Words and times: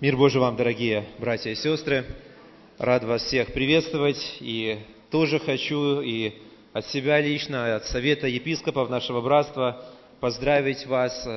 Мир 0.00 0.16
Божий 0.16 0.40
вам, 0.40 0.56
дорогие 0.56 1.04
братья 1.18 1.50
и 1.50 1.54
сестры. 1.54 2.06
Рад 2.78 3.04
вас 3.04 3.22
всех 3.22 3.52
приветствовать. 3.52 4.38
И 4.40 4.78
тоже 5.10 5.38
хочу 5.38 6.00
и 6.00 6.32
от 6.72 6.86
себя 6.86 7.20
лично, 7.20 7.76
от 7.76 7.84
Совета 7.84 8.26
епископов 8.26 8.88
нашего 8.88 9.20
братства 9.20 9.84
поздравить 10.20 10.86
вас 10.86 11.28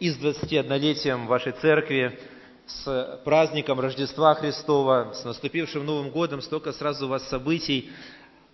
и 0.00 0.08
с 0.08 0.16
21-летием 0.16 1.26
вашей 1.26 1.52
церкви, 1.52 2.18
с 2.66 3.20
праздником 3.26 3.80
Рождества 3.80 4.34
Христова, 4.34 5.12
с 5.12 5.22
наступившим 5.22 5.84
Новым 5.84 6.08
годом. 6.08 6.40
Столько 6.40 6.72
сразу 6.72 7.04
у 7.04 7.10
вас 7.10 7.28
событий. 7.28 7.90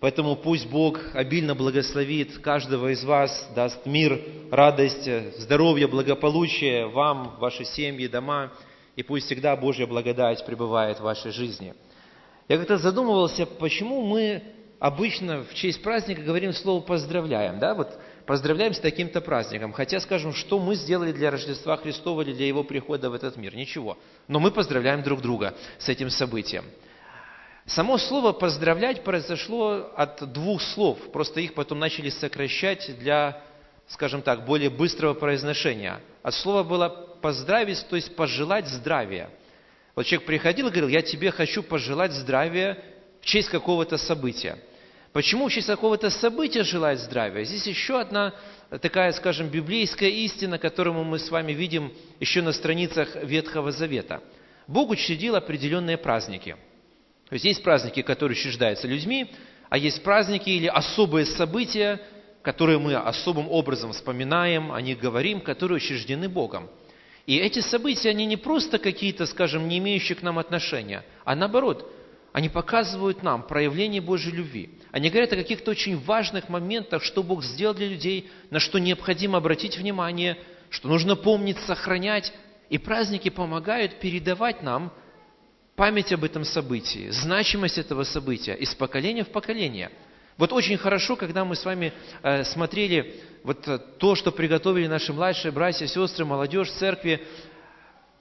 Поэтому 0.01 0.35
пусть 0.35 0.69
Бог 0.69 0.99
обильно 1.13 1.55
благословит 1.55 2.37
каждого 2.39 2.91
из 2.91 3.05
вас, 3.05 3.49
даст 3.55 3.85
мир, 3.85 4.19
радость, 4.51 5.09
здоровье, 5.39 5.87
благополучие 5.87 6.87
вам, 6.87 7.37
ваши 7.39 7.63
семьи, 7.63 8.07
дома– 8.07 8.51
и 8.95 9.03
пусть 9.03 9.25
всегда 9.25 9.55
Божья 9.55 9.87
благодать 9.87 10.45
пребывает 10.45 10.99
в 10.99 11.03
вашей 11.03 11.31
жизни. 11.31 11.73
Я 12.47 12.57
как-то 12.57 12.77
задумывался, 12.77 13.45
почему 13.45 14.01
мы 14.01 14.43
обычно 14.79 15.43
в 15.43 15.53
честь 15.53 15.81
праздника 15.81 16.21
говорим 16.21 16.53
слово 16.53 16.81
«поздравляем», 16.81 17.59
да, 17.59 17.73
вот 17.73 17.97
поздравляем 18.25 18.73
с 18.73 18.79
таким-то 18.79 19.21
праздником, 19.21 19.71
хотя 19.71 19.99
скажем, 19.99 20.33
что 20.33 20.59
мы 20.59 20.75
сделали 20.75 21.11
для 21.11 21.31
Рождества 21.31 21.77
Христова 21.77 22.21
или 22.21 22.33
для 22.33 22.47
Его 22.47 22.63
прихода 22.63 23.09
в 23.09 23.13
этот 23.13 23.37
мир, 23.37 23.55
ничего. 23.55 23.97
Но 24.27 24.39
мы 24.39 24.51
поздравляем 24.51 25.01
друг 25.01 25.21
друга 25.21 25.53
с 25.77 25.87
этим 25.89 26.09
событием. 26.09 26.65
Само 27.65 27.97
слово 27.97 28.33
«поздравлять» 28.33 29.05
произошло 29.05 29.89
от 29.95 30.33
двух 30.33 30.61
слов, 30.61 30.99
просто 31.13 31.39
их 31.39 31.53
потом 31.53 31.79
начали 31.79 32.09
сокращать 32.09 32.99
для, 32.99 33.41
скажем 33.87 34.21
так, 34.21 34.45
более 34.45 34.69
быстрого 34.69 35.13
произношения. 35.13 36.01
От 36.23 36.33
слова 36.33 36.63
было 36.63 37.12
поздравить, 37.23 37.85
то 37.89 37.95
есть 37.95 38.13
пожелать 38.17 38.67
здравия. 38.67 39.29
Вот 39.95 40.05
человек 40.05 40.27
приходил 40.27 40.67
и 40.67 40.71
говорил, 40.71 40.89
я 40.89 41.01
тебе 41.01 41.31
хочу 41.31 41.63
пожелать 41.63 42.11
здравия 42.11 42.77
в 43.21 43.25
честь 43.25 43.47
какого-то 43.47 43.97
события. 43.97 44.57
Почему 45.13 45.47
в 45.47 45.51
честь 45.51 45.67
какого-то 45.67 46.09
события 46.09 46.63
желать 46.63 46.99
здравия? 46.99 47.45
Здесь 47.45 47.65
еще 47.65 48.01
одна 48.01 48.33
такая, 48.81 49.13
скажем, 49.13 49.47
библейская 49.47 50.09
истина, 50.09 50.57
которую 50.57 51.01
мы 51.05 51.17
с 51.17 51.31
вами 51.31 51.53
видим 51.53 51.93
еще 52.19 52.41
на 52.41 52.51
страницах 52.51 53.15
Ветхого 53.23 53.71
Завета. 53.71 54.21
Бог 54.67 54.89
учредил 54.89 55.37
определенные 55.37 55.97
праздники. 55.97 56.57
То 57.29 57.33
есть 57.33 57.45
есть 57.45 57.63
праздники, 57.63 58.01
которые 58.01 58.37
учреждаются 58.37 58.85
людьми, 58.85 59.31
а 59.69 59.77
есть 59.77 60.03
праздники 60.03 60.49
или 60.49 60.67
особые 60.67 61.25
события, 61.25 62.01
которые 62.41 62.79
мы 62.79 62.95
особым 62.95 63.47
образом 63.49 63.93
вспоминаем, 63.93 64.73
о 64.73 64.81
них 64.81 64.99
говорим, 64.99 65.39
которые 65.39 65.77
учреждены 65.77 66.27
Богом. 66.27 66.69
И 67.25 67.37
эти 67.37 67.59
события, 67.59 68.09
они 68.09 68.25
не 68.25 68.37
просто 68.37 68.77
какие-то, 68.77 69.25
скажем, 69.25 69.67
не 69.67 69.77
имеющие 69.77 70.15
к 70.15 70.21
нам 70.21 70.39
отношения, 70.39 71.05
а 71.23 71.35
наоборот, 71.35 71.89
они 72.33 72.49
показывают 72.49 73.23
нам 73.23 73.43
проявление 73.43 74.01
Божьей 74.01 74.31
любви. 74.31 74.71
Они 74.91 75.09
говорят 75.09 75.31
о 75.33 75.37
каких-то 75.37 75.71
очень 75.71 75.97
важных 75.99 76.49
моментах, 76.49 77.03
что 77.03 77.23
Бог 77.23 77.43
сделал 77.43 77.75
для 77.75 77.87
людей, 77.87 78.29
на 78.49 78.59
что 78.59 78.79
необходимо 78.79 79.37
обратить 79.37 79.77
внимание, 79.77 80.37
что 80.69 80.87
нужно 80.87 81.15
помнить, 81.15 81.59
сохранять. 81.59 82.33
И 82.69 82.77
праздники 82.77 83.29
помогают 83.29 83.99
передавать 83.99 84.63
нам 84.63 84.91
память 85.75 86.11
об 86.11 86.23
этом 86.23 86.43
событии, 86.43 87.09
значимость 87.09 87.77
этого 87.77 88.03
события 88.03 88.53
из 88.53 88.73
поколения 88.73 89.23
в 89.23 89.29
поколение– 89.29 89.91
вот 90.37 90.51
очень 90.51 90.77
хорошо, 90.77 91.15
когда 91.15 91.45
мы 91.45 91.55
с 91.55 91.63
вами 91.63 91.93
э, 92.21 92.43
смотрели 92.43 93.21
вот 93.43 93.67
э, 93.67 93.77
то, 93.77 94.15
что 94.15 94.31
приготовили 94.31 94.87
наши 94.87 95.13
младшие 95.13 95.51
братья, 95.51 95.85
сестры, 95.85 96.25
молодежь 96.25 96.69
в 96.69 96.77
церкви, 96.77 97.21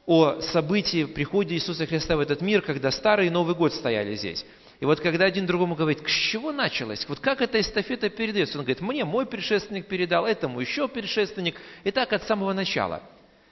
о 0.04 0.40
событии 0.40 1.04
прихода 1.04 1.54
Иисуса 1.54 1.86
Христа 1.86 2.16
в 2.16 2.20
этот 2.20 2.40
мир, 2.40 2.60
когда 2.62 2.90
Старый 2.90 3.28
и 3.28 3.30
Новый 3.30 3.54
год 3.54 3.72
стояли 3.72 4.16
здесь. 4.16 4.44
И 4.80 4.84
вот 4.84 4.98
когда 4.98 5.26
один 5.26 5.46
другому 5.46 5.76
говорит, 5.76 6.00
с 6.04 6.10
чего 6.10 6.50
началось? 6.50 7.06
Вот 7.08 7.20
как 7.20 7.40
эта 7.40 7.60
эстафета 7.60 8.10
передается? 8.10 8.58
Он 8.58 8.64
говорит, 8.64 8.80
мне 8.80 9.04
мой 9.04 9.26
предшественник 9.26 9.86
передал, 9.86 10.26
этому 10.26 10.58
еще 10.58 10.88
предшественник. 10.88 11.54
И 11.84 11.92
так 11.92 12.12
от 12.12 12.24
самого 12.24 12.52
начала. 12.52 13.00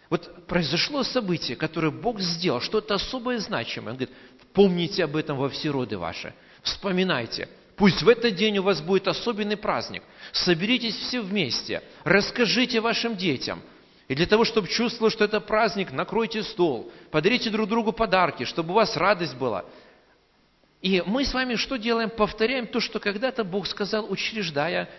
Вот 0.09 0.47
произошло 0.47 1.04
событие, 1.04 1.56
которое 1.56 1.92
Бог 1.92 2.19
сделал, 2.19 2.60
что-то 2.60 2.94
особое 2.94 3.38
значимое. 3.38 3.92
Он 3.92 3.97
говорит, 3.98 4.16
помните 4.53 5.04
об 5.04 5.14
этом 5.14 5.38
во 5.38 5.48
все 5.48 5.70
роды 5.70 5.97
ваши. 5.97 6.34
Вспоминайте. 6.62 7.48
Пусть 7.80 8.02
в 8.02 8.08
этот 8.10 8.34
день 8.34 8.58
у 8.58 8.62
вас 8.62 8.82
будет 8.82 9.08
особенный 9.08 9.56
праздник. 9.56 10.02
Соберитесь 10.32 10.94
все 10.96 11.22
вместе, 11.22 11.82
расскажите 12.04 12.78
вашим 12.78 13.16
детям. 13.16 13.62
И 14.06 14.14
для 14.14 14.26
того, 14.26 14.44
чтобы 14.44 14.68
чувствовать, 14.68 15.14
что 15.14 15.24
это 15.24 15.41
праздник, 15.41 15.91
накройте 15.91 16.42
стол, 16.42 16.92
подарите 17.10 17.48
друг 17.48 17.70
другу 17.70 17.92
подарки, 17.92 18.44
чтобы 18.44 18.72
у 18.72 18.74
вас 18.74 18.98
радость 18.98 19.34
была. 19.34 19.64
И 20.82 21.02
мы 21.06 21.24
с 21.24 21.32
вами 21.32 21.54
что 21.54 21.78
делаем? 21.78 22.10
Повторяем 22.10 22.66
то, 22.66 22.80
что 22.80 23.00
когда-то 23.00 23.44
Бог 23.44 23.66
сказал, 23.66 24.12
учреждая, 24.12 24.91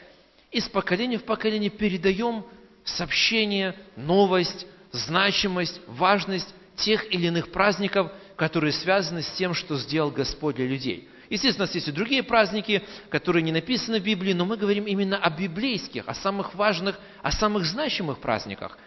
из 0.50 0.68
поколения 0.68 1.20
в 1.20 1.24
поколение 1.24 1.70
передаем 1.70 2.44
сообщение, 2.84 3.76
новость, 3.96 4.66
значимость, 4.92 5.80
важность 5.86 6.52
тех 6.78 7.14
или 7.14 7.28
иных 7.28 7.52
праздников, 7.52 8.12
которые 8.36 8.74
связаны 8.74 9.22
с 9.22 9.30
тем, 9.34 9.54
что 9.54 9.78
сделал 9.78 10.10
Господь 10.10 10.56
для 10.56 10.66
людей– 10.66 11.08
Естественно, 11.32 11.66
есть 11.74 11.88
и 11.88 11.92
другие 11.94 12.24
праздники, 12.24 12.84
которые 13.10 13.42
не 13.42 13.54
написаны 13.54 14.02
в 14.02 14.04
Библии, 14.04 14.34
но 14.34 14.44
мы 14.44 14.58
говорим 14.58 14.84
именно 14.84 15.18
о 15.18 15.30
библейских, 15.30 16.04
о 16.10 16.14
самых 16.14 16.56
важных, 16.56 17.00
о 17.24 17.32
самых 17.32 17.64
значимых 17.64 18.20
праздниках. 18.20 18.78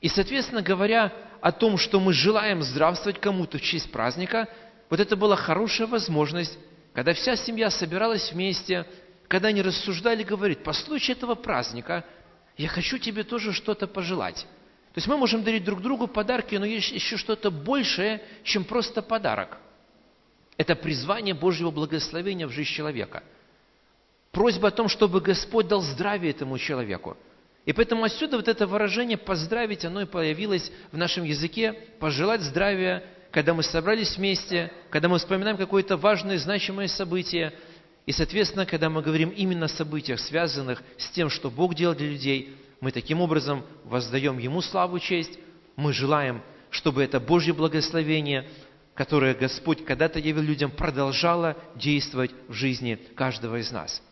И, 0.00 0.06
соответственно, 0.06 0.62
говоря 0.62 1.12
о 1.40 1.50
том, 1.50 1.76
что 1.76 1.98
мы 1.98 2.12
желаем 2.12 2.62
здравствовать 2.62 3.20
кому-то 3.20 3.58
в 3.58 3.62
честь 3.62 3.90
праздника, 3.90 4.48
вот 4.88 5.00
это 5.00 5.16
была 5.16 5.34
хорошая 5.34 5.88
возможность, 5.88 6.56
когда 6.92 7.12
вся 7.12 7.34
семья 7.34 7.70
собиралась 7.70 8.30
вместе, 8.30 8.86
когда 9.26 9.48
они 9.48 9.60
рассуждали, 9.60 10.22
говорит, 10.22 10.62
по 10.62 10.72
случаю 10.72 11.16
этого 11.16 11.34
праздника 11.34 12.04
я 12.56 12.68
хочу 12.68 12.98
тебе 12.98 13.24
тоже 13.24 13.52
что-то 13.52 13.88
пожелать. 13.88 14.46
То 14.92 14.98
есть 14.98 15.08
мы 15.08 15.16
можем 15.16 15.42
дарить 15.42 15.64
друг 15.64 15.82
другу 15.82 16.06
подарки, 16.06 16.54
но 16.54 16.66
есть 16.66 16.92
еще 16.92 17.16
что-то 17.16 17.50
большее, 17.50 18.22
чем 18.44 18.62
просто 18.62 19.02
подарок. 19.02 19.58
Это 20.56 20.76
призвание 20.76 21.34
Божьего 21.34 21.70
благословения 21.70 22.46
в 22.46 22.52
жизнь 22.52 22.70
человека. 22.70 23.22
Просьба 24.30 24.68
о 24.68 24.72
том, 24.72 24.88
чтобы 24.88 25.20
Господь 25.20 25.68
дал 25.68 25.80
здравие 25.80 26.30
этому 26.30 26.58
человеку. 26.58 27.16
И 27.64 27.72
поэтому 27.72 28.04
отсюда 28.04 28.36
вот 28.36 28.48
это 28.48 28.66
выражение 28.66 29.16
«поздравить», 29.16 29.84
оно 29.84 30.02
и 30.02 30.06
появилось 30.06 30.70
в 30.92 30.96
нашем 30.96 31.24
языке, 31.24 31.72
пожелать 31.98 32.42
здравия, 32.42 33.04
когда 33.30 33.54
мы 33.54 33.62
собрались 33.62 34.16
вместе, 34.16 34.70
когда 34.90 35.08
мы 35.08 35.18
вспоминаем 35.18 35.56
какое-то 35.56 35.96
важное, 35.96 36.38
значимое 36.38 36.88
событие, 36.88 37.52
и, 38.06 38.12
соответственно, 38.12 38.66
когда 38.66 38.90
мы 38.90 39.02
говорим 39.02 39.30
именно 39.30 39.64
о 39.64 39.68
событиях, 39.68 40.20
связанных 40.20 40.82
с 40.98 41.08
тем, 41.10 41.30
что 41.30 41.50
Бог 41.50 41.74
делал 41.74 41.94
для 41.94 42.08
людей, 42.08 42.54
мы 42.80 42.92
таким 42.92 43.22
образом 43.22 43.64
воздаем 43.84 44.38
Ему 44.38 44.60
славу, 44.60 44.98
честь, 44.98 45.38
мы 45.74 45.94
желаем, 45.94 46.42
чтобы 46.68 47.02
это 47.02 47.18
Божье 47.18 47.54
благословение 47.54 48.46
которое 48.94 49.34
Господь 49.34 49.84
когда-то 49.84 50.18
явил 50.18 50.42
людям, 50.42 50.70
продолжало 50.70 51.56
действовать 51.74 52.30
в 52.48 52.52
жизни 52.52 52.98
каждого 53.16 53.56
из 53.56 53.70
нас. 53.72 54.02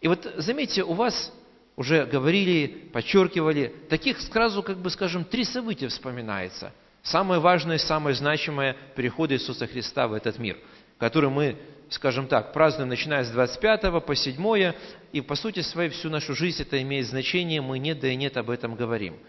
И 0.00 0.08
вот 0.08 0.26
заметьте, 0.36 0.82
у 0.82 0.94
вас 0.94 1.32
уже 1.76 2.04
говорили, 2.04 2.90
подчеркивали, 2.92 3.72
таких 3.88 4.20
сразу, 4.20 4.62
как 4.62 4.78
бы 4.78 4.90
скажем, 4.90 5.24
три 5.24 5.44
события 5.44 5.88
вспоминается. 5.88 6.72
Самое 7.02 7.40
важное, 7.40 7.78
самое 7.78 8.14
значимое– 8.14 8.76
переход 8.96 9.30
Иисуса 9.30 9.66
Христа 9.66 10.08
в 10.08 10.12
этот 10.12 10.38
мир, 10.38 10.58
который 10.98 11.30
мы, 11.30 11.56
скажем 11.88 12.26
так, 12.26 12.52
празднуем, 12.52 12.88
начиная 12.88 13.22
с 13.24 13.30
25 13.30 14.04
по 14.04 14.14
7, 14.16 14.72
и 15.12 15.20
по 15.20 15.36
сути 15.36 15.60
своей 15.60 15.90
всю 15.90 16.10
нашу 16.10 16.34
жизнь 16.34 16.62
это 16.62 16.82
имеет 16.82 17.06
значение, 17.06 17.60
мы 17.60 17.78
нет 17.78 18.00
да 18.00 18.08
и 18.08 18.16
нет 18.16 18.36
об 18.36 18.50
этом 18.50 18.74
говорим– 18.74 19.16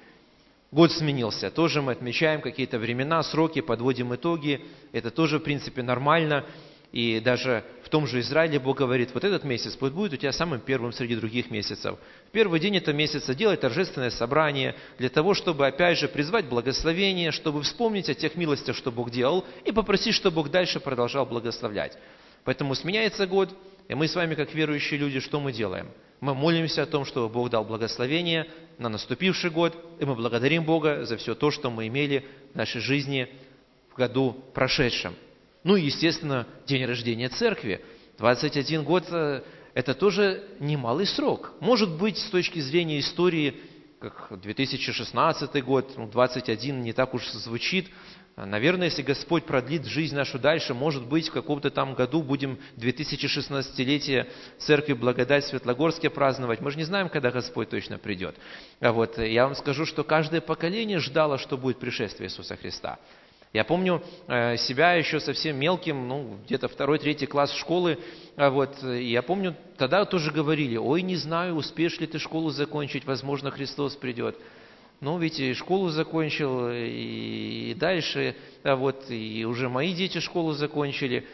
Год 0.72 0.92
сменился, 0.92 1.50
тоже 1.50 1.82
мы 1.82 1.94
отмечаем 1.94 2.42
какие-то 2.42 2.78
времена, 2.78 3.24
сроки, 3.24 3.60
подводим 3.60 4.14
итоги. 4.14 4.64
Это 4.92 5.10
тоже, 5.10 5.40
в 5.40 5.42
принципе, 5.42 5.82
нормально. 5.82 6.46
И 6.92 7.20
даже 7.20 7.64
в 7.84 7.90
том 7.90 8.06
же 8.08 8.20
Израиле 8.20 8.60
Бог 8.60 8.78
говорит, 8.78 9.10
вот 9.14 9.24
этот 9.24 9.44
месяц 9.44 9.76
будет 9.76 10.14
у 10.14 10.18
тебя 10.18 10.32
самым 10.32 10.60
первым 10.60 10.92
среди 10.92 11.16
других 11.16 11.50
месяцев. 11.50 11.98
В 12.28 12.32
первый 12.32 12.60
день 12.60 12.78
этого 12.78 12.96
месяца 12.96 13.34
делай 13.34 13.58
торжественное 13.58 14.12
собрание 14.12 14.76
для 14.98 15.10
того, 15.10 15.34
чтобы, 15.34 15.66
опять 15.66 15.98
же, 15.98 16.08
призвать 16.08 16.46
благословение, 16.46 17.32
чтобы 17.32 17.62
вспомнить 17.64 18.10
о 18.10 18.16
тех 18.16 18.36
милостях, 18.36 18.76
что 18.76 18.92
Бог 18.92 19.12
делал, 19.12 19.46
и 19.66 19.72
попросить, 19.72 20.16
чтобы 20.16 20.36
Бог 20.36 20.50
дальше 20.50 20.80
продолжал 20.80 21.26
благословлять. 21.26 21.98
Поэтому 22.44 22.74
сменяется 22.74 23.28
год, 23.28 23.50
и 23.88 23.94
мы 23.96 24.08
с 24.08 24.16
вами, 24.16 24.36
как 24.36 24.54
верующие 24.54 25.00
люди, 25.00 25.20
что 25.20 25.40
мы 25.40 25.52
делаем? 25.52 25.88
Мы 26.20 26.36
молимся 26.36 26.84
о 26.84 26.86
том, 26.86 27.06
чтобы 27.06 27.30
Бог 27.30 27.50
дал 27.50 27.64
благословение 27.64 28.48
на 28.78 28.90
наступивший 28.90 29.50
год, 29.50 29.76
и 30.00 30.06
мы 30.06 30.16
благодарим 30.16 30.66
Бога 30.66 31.06
за 31.06 31.18
все 31.18 31.34
то, 31.34 31.50
что 31.50 31.70
мы 31.70 31.88
имели 31.88 32.26
в 32.54 32.56
нашей 32.56 32.82
жизни 32.82 33.30
в 33.92 33.96
году 33.96 34.36
прошедшем. 34.54 35.16
Ну 35.64 35.76
и, 35.76 35.84
естественно, 35.84 36.48
день 36.66 36.86
рождения 36.86 37.30
церкви. 37.30 37.82
21 38.18 38.84
год 38.84 39.06
э,– 39.12 39.44
это 39.74 39.94
тоже 39.94 40.44
немалый 40.60 41.06
срок. 41.06 41.54
Может 41.62 41.98
быть, 41.98 42.18
с 42.18 42.30
точки 42.30 42.60
зрения 42.60 43.00
истории, 43.00 43.56
как 44.00 44.40
2016 44.42 45.64
год, 45.64 45.94
ну, 45.98 46.08
21 46.08 46.82
не 46.82 46.94
так 46.94 47.14
уж 47.14 47.28
звучит. 47.32 47.90
Наверное, 48.46 48.88
если 48.88 49.02
Господь 49.02 49.46
продлит 49.46 49.86
жизнь 49.86 50.16
нашу 50.16 50.40
дальше, 50.40 50.74
может 50.74 51.06
быть, 51.06 51.30
в 51.30 51.34
каком-то 51.34 51.70
там 51.70 51.94
году 51.94 52.22
будем 52.22 52.60
2016-летие 52.78 54.28
Церкви 54.60 54.94
Благодать 54.94 55.46
Светлогорске 55.46 56.10
праздновать. 56.10 56.62
Мы 56.62 56.72
же 56.72 56.78
не 56.78 56.84
знаем, 56.84 57.10
когда 57.10 57.32
Господь 57.32 57.70
точно 57.70 57.98
придет. 57.98 58.36
А 58.80 58.92
вот 58.92 59.18
я 59.18 59.46
вам 59.46 59.56
скажу, 59.56 59.86
что 59.86 60.04
каждое 60.04 60.42
поколение 60.42 61.00
ждало, 61.00 61.38
что 61.38 61.58
будет 61.58 61.80
пришествие 61.80 62.28
Иисуса 62.28 62.56
Христа. 62.56 63.00
Я 63.52 63.64
помню 63.64 64.04
э, 64.28 64.58
себя 64.58 64.94
еще 64.94 65.20
совсем 65.20 65.58
мелким, 65.58 66.08
ну, 66.08 66.38
где-то 66.46 66.68
второй, 66.68 67.00
третий 67.00 67.26
класс 67.26 67.52
школы, 67.54 67.98
а 68.36 68.52
вот, 68.52 68.84
я 68.84 69.24
помню, 69.24 69.56
тогда 69.76 70.06
тоже 70.06 70.32
говорили, 70.32 70.78
ой, 70.78 71.02
не 71.02 71.16
знаю, 71.16 71.56
успеешь 71.56 72.00
ли 72.00 72.06
ты 72.06 72.20
школу 72.20 72.52
закончить, 72.52 73.06
возможно, 73.06 73.50
Христос 73.50 73.96
придет. 73.96 74.38
Ну, 75.02 75.18
ведь 75.18 75.40
и 75.40 75.54
школу 75.54 75.90
закончил, 75.90 76.70
и, 76.70 77.72
и 77.72 77.74
дальше, 77.74 78.36
а 78.64 78.76
вот, 78.76 79.10
и 79.10 79.46
уже 79.46 79.70
мои 79.70 79.94
дети 79.94 80.20
школу 80.20 80.52
закончили. 80.52 81.26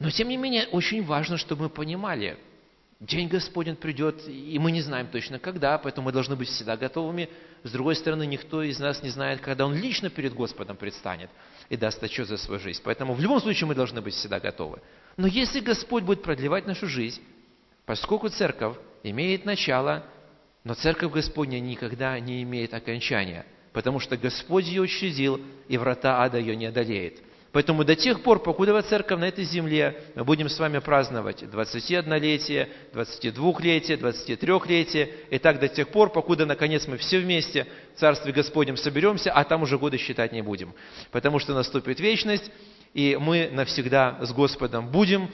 Но, 0.00 0.10
тем 0.10 0.28
не 0.28 0.36
менее, 0.36 0.66
очень 0.66 1.04
важно, 1.04 1.36
чтобы 1.36 1.64
мы 1.64 1.68
понимали, 1.68 2.36
День 3.02 3.26
Господень 3.26 3.74
придет, 3.74 4.28
и 4.28 4.56
мы 4.60 4.70
не 4.70 4.80
знаем 4.80 5.08
точно 5.08 5.40
когда, 5.40 5.76
поэтому 5.76 6.04
мы 6.06 6.12
должны 6.12 6.36
быть 6.36 6.48
всегда 6.48 6.76
готовыми. 6.76 7.28
С 7.64 7.72
другой 7.72 7.96
стороны, 7.96 8.24
никто 8.26 8.62
из 8.62 8.78
нас 8.78 9.02
не 9.02 9.08
знает, 9.08 9.40
когда 9.40 9.66
Он 9.66 9.74
лично 9.74 10.08
перед 10.08 10.34
Господом 10.34 10.76
предстанет 10.76 11.28
и 11.68 11.76
даст 11.76 12.00
отчет 12.00 12.28
за 12.28 12.36
свою 12.36 12.60
жизнь. 12.60 12.80
Поэтому 12.84 13.14
в 13.14 13.20
любом 13.20 13.40
случае 13.40 13.66
мы 13.66 13.74
должны 13.74 14.00
быть 14.00 14.14
всегда 14.14 14.38
готовы. 14.38 14.80
Но 15.16 15.26
если 15.26 15.58
Господь 15.58 16.04
будет 16.04 16.22
продлевать 16.22 16.64
нашу 16.66 16.86
жизнь, 16.86 17.20
поскольку 17.86 18.28
церковь 18.28 18.76
имеет 19.02 19.44
начало, 19.44 20.06
но 20.64 20.74
церковь 20.74 21.12
Господня 21.12 21.60
никогда 21.60 22.18
не 22.20 22.42
имеет 22.42 22.74
окончания, 22.74 23.44
потому 23.72 23.98
что 24.00 24.16
Господь 24.16 24.66
ее 24.66 24.82
учредил, 24.82 25.40
и 25.68 25.76
врата 25.76 26.22
ада 26.22 26.38
ее 26.38 26.56
не 26.56 26.66
одолеет– 26.66 27.20
Поэтому 27.52 27.84
до 27.84 27.94
тех 27.94 28.22
пор, 28.22 28.42
покуда 28.42 28.80
церковь 28.80 29.20
на 29.20 29.28
этой 29.28 29.44
земле, 29.44 30.02
мы 30.14 30.24
будем 30.24 30.48
с 30.48 30.58
вами 30.58 30.78
праздновать 30.78 31.42
21-летие, 31.42 32.68
22-летие, 32.94 33.98
23-летие, 33.98 35.10
и 35.28 35.38
так 35.38 35.60
до 35.60 35.68
тех 35.68 35.88
пор, 35.88 36.10
покуда, 36.10 36.46
наконец, 36.46 36.86
мы 36.86 36.96
все 36.96 37.18
вместе 37.18 37.66
в 37.94 38.00
Царстве 38.00 38.32
Господнем 38.32 38.78
соберемся, 38.78 39.30
а 39.32 39.44
там 39.44 39.62
уже 39.62 39.78
годы 39.78 39.98
считать 39.98 40.32
не 40.32 40.40
будем. 40.40 40.72
Потому 41.10 41.38
что 41.38 41.52
наступит 41.52 42.00
вечность, 42.00 42.50
и 42.94 43.18
мы 43.20 43.50
навсегда 43.52 44.18
с 44.22 44.32
Господом 44.32 44.88
будем 44.88 45.30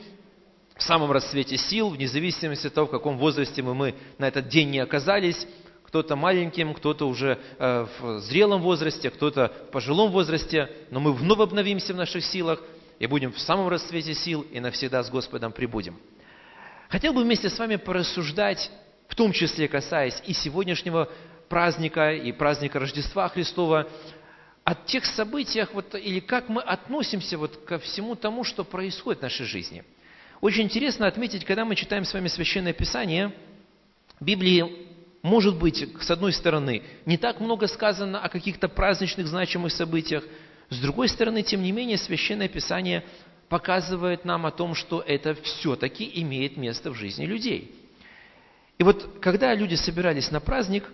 в 0.78 0.82
самом 0.82 1.10
расцвете 1.10 1.56
сил, 1.56 1.90
вне 1.90 2.06
зависимости 2.06 2.68
от 2.68 2.74
того, 2.74 2.86
в 2.86 2.90
каком 2.90 3.18
возрасте 3.18 3.62
мы, 3.62 3.74
мы 3.74 3.94
на 4.16 4.28
этот 4.28 4.48
день 4.48 4.70
не 4.70 4.78
оказались, 4.78 5.46
кто-то 5.82 6.14
маленьким, 6.14 6.72
кто-то 6.72 7.08
уже 7.08 7.38
э, 7.58 7.86
в 7.98 8.20
зрелом 8.20 8.62
возрасте, 8.62 9.10
кто-то 9.10 9.52
в 9.68 9.72
пожилом 9.72 10.12
возрасте, 10.12 10.70
но 10.90 11.00
мы 11.00 11.12
вновь 11.12 11.40
обновимся 11.40 11.92
в 11.92 11.96
наших 11.96 12.24
силах 12.24 12.62
и 13.00 13.06
будем 13.06 13.32
в 13.32 13.40
самом 13.40 13.68
расцвете 13.68 14.14
сил 14.14 14.42
и 14.52 14.60
навсегда 14.60 15.02
с 15.02 15.10
Господом 15.10 15.50
прибудем. 15.50 15.98
Хотел 16.88 17.12
бы 17.12 17.24
вместе 17.24 17.50
с 17.50 17.58
вами 17.58 17.74
порассуждать, 17.74 18.70
в 19.08 19.16
том 19.16 19.32
числе 19.32 19.66
касаясь 19.66 20.22
и 20.26 20.32
сегодняшнего 20.32 21.10
праздника, 21.48 22.12
и 22.12 22.30
праздника 22.30 22.78
Рождества 22.78 23.28
Христова, 23.28 23.88
о 24.62 24.74
тех 24.74 25.04
событиях, 25.06 25.74
вот, 25.74 25.94
или 25.96 26.20
как 26.20 26.48
мы 26.48 26.60
относимся 26.60 27.36
вот 27.36 27.56
ко 27.64 27.78
всему 27.78 28.14
тому, 28.14 28.44
что 28.44 28.62
происходит 28.62 29.20
в 29.20 29.22
нашей 29.22 29.46
жизни. 29.46 29.82
Очень 30.40 30.64
интересно 30.64 31.06
отметить, 31.06 31.44
когда 31.44 31.64
мы 31.64 31.74
читаем 31.74 32.04
с 32.04 32.14
вами 32.14 32.28
Священное 32.28 32.72
Писание, 32.72 33.32
в 34.20 34.24
Библии 34.24 34.88
может 35.22 35.58
быть, 35.58 35.84
с 36.00 36.10
одной 36.10 36.32
стороны, 36.32 36.82
не 37.04 37.16
так 37.16 37.40
много 37.40 37.66
сказано 37.66 38.20
о 38.20 38.28
каких-то 38.28 38.68
праздничных 38.68 39.26
значимых 39.26 39.72
событиях, 39.72 40.24
с 40.70 40.78
другой 40.78 41.08
стороны, 41.08 41.42
тем 41.42 41.62
не 41.62 41.72
менее, 41.72 41.98
Священное 41.98 42.48
Писание 42.48 43.04
показывает 43.48 44.24
нам 44.24 44.46
о 44.46 44.50
том, 44.50 44.74
что 44.74 45.00
это 45.00 45.34
все-таки 45.34 46.08
имеет 46.22 46.56
место 46.56 46.90
в 46.90 46.94
жизни 46.94 47.24
людей. 47.24 47.74
И 48.76 48.84
вот, 48.84 49.18
когда 49.20 49.54
люди 49.54 49.74
собирались 49.74 50.30
на 50.30 50.40
праздник, 50.40 50.84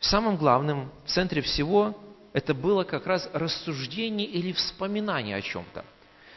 самым 0.00 0.36
главным, 0.36 0.90
в 1.04 1.10
центре 1.10 1.42
всего, 1.42 1.98
это 2.32 2.54
было 2.54 2.84
как 2.84 3.06
раз 3.06 3.28
рассуждение 3.34 4.26
или 4.26 4.52
вспоминание 4.52 5.36
о 5.36 5.42
чем-то. 5.42 5.84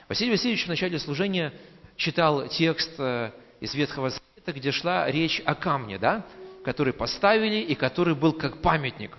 Василий 0.09 0.31
Васильевич 0.31 0.65
в 0.65 0.69
начале 0.69 0.99
служения 0.99 1.53
читал 1.95 2.47
текст 2.47 2.91
э, 2.97 3.31
из 3.59 3.73
Ветхого 3.73 4.09
Завета, 4.09 4.53
где 4.53 4.71
шла 4.71 5.09
речь 5.09 5.41
о 5.45 5.55
камне, 5.55 5.97
да? 5.97 6.25
который 6.63 6.93
поставили 6.93 7.57
и 7.57 7.75
который 7.75 8.15
был 8.15 8.33
как 8.33 8.61
памятник, 8.61 9.17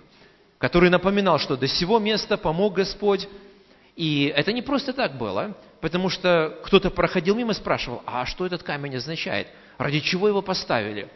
который 0.57 0.89
напоминал, 0.89 1.39
что 1.39 1.55
до 1.55 1.67
сего 1.67 1.97
места 1.97 2.37
помог 2.37 2.73
Господь. 2.73 3.27
И 3.95 4.31
это 4.35 4.51
не 4.51 4.61
просто 4.61 4.93
так 4.93 5.17
было, 5.17 5.55
потому 5.81 6.09
что 6.09 6.59
кто-то 6.65 6.91
проходил 6.91 7.35
мимо 7.35 7.53
и 7.53 7.55
спрашивал, 7.55 8.03
а 8.05 8.25
что 8.25 8.45
этот 8.45 8.63
камень 8.63 8.97
означает? 8.97 9.47
Ради 9.77 10.01
чего 10.01 10.27
его 10.27 10.41
поставили? 10.41 11.09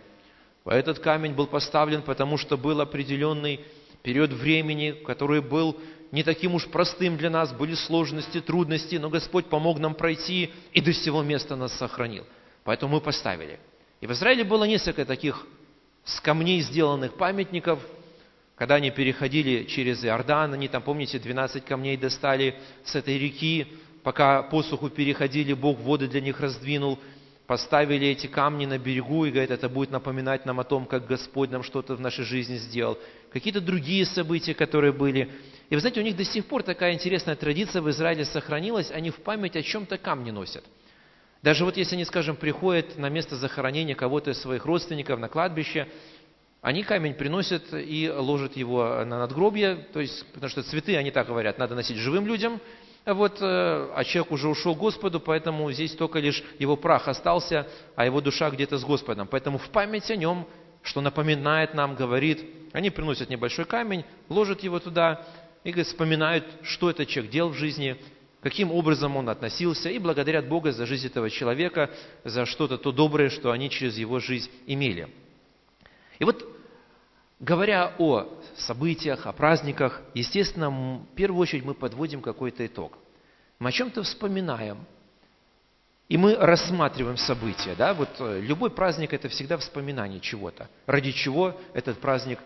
Этот 0.66 1.00
камень 1.00 1.34
был 1.34 1.48
поставлен, 1.48 2.02
потому 2.02 2.38
что 2.38 2.58
был 2.58 2.80
определенный 2.82 3.60
период 4.02 4.32
времени, 4.32 4.92
который 4.92 5.42
был 5.42 5.78
не 6.12 6.24
таким 6.24 6.56
уж 6.56 6.68
простым 6.68 7.18
для 7.18 7.30
нас, 7.30 7.54
были 7.54 7.74
сложности, 7.74 8.42
трудности, 8.42 8.96
но 8.96 9.10
Господь 9.10 9.46
помог 9.46 9.80
нам 9.80 9.96
пройти 9.96 10.52
и 10.74 10.82
до 10.82 10.92
всего 10.92 11.24
места 11.24 11.56
нас 11.56 11.74
сохранил. 11.74 12.26
Поэтому 12.64 12.96
мы 12.96 13.02
поставили. 13.02 13.60
И 14.02 14.08
в 14.08 14.12
Израиле 14.12 14.44
было 14.44 14.66
несколько 14.66 15.06
таких 15.06 15.46
с 16.04 16.20
камней 16.20 16.62
сделанных 16.62 17.14
памятников, 17.14 17.80
когда 18.56 18.76
они 18.76 18.92
переходили 18.92 19.64
через 19.64 20.04
Иордан, 20.04 20.54
они 20.54 20.68
там, 20.68 20.84
помните, 20.84 21.18
12 21.18 21.66
камней 21.66 21.98
достали 21.98 22.56
с 22.84 22.94
этой 22.96 23.18
реки, 23.18 23.68
пока 24.04 24.44
посуху 24.44 24.90
переходили, 24.90 25.54
Бог 25.54 25.80
воды 25.80 26.08
для 26.08 26.22
них 26.22 26.40
раздвинул, 26.40 27.00
поставили 27.52 28.08
эти 28.08 28.28
камни 28.28 28.66
на 28.66 28.78
берегу 28.78 29.26
и 29.26 29.30
говорят, 29.30 29.52
это 29.52 29.68
будет 29.68 29.92
напоминать 29.92 30.46
нам 30.46 30.62
о 30.62 30.64
том, 30.64 30.86
как 30.86 31.06
Господь 31.06 31.52
нам 31.52 31.64
что-то 31.64 31.98
в 31.98 32.00
нашей 32.00 32.24
жизни 32.24 32.56
сделал. 32.56 32.98
Какие-то 33.34 33.60
другие 33.60 34.06
события, 34.06 34.54
которые 34.54 34.94
были. 34.94 35.30
И 35.70 35.76
вы 35.76 35.82
знаете, 35.82 36.00
у 36.00 36.04
них 36.04 36.16
до 36.16 36.24
сих 36.24 36.46
пор 36.46 36.64
такая 36.64 36.94
интересная 36.94 37.36
традиция 37.36 37.82
в 37.82 37.90
Израиле 37.90 38.24
сохранилась, 38.24 38.90
они 38.90 39.10
в 39.10 39.18
память 39.18 39.58
о 39.58 39.64
чем-то 39.64 39.98
камни 39.98 40.32
носят– 40.32 40.64
даже 41.42 41.66
вот 41.66 41.76
если 41.76 41.96
они, 41.96 42.06
скажем, 42.06 42.36
приходят 42.36 43.00
на 43.00 43.10
место 43.10 43.36
захоронения 43.36 43.96
кого-то 43.96 44.30
из 44.30 44.40
своих 44.40 44.64
родственников 44.64 45.20
на 45.20 45.28
кладбище, 45.28 45.88
они 46.62 46.84
камень 46.84 47.16
приносят 47.16 47.64
и 47.74 48.12
ложат 48.16 48.56
его 48.56 49.04
на 49.06 49.18
надгробье, 49.18 49.88
то 49.92 50.00
есть, 50.00 50.24
потому 50.34 50.52
что 50.52 50.62
цветы, 50.62 50.96
они 50.98 51.10
так 51.10 51.26
говорят, 51.26 51.58
надо 51.58 51.74
носить 51.74 51.98
живым 51.98 52.28
людям, 52.28 52.62
вот, 53.06 53.42
э, 53.42 53.92
а 53.96 54.04
человек 54.04 54.32
уже 54.32 54.48
ушел 54.48 54.76
к 54.76 54.80
Господу, 54.80 55.20
поэтому 55.20 55.72
здесь 55.72 55.94
только 55.94 56.20
лишь 56.20 56.44
его 56.60 56.76
прах 56.76 57.08
остался, 57.08 57.68
а 57.96 58.06
его 58.06 58.22
душа 58.22 58.50
где-то 58.50 58.78
с 58.78 58.84
Господом. 58.84 59.28
Поэтому 59.28 59.58
в 59.58 59.70
память 59.70 60.10
о 60.12 60.16
нем, 60.16 60.48
что 60.84 61.02
напоминает 61.02 61.74
нам, 61.74 61.96
говорит, 61.96 62.46
они 62.74 62.90
приносят 62.90 63.30
небольшой 63.30 63.66
камень, 63.66 64.06
ложат 64.30 64.62
его 64.62 64.80
туда 64.80 65.26
и 65.64 65.74
вспоминают, 65.84 66.46
что 66.64 66.90
этот 66.90 67.08
человек 67.08 67.32
делал 67.32 67.50
в 67.50 67.56
жизни, 67.56 67.98
каким 68.42 68.72
образом 68.72 69.18
он 69.18 69.30
относился, 69.30 69.90
и 69.90 70.00
благодарят 70.00 70.48
Бога 70.48 70.72
за 70.72 70.86
жизнь 70.86 71.08
этого 71.08 71.30
человека, 71.30 71.90
за 72.24 72.46
что-то 72.46 72.78
то 72.78 72.92
доброе, 72.92 73.30
что 73.30 73.52
они 73.52 73.70
через 73.70 73.98
его 73.98 74.20
жизнь 74.20 74.50
имели. 74.68 75.10
И 76.20 76.24
вот, 76.24 76.46
говоря 77.42 77.94
о 78.00 78.30
событиях, 78.56 79.26
о 79.26 79.34
праздниках, 79.34 80.02
естественно, 80.14 80.70
в 80.70 81.06
первую 81.16 81.42
очередь 81.42 81.66
мы 81.66 81.74
подводим 81.74 82.22
какой-то 82.22 82.66
итог. 82.66 82.98
Мы 83.60 83.70
о 83.70 83.72
чем-то 83.74 84.04
вспоминаем, 84.04 84.86
и 86.08 86.18
мы 86.18 86.36
рассматриваем 86.36 87.18
события. 87.18 87.76
Да? 87.76 87.94
Вот 87.94 88.10
э, 88.20 88.40
любой 88.40 88.70
праздник– 88.70 89.12
это 89.14 89.28
всегда 89.28 89.58
вспоминание 89.58 90.20
чего-то. 90.20 90.70
Ради 90.86 91.12
чего 91.12 91.60
этот 91.74 92.00
праздник, 92.00 92.40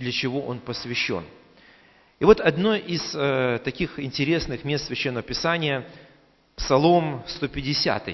для 0.00 0.10
чего 0.10 0.40
он 0.40 0.58
посвящен– 0.58 1.24
и 2.22 2.24
вот 2.24 2.40
одно 2.40 2.76
из 2.76 3.16
э, 3.16 3.58
таких 3.64 3.98
интересных 3.98 4.62
мест 4.62 4.86
Священного 4.86 5.24
Писания, 5.24 5.84
Псалом 6.54 7.24
150, 7.26 8.10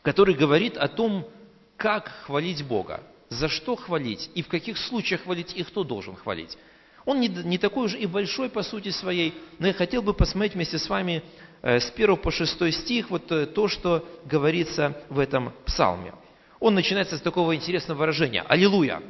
который 0.00 0.34
говорит 0.34 0.78
о 0.78 0.88
том, 0.88 1.28
как 1.76 2.08
хвалить 2.24 2.64
Бога, 2.64 3.02
за 3.32 3.48
что 3.48 3.76
хвалить 3.76 4.30
и 4.34 4.42
в 4.42 4.48
каких 4.48 4.78
случаях 4.78 5.22
хвалить 5.22 5.52
и 5.56 5.62
кто 5.62 5.84
должен 5.84 6.14
хвалить. 6.16 6.56
Он 7.04 7.18
не, 7.18 7.28
не 7.28 7.58
такой 7.58 7.86
уж 7.86 7.94
и 7.94 8.06
большой 8.06 8.48
по 8.48 8.62
сути 8.62 8.90
своей, 8.90 9.34
но 9.58 9.66
я 9.66 9.72
хотел 9.72 10.02
бы 10.02 10.14
посмотреть 10.14 10.54
вместе 10.54 10.78
с 10.78 10.88
вами 10.88 11.22
э, 11.62 11.80
с 11.80 11.90
1 11.90 12.16
по 12.16 12.30
6 12.30 12.72
стих 12.72 13.10
вот 13.10 13.30
э, 13.32 13.46
то, 13.46 13.68
что 13.68 14.08
говорится 14.24 14.96
в 15.08 15.18
этом 15.18 15.52
псалме. 15.64 16.14
Он 16.60 16.74
начинается 16.74 17.18
с 17.18 17.20
такого 17.20 17.56
интересного 17.56 17.98
выражения 17.98 18.42
«Аллилуйя». 18.42 19.02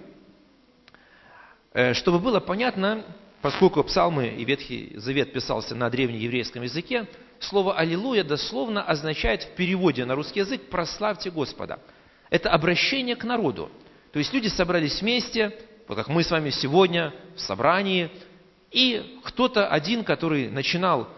Э, 1.75 1.93
чтобы 1.93 2.19
было 2.19 2.41
понятно, 2.41 3.05
Поскольку 3.43 3.83
псалмы 3.83 4.29
и 4.29 4.45
Ветхий 4.45 4.93
Завет 4.97 5.33
писался 5.33 5.75
на 5.75 5.91
древнееврейском 5.91 6.63
языке, 6.63 7.09
слово 7.41 7.75
«Аллилуйя» 7.77 8.23
дословно 8.23 8.85
означает 8.85 9.43
в 9.43 9.55
переводе 9.57 10.05
на 10.05 10.15
русский 10.15 10.39
язык 10.39 10.69
«прославьте 10.71 11.29
Господа». 11.33 11.81
Это 12.31 12.51
обращение 12.51 13.17
к 13.17 13.25
народу. 13.25 13.69
То 14.13 14.19
есть 14.19 14.33
люди 14.33 14.49
собрались 14.49 15.01
вместе, 15.01 15.59
вот 15.89 15.97
как 15.97 16.09
мы 16.09 16.23
с 16.23 16.31
вами 16.31 16.51
сегодня 16.51 17.15
в 17.35 17.41
собрании, 17.41 18.11
и 18.71 19.19
кто-то 19.25 19.67
один, 19.69 20.05
который 20.05 20.49
начинал 20.49 21.09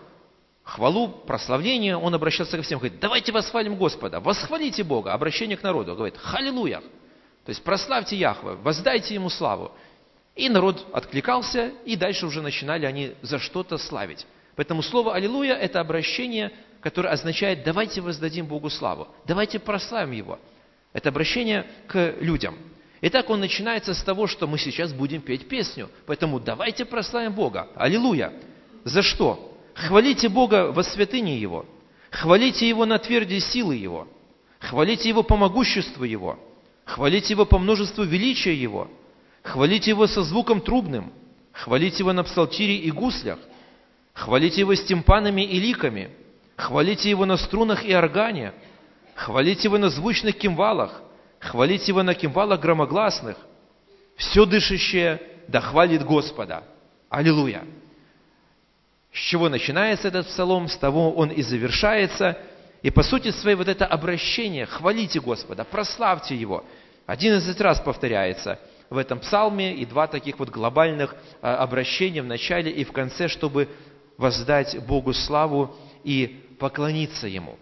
хвалу, 0.62 1.08
прославление, 1.08 1.96
он 1.96 2.14
обращался 2.14 2.56
ко 2.56 2.62
всем, 2.62 2.78
говорит, 2.78 2.98
давайте 3.00 3.32
восхвалим 3.32 3.76
Господа, 3.76 4.20
восхвалите 4.20 4.82
Бога, 4.82 5.12
обращение 5.12 5.56
к 5.56 5.62
народу, 5.62 5.94
говорит, 5.94 6.16
халилуя, 6.16 6.80
то 6.80 7.50
есть 7.50 7.62
прославьте 7.62 8.16
Яхве, 8.16 8.52
воздайте 8.52 9.14
Ему 9.14 9.28
славу. 9.28 9.72
И 10.34 10.48
народ 10.48 10.86
откликался, 10.92 11.72
и 11.84 11.94
дальше 11.94 12.26
уже 12.26 12.42
начинали 12.42 12.86
они 12.86 13.14
за 13.22 13.38
что-то 13.38 13.78
славить. 13.78 14.26
Поэтому 14.56 14.82
слово 14.82 15.14
«Аллилуйя»– 15.14 15.54
это 15.60 15.80
обращение, 15.80 16.52
которое 16.80 17.10
означает 17.10 17.64
«давайте 17.64 18.00
воздадим 18.00 18.46
Богу 18.46 18.70
славу», 18.70 19.08
«давайте 19.26 19.58
прославим 19.58 20.12
Его». 20.12 20.38
Это 20.92 21.10
обращение 21.10 21.66
к 21.86 22.14
людям. 22.20 22.56
Итак, 23.06 23.28
он 23.28 23.40
начинается 23.40 23.92
с 23.92 24.02
того, 24.02 24.26
что 24.26 24.46
мы 24.46 24.56
сейчас 24.56 24.94
будем 24.94 25.20
петь 25.20 25.46
песню. 25.46 25.90
Поэтому 26.06 26.40
давайте 26.40 26.86
прославим 26.86 27.34
Бога. 27.34 27.68
Аллилуйя. 27.74 28.32
За 28.84 29.02
что? 29.02 29.54
Хвалите 29.74 30.30
Бога 30.30 30.72
во 30.72 30.82
святыне 30.82 31.38
Его. 31.38 31.66
Хвалите 32.10 32.66
Его 32.66 32.86
на 32.86 32.98
тверди 32.98 33.40
силы 33.40 33.76
Его. 33.76 34.08
Хвалите 34.58 35.10
Его 35.10 35.22
по 35.22 35.36
могуществу 35.36 36.04
Его. 36.04 36.38
Хвалите 36.86 37.34
Его 37.34 37.44
по 37.44 37.58
множеству 37.58 38.04
величия 38.04 38.54
Его. 38.54 38.88
Хвалите 39.42 39.90
Его 39.90 40.06
со 40.06 40.22
звуком 40.22 40.62
трубным. 40.62 41.12
Хвалите 41.52 41.98
Его 41.98 42.14
на 42.14 42.24
псалтире 42.24 42.76
и 42.76 42.90
гуслях. 42.90 43.38
Хвалите 44.14 44.62
Его 44.62 44.74
с 44.74 44.82
тимпанами 44.82 45.42
и 45.42 45.60
ликами. 45.60 46.08
Хвалите 46.56 47.10
Его 47.10 47.26
на 47.26 47.36
струнах 47.36 47.84
и 47.84 47.92
органе. 47.92 48.54
Хвалите 49.14 49.64
Его 49.64 49.76
на 49.76 49.90
звучных 49.90 50.38
кимвалах. 50.38 51.03
Хвалите 51.44 51.86
Его 51.88 52.02
на 52.02 52.14
кимвалах 52.14 52.60
громогласных. 52.60 53.36
Все 54.16 54.46
дышащее 54.46 55.20
да 55.48 55.60
хвалит 55.60 56.04
Господа. 56.04 56.64
Аллилуйя! 57.10 57.64
С 59.12 59.18
чего 59.18 59.48
начинается 59.48 60.08
этот 60.08 60.26
псалом, 60.26 60.68
с 60.68 60.76
того 60.76 61.12
он 61.12 61.30
и 61.30 61.42
завершается. 61.42 62.38
И 62.82 62.90
по 62.90 63.02
сути 63.02 63.30
своей 63.30 63.56
вот 63.56 63.68
это 63.68 63.86
обращение, 63.86 64.66
хвалите 64.66 65.20
Господа, 65.20 65.64
прославьте 65.64 66.34
Его. 66.34 66.64
Одиннадцать 67.06 67.60
раз 67.60 67.80
повторяется 67.80 68.58
в 68.88 68.96
этом 68.96 69.18
псалме 69.20 69.74
и 69.74 69.84
два 69.84 70.06
таких 70.06 70.38
вот 70.38 70.48
глобальных 70.48 71.14
а, 71.42 71.56
обращения 71.56 72.22
в 72.22 72.26
начале 72.26 72.70
и 72.70 72.84
в 72.84 72.92
конце, 72.92 73.28
чтобы 73.28 73.68
воздать 74.16 74.78
Богу 74.86 75.12
славу 75.12 75.76
и 76.04 76.42
поклониться 76.58 77.26
Ему. 77.26 77.58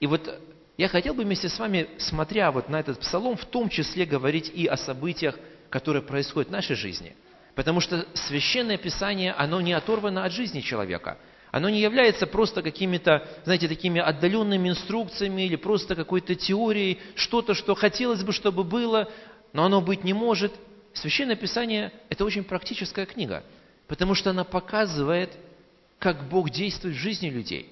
И 0.00 0.06
вот 0.06 0.28
я 0.76 0.88
хотел 0.88 1.14
бы 1.14 1.24
вместе 1.24 1.48
с 1.48 1.58
вами, 1.58 1.88
смотря 1.98 2.50
вот 2.50 2.68
на 2.68 2.80
этот 2.80 3.00
псалом, 3.00 3.36
в 3.36 3.44
том 3.44 3.68
числе 3.68 4.06
говорить 4.06 4.50
и 4.54 4.66
о 4.66 4.76
событиях, 4.76 5.38
которые 5.68 6.02
происходят 6.02 6.48
в 6.48 6.52
нашей 6.52 6.76
жизни. 6.76 7.14
Потому 7.54 7.80
что 7.80 8.06
Священное 8.14 8.78
Писание, 8.78 9.32
оно 9.32 9.60
не 9.60 9.74
оторвано 9.74 10.24
от 10.24 10.32
жизни 10.32 10.60
человека. 10.60 11.18
Оно 11.50 11.68
не 11.68 11.80
является 11.80 12.26
просто 12.26 12.62
какими-то, 12.62 13.28
знаете, 13.44 13.68
такими 13.68 14.00
отдаленными 14.00 14.70
инструкциями 14.70 15.42
или 15.42 15.56
просто 15.56 15.94
какой-то 15.94 16.34
теорией, 16.34 16.98
что-то, 17.14 17.52
что 17.52 17.74
хотелось 17.74 18.22
бы, 18.22 18.32
чтобы 18.32 18.64
было, 18.64 19.10
но 19.52 19.64
оно 19.64 19.82
быть 19.82 20.02
не 20.02 20.14
может. 20.14 20.52
Священное 20.94 21.36
Писание– 21.36 21.92
это 22.08 22.24
очень 22.24 22.44
практическая 22.44 23.04
книга, 23.04 23.44
потому 23.86 24.14
что 24.14 24.30
она 24.30 24.44
показывает, 24.44 25.30
как 25.98 26.26
Бог 26.30 26.48
действует 26.48 26.96
в 26.96 26.98
жизни 26.98 27.28
людей. 27.28 27.70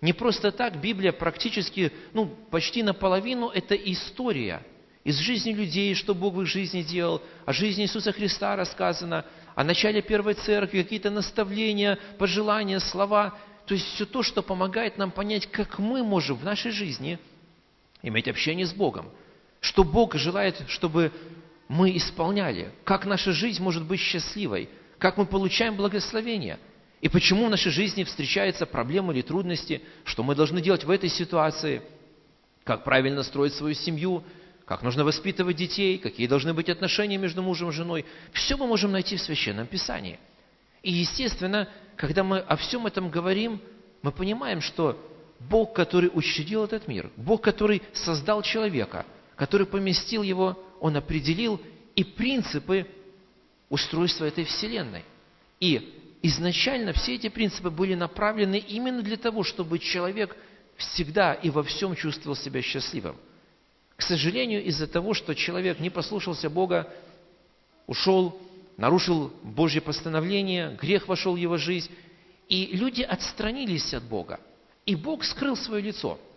Не 0.00 0.12
просто 0.12 0.50
так 0.50 0.80
Библия 0.80 1.12
практически, 1.12 1.92
ну, 2.12 2.26
почти 2.50 2.82
наполовину– 2.82 3.48
это 3.54 3.74
история 3.74 4.62
из 5.04 5.18
жизни 5.18 5.52
людей, 5.52 5.94
что 5.94 6.14
Бог 6.14 6.34
в 6.34 6.42
их 6.42 6.46
жизни 6.46 6.82
делал, 6.82 7.22
о 7.44 7.52
жизни 7.52 7.84
Иисуса 7.84 8.12
Христа 8.12 8.56
рассказано, 8.56 9.24
о 9.54 9.64
начале 9.64 10.02
Первой 10.02 10.34
Церкви, 10.34 10.82
какие-то 10.82 11.10
наставления, 11.10 11.98
пожелания, 12.18 12.80
слова. 12.80 13.38
То 13.66 13.74
есть 13.74 13.86
все 13.94 14.06
то, 14.06 14.22
что 14.22 14.42
помогает 14.42 14.98
нам 14.98 15.10
понять, 15.10 15.46
как 15.50 15.78
мы 15.78 16.02
можем 16.02 16.36
в 16.36 16.44
нашей 16.44 16.70
жизни 16.70 17.18
иметь 18.02 18.28
общение 18.28 18.66
с 18.66 18.72
Богом– 18.72 19.10
что 19.60 19.84
Бог 19.84 20.14
желает, 20.16 20.62
чтобы 20.68 21.12
мы 21.68 21.96
исполняли, 21.96 22.72
как 22.84 23.06
наша 23.06 23.32
жизнь 23.32 23.62
может 23.62 23.84
быть 23.84 24.00
счастливой, 24.00 24.68
как 24.98 25.16
мы 25.16 25.26
получаем 25.26 25.76
благословение, 25.76 26.58
и 27.00 27.08
почему 27.08 27.46
в 27.46 27.50
нашей 27.50 27.72
жизни 27.72 28.04
встречаются 28.04 28.66
проблемы 28.66 29.14
или 29.14 29.22
трудности, 29.22 29.82
что 30.04 30.22
мы 30.22 30.34
должны 30.34 30.60
делать 30.60 30.84
в 30.84 30.90
этой 30.90 31.08
ситуации, 31.08 31.82
как 32.64 32.84
правильно 32.84 33.22
строить 33.22 33.54
свою 33.54 33.74
семью, 33.74 34.22
как 34.66 34.82
нужно 34.82 35.04
воспитывать 35.04 35.56
детей, 35.56 35.98
какие 35.98 36.26
должны 36.26 36.54
быть 36.54 36.68
отношения 36.68 37.16
между 37.16 37.42
мужем 37.42 37.70
и 37.70 37.72
женой. 37.72 38.04
Все 38.32 38.56
мы 38.56 38.66
можем 38.66 38.92
найти 38.92 39.16
в 39.16 39.22
Священном 39.22 39.66
Писании. 39.66 40.18
И, 40.82 40.92
естественно, 40.92 41.68
когда 41.96 42.22
мы 42.22 42.38
о 42.38 42.56
всем 42.56 42.86
этом 42.86 43.10
говорим, 43.10 43.60
мы 44.02 44.12
понимаем, 44.12 44.60
что 44.60 44.98
Бог, 45.40 45.74
который 45.74 46.10
учредил 46.12 46.64
этот 46.64 46.86
мир, 46.86 47.10
Бог, 47.16 47.40
который 47.42 47.82
создал 47.92 48.42
человека– 48.42 49.06
который 49.40 49.66
поместил 49.66 50.22
его, 50.22 50.62
он 50.80 50.98
определил 50.98 51.58
и 51.96 52.04
принципы 52.04 52.86
устройства 53.70 54.26
этой 54.26 54.44
Вселенной. 54.44 55.02
И 55.60 55.99
изначально 56.22 56.92
все 56.92 57.14
эти 57.14 57.28
принципы 57.28 57.70
были 57.70 57.94
направлены 57.94 58.58
именно 58.58 59.02
для 59.02 59.16
того, 59.16 59.42
чтобы 59.42 59.78
человек 59.78 60.36
всегда 60.76 61.34
и 61.34 61.50
во 61.50 61.62
всем 61.62 61.94
чувствовал 61.94 62.36
себя 62.36 62.62
счастливым. 62.62 63.16
К 63.96 64.02
сожалению, 64.02 64.64
из-за 64.64 64.86
того, 64.86 65.14
что 65.14 65.34
человек 65.34 65.78
не 65.78 65.90
послушался 65.90 66.48
Бога, 66.48 66.88
ушел, 67.86 68.40
нарушил 68.76 69.32
Божье 69.42 69.80
постановление, 69.80 70.76
грех 70.80 71.06
вошел 71.06 71.34
в 71.34 71.36
его 71.36 71.56
жизнь, 71.56 71.90
и 72.48 72.70
люди 72.72 73.02
отстранились 73.02 73.92
от 73.92 74.04
Бога. 74.04 74.40
И 74.86 74.94
Бог 74.94 75.24
скрыл 75.24 75.56
свое 75.56 75.82
лицо– 75.82 76.18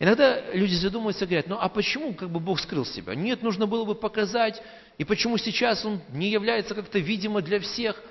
Иногда 0.00 0.40
люди 0.52 0.74
задумываются 0.74 1.24
и 1.24 1.28
говорят, 1.28 1.46
ну 1.46 1.56
а 1.58 1.68
почему 1.68 2.14
как 2.14 2.28
бы 2.28 2.40
Бог 2.40 2.60
скрыл 2.60 2.84
себя? 2.84 3.14
Нет, 3.14 3.42
нужно 3.42 3.66
было 3.66 3.84
бы 3.84 3.94
показать, 3.94 4.60
и 4.98 5.04
почему 5.04 5.38
сейчас 5.38 5.84
Он 5.84 6.00
не 6.10 6.30
является 6.30 6.74
как-то 6.74 6.98
видимо 6.98 7.40
для 7.42 7.60
всех? 7.60 8.02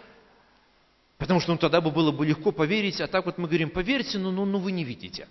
Потому 1.24 1.39
что 1.39 1.53
ну, 1.53 1.58
тогда 1.58 1.80
бы 1.80 1.89
было 1.89 2.12
бы 2.12 2.25
легко 2.25 2.51
поверить, 2.51 3.00
а 3.00 3.08
так 3.08 3.25
вот 3.25 3.38
мы 3.38 3.48
говорим, 3.48 3.70
поверьте, 3.70 4.18
но, 4.18 4.30
но, 4.30 4.44
но 4.44 4.60
вы 4.60 4.74
не 4.74 4.84
видите. 4.84 5.30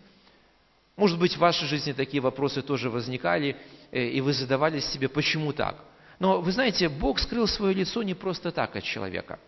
Может 0.97 1.19
быть, 1.19 1.35
в 1.35 1.39
вашей 1.39 1.69
жизни 1.69 1.93
такие 1.93 2.23
вопросы 2.23 2.63
тоже 2.63 2.89
возникали, 2.89 3.59
э, 3.91 4.07
и 4.07 4.23
вы 4.23 4.33
задавались 4.33 4.87
себе, 4.87 5.11
почему 5.11 5.53
так? 5.53 5.77
Но 6.19 6.41
вы 6.41 6.51
знаете, 6.51 6.89
Бог 6.89 7.19
скрыл 7.19 7.47
свое 7.47 7.75
лицо 7.75 8.03
не 8.03 8.15
просто 8.15 8.53
так 8.53 8.75
от 8.75 8.85
человека. 8.85 9.39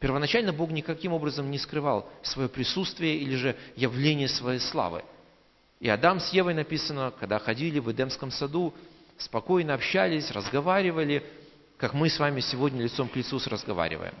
Первоначально 0.00 0.52
Бог 0.52 0.70
никаким 0.70 1.14
образом 1.14 1.50
не 1.50 1.56
скрывал 1.56 2.10
свое 2.20 2.50
присутствие 2.50 3.16
или 3.16 3.34
же 3.34 3.56
явление 3.74 4.28
своей 4.28 4.60
славы– 4.60 5.02
и 5.80 5.88
Адам 5.88 6.20
с 6.20 6.32
Евой 6.32 6.54
написано, 6.54 7.12
когда 7.18 7.38
ходили 7.38 7.78
в 7.78 7.90
Эдемском 7.90 8.30
саду, 8.30 8.72
спокойно 9.18 9.74
общались, 9.74 10.30
разговаривали, 10.30 11.22
как 11.76 11.94
мы 11.94 12.08
с 12.08 12.18
вами 12.18 12.40
сегодня 12.40 12.82
лицом 12.82 13.08
к 13.08 13.16
лицу 13.16 13.38
разговариваем. 13.44 14.14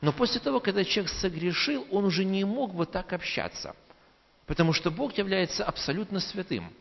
Но 0.00 0.12
после 0.12 0.40
того, 0.40 0.60
когда 0.60 0.84
человек 0.84 1.12
согрешил, 1.12 1.86
он 1.90 2.04
уже 2.04 2.24
не 2.24 2.44
мог 2.44 2.74
бы 2.74 2.86
так 2.86 3.12
общаться, 3.12 3.74
потому 4.46 4.72
что 4.72 4.90
Бог 4.90 5.16
является 5.18 5.64
абсолютно 5.64 6.20
святым. 6.20 6.72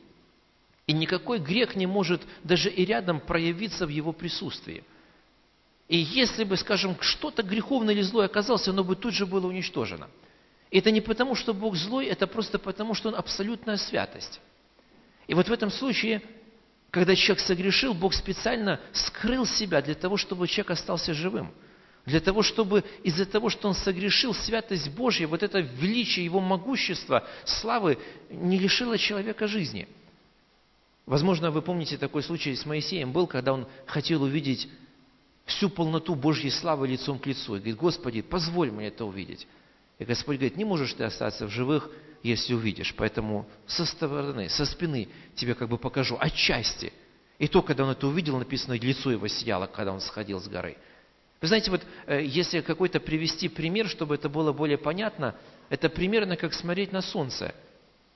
И 0.85 0.93
никакой 0.93 1.39
грех 1.39 1.75
не 1.75 1.85
может 1.85 2.21
даже 2.43 2.69
и 2.69 2.85
рядом 2.85 3.19
проявиться 3.19 3.85
в 3.85 3.89
его 3.89 4.13
присутствии. 4.13 4.83
И 5.87 5.97
если 5.97 6.43
бы, 6.43 6.57
скажем, 6.57 6.97
что-то 6.99 7.43
греховное 7.43 7.93
или 7.93 8.01
злое 8.01 8.25
оказалось, 8.25 8.67
оно 8.67 8.83
бы 8.83 8.95
тут 8.95 9.13
же 9.13 9.25
было 9.25 9.47
уничтожено– 9.47 10.09
это 10.71 10.91
не 10.91 11.01
потому, 11.01 11.35
что 11.35 11.53
Бог 11.53 11.75
злой, 11.75 12.07
это 12.07 12.27
просто 12.27 12.59
потому, 12.59 12.93
что 12.93 13.09
Он 13.09 13.15
абсолютная 13.15 13.77
святость. 13.77 14.39
И 15.27 15.33
вот 15.33 15.47
в 15.47 15.51
этом 15.51 15.69
случае, 15.69 16.21
когда 16.91 17.15
человек 17.15 17.39
согрешил, 17.39 17.93
Бог 17.93 18.13
специально 18.13 18.79
скрыл 18.91 19.45
себя 19.45 19.81
для 19.81 19.95
того, 19.95 20.17
чтобы 20.17 20.47
человек 20.47 20.71
остался 20.71 21.13
живым. 21.13 21.53
Для 22.07 22.21
того, 22.21 22.41
чтобы 22.41 22.85
из-за 23.03 23.25
того, 23.25 23.49
что 23.49 23.67
он 23.67 23.73
согрешил, 23.73 24.33
святость 24.33 24.89
Божья, 24.91 25.27
вот 25.27 25.43
это 25.43 25.59
величие 25.59 26.23
Его 26.23 26.39
могущества, 26.39 27.27
славы, 27.43 27.97
не 28.29 28.57
лишило 28.57 28.97
человека 28.97 29.45
жизни. 29.45 29.89
Возможно, 31.05 31.51
вы 31.51 31.61
помните 31.61 31.97
такой 31.97 32.23
случай 32.23 32.55
с 32.55 32.65
Моисеем 32.65 33.11
был, 33.11 33.27
когда 33.27 33.51
он 33.51 33.67
хотел 33.85 34.23
увидеть 34.23 34.69
всю 35.47 35.69
полноту 35.69 36.15
Божьей 36.15 36.49
славы 36.49 36.87
лицом 36.87 37.19
к 37.19 37.25
лицу. 37.25 37.57
И 37.57 37.59
говорит, 37.59 37.75
Господи, 37.75 38.21
позволь 38.21 38.71
мне 38.71 38.87
это 38.87 39.03
увидеть. 39.03 39.45
И 39.99 40.05
Господь 40.05 40.37
говорит, 40.37 40.55
не 40.55 40.63
можешь 40.63 40.93
ты 40.93 41.03
остаться 41.03 41.45
в 41.45 41.49
живых, 41.49 41.89
если 42.23 42.53
увидишь. 42.53 42.93
Поэтому 42.95 43.45
со 43.65 43.85
стороны, 43.85 44.47
со 44.47 44.65
спины 44.65 45.09
тебе 45.35 45.55
как 45.55 45.67
бы 45.67 45.77
покажу 45.77 46.15
отчасти. 46.17 46.93
И 47.37 47.49
то, 47.49 47.61
когда 47.61 47.83
он 47.83 47.89
это 47.89 48.07
увидел, 48.07 48.37
написано, 48.37 48.79
лицо 48.79 49.11
его 49.11 49.27
сияло, 49.27 49.67
когда 49.67 49.91
он 49.91 49.99
сходил 49.99 50.39
с 50.39 50.47
горы. 50.47 50.77
Вы 51.41 51.47
знаете, 51.47 51.69
вот 51.69 51.81
э, 52.07 52.23
если 52.23 52.61
какой-то 52.61 52.99
привести 52.99 53.47
пример, 53.47 53.87
чтобы 53.87 54.15
это 54.15 54.27
было 54.27 54.51
более 54.53 54.77
понятно, 54.77 55.35
это 55.69 55.89
примерно 55.89 56.35
как 56.35 56.53
смотреть 56.53 56.91
на 56.91 57.01
солнце. 57.01 57.53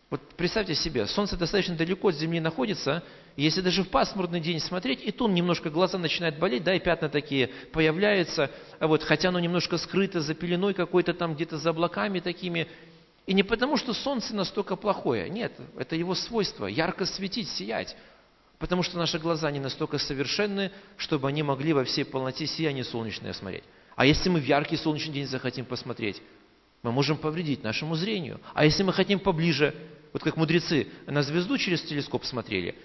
Вот 0.09 0.21
представьте 0.35 0.75
себе, 0.75 1.07
Солнце 1.07 1.37
достаточно 1.37 1.75
далеко 1.75 2.09
от 2.09 2.15
Земли 2.15 2.41
находится, 2.41 3.01
и 3.37 3.43
если 3.43 3.61
даже 3.61 3.83
в 3.83 3.89
пасмурный 3.89 4.41
день 4.41 4.59
смотреть, 4.59 5.01
и 5.01 5.11
то 5.11 5.29
немножко 5.29 5.69
глаза 5.69 5.97
начинают 5.97 6.37
болеть, 6.37 6.65
да, 6.65 6.73
и 6.73 6.79
пятна 6.79 7.07
такие 7.07 7.49
появляются, 7.71 8.51
а 8.79 8.87
вот, 8.87 9.03
хотя 9.03 9.29
оно 9.29 9.39
немножко 9.39 9.77
скрыто 9.77 10.19
за 10.19 10.33
пеленой 10.33 10.73
какой-то 10.73 11.13
там, 11.13 11.35
где-то 11.35 11.57
за 11.57 11.69
облаками 11.69 12.19
такими. 12.19 12.67
И 13.25 13.33
не 13.33 13.43
потому, 13.43 13.77
что 13.77 13.93
Солнце 13.93 14.35
настолько 14.35 14.75
плохое, 14.75 15.29
нет, 15.29 15.53
это 15.77 15.95
его 15.95 16.13
свойство, 16.13 16.65
ярко 16.65 17.05
светить, 17.05 17.47
сиять. 17.47 17.95
Потому 18.61 18.83
что 18.83 18.95
наши 18.95 19.17
глаза 19.17 19.49
не 19.49 19.59
настолько 19.59 19.97
совершенны, 19.97 20.71
чтобы 20.95 21.27
они 21.27 21.41
могли 21.41 21.73
во 21.73 21.83
всей 21.83 22.05
полноте 22.05 22.45
сияние 22.45 22.83
солнечное 22.83 23.33
смотреть. 23.33 23.63
А 23.95 24.05
если 24.05 24.29
мы 24.29 24.39
в 24.39 24.45
яркий 24.45 24.77
солнечный 24.77 25.13
день 25.15 25.25
захотим 25.25 25.65
посмотреть, 25.65 26.21
мы 26.83 26.91
можем 26.91 27.17
повредить 27.17 27.63
нашему 27.63 27.95
зрению. 27.95 28.39
А 28.53 28.63
если 28.63 28.83
мы 28.83 28.93
хотим 28.93 29.19
поближе 29.19 29.73
вот 30.13 30.21
как 30.23 30.37
мудрецы 30.37 30.87
на 31.07 31.23
звезду 31.23 31.57
через 31.57 31.81
телескоп 31.81 32.23
смотрели, 32.23 32.75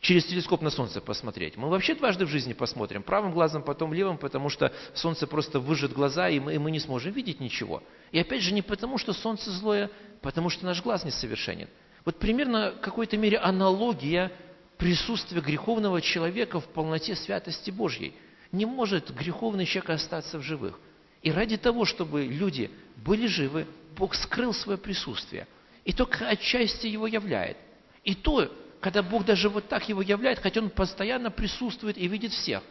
через 0.00 0.24
телескоп 0.24 0.62
на 0.62 0.70
Солнце 0.70 1.02
посмотреть. 1.02 1.58
Мы 1.58 1.68
вообще 1.68 1.94
дважды 1.94 2.24
в 2.24 2.30
жизни 2.30 2.54
посмотрим, 2.54 3.02
правым 3.02 3.32
глазом, 3.32 3.62
потом 3.62 3.92
левым, 3.92 4.16
потому 4.16 4.48
что 4.48 4.72
Солнце 4.94 5.26
просто 5.26 5.60
выжжет 5.60 5.92
глаза, 5.92 6.30
и 6.30 6.40
мы, 6.40 6.54
и 6.54 6.58
мы 6.58 6.70
не 6.70 6.80
сможем 6.80 7.12
видеть 7.12 7.38
ничего. 7.38 7.82
И 8.12 8.18
опять 8.18 8.40
же, 8.40 8.54
не 8.54 8.62
потому, 8.62 8.96
что 8.96 9.12
Солнце 9.12 9.50
злое, 9.50 9.90
потому 10.22 10.48
что 10.48 10.64
наш 10.64 10.82
глаз 10.82 11.04
несовершенен. 11.04 11.68
Вот 12.06 12.18
примерно 12.18 12.72
в 12.72 12.80
какой-то 12.80 13.18
мере 13.18 13.36
аналогия 13.38 14.32
присутствия 14.82 15.40
греховного 15.40 16.00
человека 16.00 16.60
в 16.60 16.66
полноте 16.66 17.14
святости 17.14 17.70
Божьей. 17.70 18.14
Не 18.50 18.66
может 18.66 19.14
греховный 19.14 19.64
человек 19.64 19.90
остаться 19.90 20.38
в 20.38 20.42
живых. 20.42 20.78
И 21.22 21.30
ради 21.30 21.56
того, 21.56 21.84
чтобы 21.84 22.24
люди 22.24 22.70
были 22.96 23.26
живы, 23.26 23.66
Бог 23.96 24.14
скрыл 24.14 24.52
свое 24.52 24.78
присутствие– 24.78 25.46
и 25.84 25.92
только 25.92 26.28
отчасти 26.28 26.86
его 26.86 27.06
являет. 27.06 27.56
И 28.04 28.14
то, 28.14 28.52
когда 28.80 29.02
Бог 29.02 29.24
даже 29.24 29.48
вот 29.48 29.68
так 29.68 29.88
его 29.88 30.02
являет, 30.02 30.38
хотя 30.38 30.60
Он 30.60 30.70
постоянно 30.70 31.30
присутствует 31.30 31.98
и 31.98 32.06
видит 32.08 32.32
всех, 32.32 32.62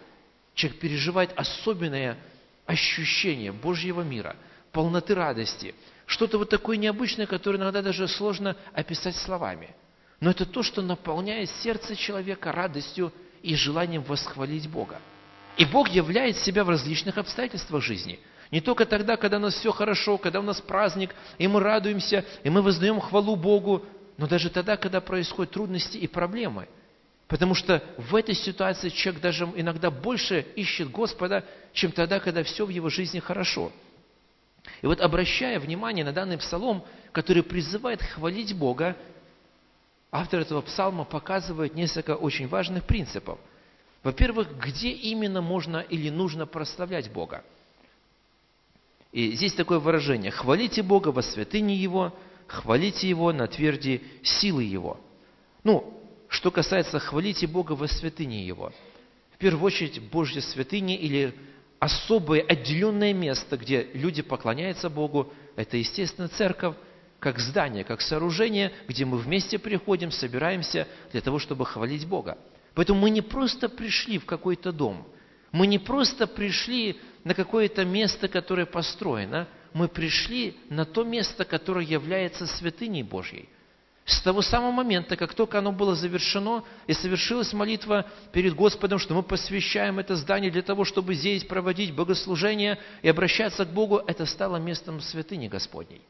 человек 0.54 0.80
переживает 0.80 1.32
особенное 1.36 2.18
ощущение 2.66 3.52
Божьего 3.52 4.02
мира, 4.02 4.36
полноты 4.72 5.16
радости, 5.16 5.76
что-то 6.06 6.38
вот 6.38 6.50
такое 6.50 6.78
необычное, 6.78 7.26
которое 7.26 7.58
иногда 7.58 7.82
даже 7.82 8.08
сложно 8.08 8.56
описать 8.74 9.16
словами. 9.16 9.74
Но 10.22 10.30
это 10.32 10.46
то, 10.46 10.64
что 10.64 10.82
наполняет 10.82 11.50
сердце 11.50 11.98
человека 11.98 12.54
радостью 12.54 13.12
и 13.44 13.56
желанием 13.56 14.04
восхвалить 14.04 14.70
Бога. 14.70 15.02
И 15.58 15.66
Бог 15.66 15.90
являет 15.90 16.38
себя 16.38 16.64
в 16.64 16.70
различных 16.70 17.18
обстоятельствах 17.18 17.84
жизни– 17.84 18.18
не 18.52 18.60
только 18.60 18.86
тогда, 18.86 19.16
когда 19.16 19.38
у 19.38 19.40
нас 19.40 19.56
все 19.56 19.72
хорошо, 19.72 20.18
когда 20.18 20.42
у 20.42 20.44
нас 20.44 20.60
праздник, 20.60 21.16
и 21.38 21.48
мы 21.48 21.62
радуемся, 21.62 22.26
и 22.44 22.50
мы 22.50 22.62
воздаем 22.62 23.00
хвалу 23.00 23.38
Богу, 23.38 23.86
но 24.18 24.28
даже 24.28 24.50
тогда, 24.50 24.76
когда 24.76 25.00
происходят 25.00 25.54
трудности 25.54 25.98
и 25.98 26.06
проблемы. 26.06 26.68
Потому 27.30 27.56
что 27.56 27.82
в 27.98 28.14
этой 28.14 28.36
ситуации 28.36 28.90
человек 28.90 29.22
даже 29.22 29.50
иногда 29.56 29.90
больше 29.90 30.46
ищет 30.58 30.92
Господа, 30.92 31.46
чем 31.72 31.94
тогда, 31.94 32.20
когда 32.20 32.44
все 32.44 32.66
в 32.66 32.70
его 32.70 32.90
жизни 32.90 33.20
хорошо. 33.20 33.72
И 34.82 34.86
вот 34.86 35.00
обращая 35.00 35.58
внимание 35.58 36.04
на 36.04 36.12
данный 36.12 36.38
псалом, 36.38 36.84
который 37.14 37.44
призывает 37.44 38.02
хвалить 38.02 38.54
Бога, 38.54 38.98
автор 40.12 40.42
этого 40.42 40.62
псалма 40.62 41.06
показывает 41.06 41.76
несколько 41.76 42.16
очень 42.16 42.48
важных 42.48 42.86
принципов. 42.86 43.40
Во-первых, 44.04 44.48
где 44.58 44.90
именно 44.90 45.42
можно 45.42 45.78
или 45.78 46.10
нужно 46.10 46.46
прославлять 46.46 47.12
Бога– 47.12 47.44
и 49.12 49.32
здесь 49.34 49.54
такое 49.54 49.80
выражение 49.80 50.32
«хвалите 50.32 50.82
Бога 50.82 51.10
во 51.10 51.22
святыне 51.22 51.76
Его, 51.76 52.16
хвалите 52.48 53.10
Его 53.10 53.34
на 53.34 53.48
тверди 53.48 54.02
силы 54.24 54.64
Его». 54.64 55.00
Ну, 55.64 56.02
что 56.30 56.50
касается 56.50 57.00
«хвалите 57.00 57.46
Бога 57.46 57.74
во 57.74 57.88
святыне 57.88 58.46
Его», 58.46 58.72
в 59.34 59.38
первую 59.38 59.66
очередь 59.66 60.02
Божья 60.10 60.40
святыня 60.40 60.96
или 60.96 61.34
особое 61.80 62.42
отделенное 62.42 63.12
место, 63.12 63.58
где 63.58 63.90
люди 63.94 64.22
поклоняются 64.22 64.90
Богу, 64.90 65.34
это, 65.56 65.78
естественно, 65.78 66.30
церковь, 66.30 66.76
как 67.22 67.38
здание, 67.38 67.84
как 67.84 68.02
сооружение, 68.02 68.74
где 68.88 69.06
мы 69.06 69.20
вместе 69.20 69.60
приходим, 69.60 70.12
собираемся 70.12 70.88
для 71.12 71.22
того, 71.22 71.38
чтобы 71.38 71.66
хвалить 71.66 72.06
Бога. 72.06 72.38
Поэтому 72.74 73.00
мы 73.00 73.12
не 73.12 73.22
просто 73.22 73.70
пришли 73.70 74.18
в 74.18 74.26
какой-то 74.26 74.72
дом, 74.72 75.08
мы 75.52 75.68
не 75.68 75.78
просто 75.78 76.26
пришли 76.26 77.00
на 77.24 77.36
какое-то 77.36 77.86
место, 77.86 78.28
которое 78.28 78.66
построено, 78.66 79.48
мы 79.74 79.88
пришли 79.88 80.58
на 80.70 80.84
то 80.84 81.04
место, 81.04 81.46
которое 81.46 81.86
является 81.86 82.48
святыней 82.48 83.04
Божьей. 83.04 83.48
С 84.06 84.20
того 84.22 84.42
самого 84.42 84.72
момента, 84.72 85.16
как 85.16 85.36
только 85.36 85.60
оно 85.60 85.72
было 85.72 85.94
завершено, 85.94 86.64
и 86.88 86.94
совершилась 86.94 87.54
молитва 87.54 88.08
перед 88.32 88.56
Господом, 88.56 88.98
что 88.98 89.14
мы 89.14 89.22
посвящаем 89.22 90.00
это 90.00 90.16
здание 90.16 90.50
для 90.50 90.64
того, 90.64 90.86
чтобы 90.86 91.14
здесь 91.14 91.44
проводить 91.44 91.94
богослужение 91.94 92.80
и 93.04 93.10
обращаться 93.10 93.64
к 93.64 93.70
Богу, 93.70 94.02
это 94.08 94.26
стало 94.26 94.58
местом 94.58 95.02
святыни 95.02 95.48
Господней. 95.48 96.02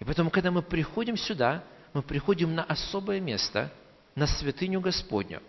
И 0.00 0.04
поэтому, 0.04 0.30
когда 0.30 0.50
мы 0.50 0.62
приходим 0.62 1.16
сюда, 1.16 1.62
мы 1.92 2.02
приходим 2.02 2.54
на 2.54 2.64
особое 2.64 3.20
место, 3.20 3.72
на 4.14 4.26
святыню 4.26 4.80
Господню. 4.80 5.40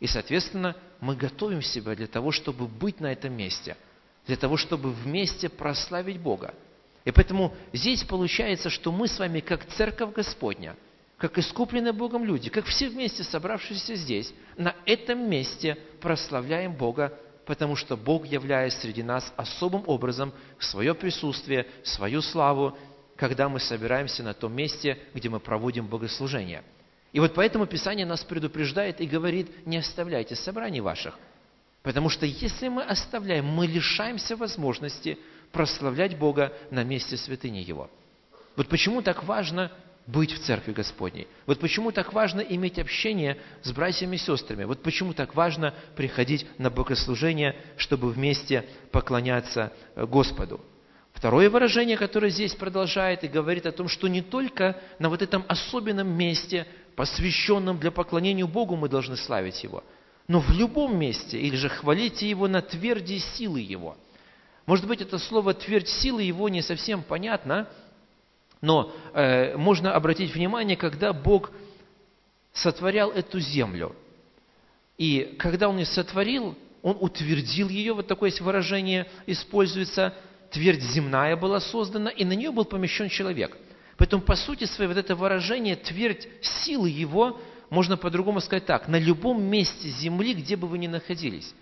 И, 0.00 0.06
соответственно, 0.06 0.76
мы 1.00 1.16
готовим 1.16 1.62
себя 1.62 1.94
для 1.94 2.06
того, 2.06 2.30
чтобы 2.30 2.66
быть 2.68 3.00
на 3.00 3.12
этом 3.12 3.32
месте– 3.32 3.76
для 4.26 4.36
того, 4.36 4.56
чтобы 4.56 4.92
вместе 4.92 5.48
прославить 5.48 6.20
Бога. 6.20 6.54
И 7.04 7.10
поэтому 7.10 7.54
здесь 7.72 8.02
получается, 8.04 8.70
что 8.70 8.90
мы 8.90 9.08
с 9.08 9.18
вами, 9.18 9.40
как 9.40 9.66
Церковь 9.66 10.14
Господня, 10.14 10.76
как 11.18 11.38
искупленные 11.38 11.92
Богом 11.92 12.24
люди, 12.24 12.48
как 12.48 12.64
все 12.64 12.88
вместе 12.88 13.22
собравшиеся 13.22 13.94
здесь, 13.94 14.32
на 14.56 14.74
этом 14.86 15.28
месте 15.28 15.76
прославляем 16.00 16.72
Бога, 16.74 17.12
потому 17.44 17.76
что 17.76 17.96
Бог, 17.96 18.24
являет 18.26 18.72
среди 18.72 19.02
нас 19.02 19.32
особым 19.36 19.84
образом 19.86 20.32
свое 20.58 20.94
присутствие, 20.94 21.66
свою 21.82 22.22
славу, 22.22 22.76
когда 23.16 23.48
мы 23.48 23.60
собираемся 23.60 24.22
на 24.22 24.34
том 24.34 24.54
месте, 24.54 24.98
где 25.14 25.28
мы 25.28 25.40
проводим 25.40 25.86
богослужение. 25.86 26.62
И 27.12 27.20
вот 27.20 27.34
поэтому 27.34 27.66
Писание 27.66 28.06
нас 28.06 28.24
предупреждает 28.24 29.00
и 29.00 29.06
говорит, 29.06 29.66
не 29.66 29.78
оставляйте 29.78 30.34
собраний 30.34 30.80
ваших– 30.80 31.18
Потому 31.84 32.08
что 32.08 32.24
если 32.24 32.68
мы 32.68 32.82
оставляем, 32.82 33.44
мы 33.44 33.66
лишаемся 33.66 34.36
возможности 34.36 35.18
прославлять 35.52 36.18
Бога 36.18 36.52
на 36.70 36.82
месте 36.82 37.18
святыни 37.18 37.58
Его. 37.58 37.90
Вот 38.56 38.68
почему 38.68 39.02
так 39.02 39.22
важно 39.24 39.70
быть 40.06 40.32
в 40.32 40.40
Церкви 40.40 40.72
Господней. 40.72 41.28
Вот 41.44 41.60
почему 41.60 41.92
так 41.92 42.14
важно 42.14 42.40
иметь 42.40 42.78
общение 42.78 43.38
с 43.62 43.70
братьями 43.70 44.16
и 44.16 44.18
сестрами. 44.18 44.64
Вот 44.64 44.82
почему 44.82 45.12
так 45.12 45.34
важно 45.34 45.74
приходить 45.94 46.46
на 46.58 46.70
богослужение, 46.70 47.54
чтобы 47.76 48.10
вместе 48.10 48.66
поклоняться 48.90 49.72
э, 49.94 50.06
Господу. 50.06 50.62
Второе 51.14 51.48
выражение, 51.48 51.96
которое 51.96 52.30
здесь 52.30 52.54
продолжает 52.54 53.24
и 53.24 53.28
говорит 53.28 53.66
о 53.66 53.72
том, 53.72 53.88
что 53.88 54.06
не 54.06 54.22
только 54.22 54.78
на 54.98 55.08
вот 55.08 55.22
этом 55.22 55.44
особенном 55.48 56.08
месте, 56.08 56.66
посвященном 56.94 57.78
для 57.78 57.90
поклонения 57.90 58.46
Богу, 58.46 58.76
мы 58.76 58.88
должны 58.88 59.16
славить 59.16 59.64
Его– 59.64 59.82
но 60.26 60.40
в 60.40 60.50
любом 60.50 60.98
месте, 60.98 61.38
или 61.38 61.56
же 61.56 61.68
хвалите 61.68 62.28
Его 62.28 62.48
на 62.48 62.62
тверди 62.62 63.18
силы 63.18 63.60
Его. 63.60 63.96
Может 64.66 64.86
быть, 64.86 65.02
это 65.02 65.18
слово 65.18 65.52
«твердь 65.52 65.88
силы 65.88 66.22
Его» 66.22 66.48
не 66.48 66.62
совсем 66.62 67.02
понятно, 67.02 67.68
но 68.62 68.94
э, 69.12 69.56
можно 69.58 69.94
обратить 69.94 70.34
внимание, 70.34 70.76
когда 70.76 71.12
Бог 71.12 71.50
сотворял 72.54 73.10
эту 73.10 73.38
землю. 73.40 73.94
И 74.96 75.36
когда 75.38 75.68
Он 75.68 75.76
ее 75.76 75.84
сотворил, 75.84 76.56
Он 76.80 76.96
утвердил 76.98 77.68
ее, 77.68 77.92
вот 77.92 78.06
такое 78.06 78.32
выражение 78.40 79.06
используется, 79.26 80.14
твердь 80.54 80.82
земная 80.82 81.36
была 81.36 81.60
создана, 81.60 82.10
и 82.10 82.24
на 82.24 82.32
нее 82.32 82.52
был 82.52 82.64
помещен 82.64 83.08
человек. 83.08 83.56
Поэтому, 83.96 84.22
по 84.22 84.36
сути 84.36 84.64
своей, 84.64 84.88
вот 84.88 84.96
это 84.96 85.14
выражение 85.16 85.76
«твердь 85.76 86.28
силы 86.40 86.88
Его» 86.88 87.40
можно 87.70 87.96
по-другому 87.96 88.40
сказать 88.40 88.66
так, 88.66 88.86
на 88.86 88.98
любом 88.98 89.42
месте 89.42 89.88
земли, 89.88 90.32
где 90.34 90.54
бы 90.54 90.68
вы 90.68 90.78
ни 90.78 90.86
находились. 90.86 91.52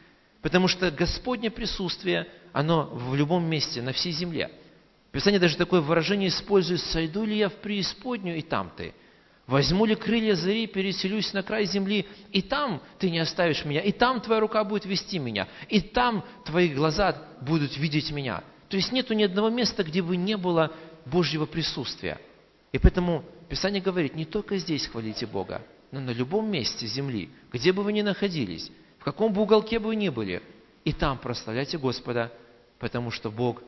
Потому 0.43 0.69
что 0.69 0.91
Господне 0.91 1.51
присутствие, 1.51 2.27
оно 2.53 2.91
в 2.93 3.15
любом 3.15 3.45
месте, 3.45 3.81
на 3.81 3.93
всей 3.93 4.13
земле. 4.13 4.51
Писание 5.11 5.41
даже 5.41 5.57
такое 5.57 5.81
выражение 5.81 6.29
использует, 6.29 6.81
«Сойду 6.81 7.25
ли 7.25 7.39
я 7.39 7.49
в 7.49 7.55
преисподнюю, 7.55 8.39
и 8.39 8.43
там 8.43 8.73
ты? 8.77 8.95
Возьму 9.47 9.87
ли 9.87 9.95
крылья 9.95 10.35
зари, 10.35 10.67
переселюсь 10.67 11.33
на 11.33 11.43
край 11.43 11.65
земли, 11.65 12.07
и 12.31 12.43
там 12.43 12.83
ты 12.99 13.11
не 13.11 13.19
оставишь 13.19 13.65
меня, 13.65 13.81
и 13.81 13.93
там 13.93 14.21
твоя 14.21 14.41
рука 14.41 14.65
будет 14.65 14.85
вести 14.85 15.19
меня, 15.19 15.49
и 15.69 15.81
там 15.81 16.25
твои 16.45 16.69
глаза 16.69 17.17
будут 17.41 17.77
видеть 17.79 18.11
меня». 18.11 18.43
То 18.73 18.79
есть 18.79 18.91
нету 18.91 19.13
ни 19.13 19.23
одного 19.23 19.51
места, 19.51 19.85
где 19.85 20.01
бы 20.01 20.17
не 20.17 20.35
было 20.35 20.73
Божьего 21.05 21.45
присутствия. 21.45 22.19
И 22.73 22.79
поэтому 22.79 23.23
Писание 23.51 23.83
говорит, 23.83 24.15
не 24.15 24.25
только 24.25 24.57
здесь 24.57 24.87
хвалите 24.87 25.27
Бога, 25.27 25.61
но 25.91 26.01
на 26.01 26.09
любом 26.09 26.51
месте 26.51 26.87
земли, 26.87 27.29
где 27.53 27.71
бы 27.71 27.83
вы 27.83 27.93
ни 27.93 28.01
находились, 28.01 28.73
в 28.99 29.05
каком 29.05 29.35
бы 29.35 29.43
уголке 29.43 29.79
бы 29.79 29.89
вы 29.89 29.97
ни 29.97 30.09
были, 30.09 30.43
и 30.87 30.95
там 30.95 31.19
прославляйте 31.19 31.77
Господа, 31.77 32.33
потому 32.79 33.11
что 33.11 33.31
Бог 33.31 33.63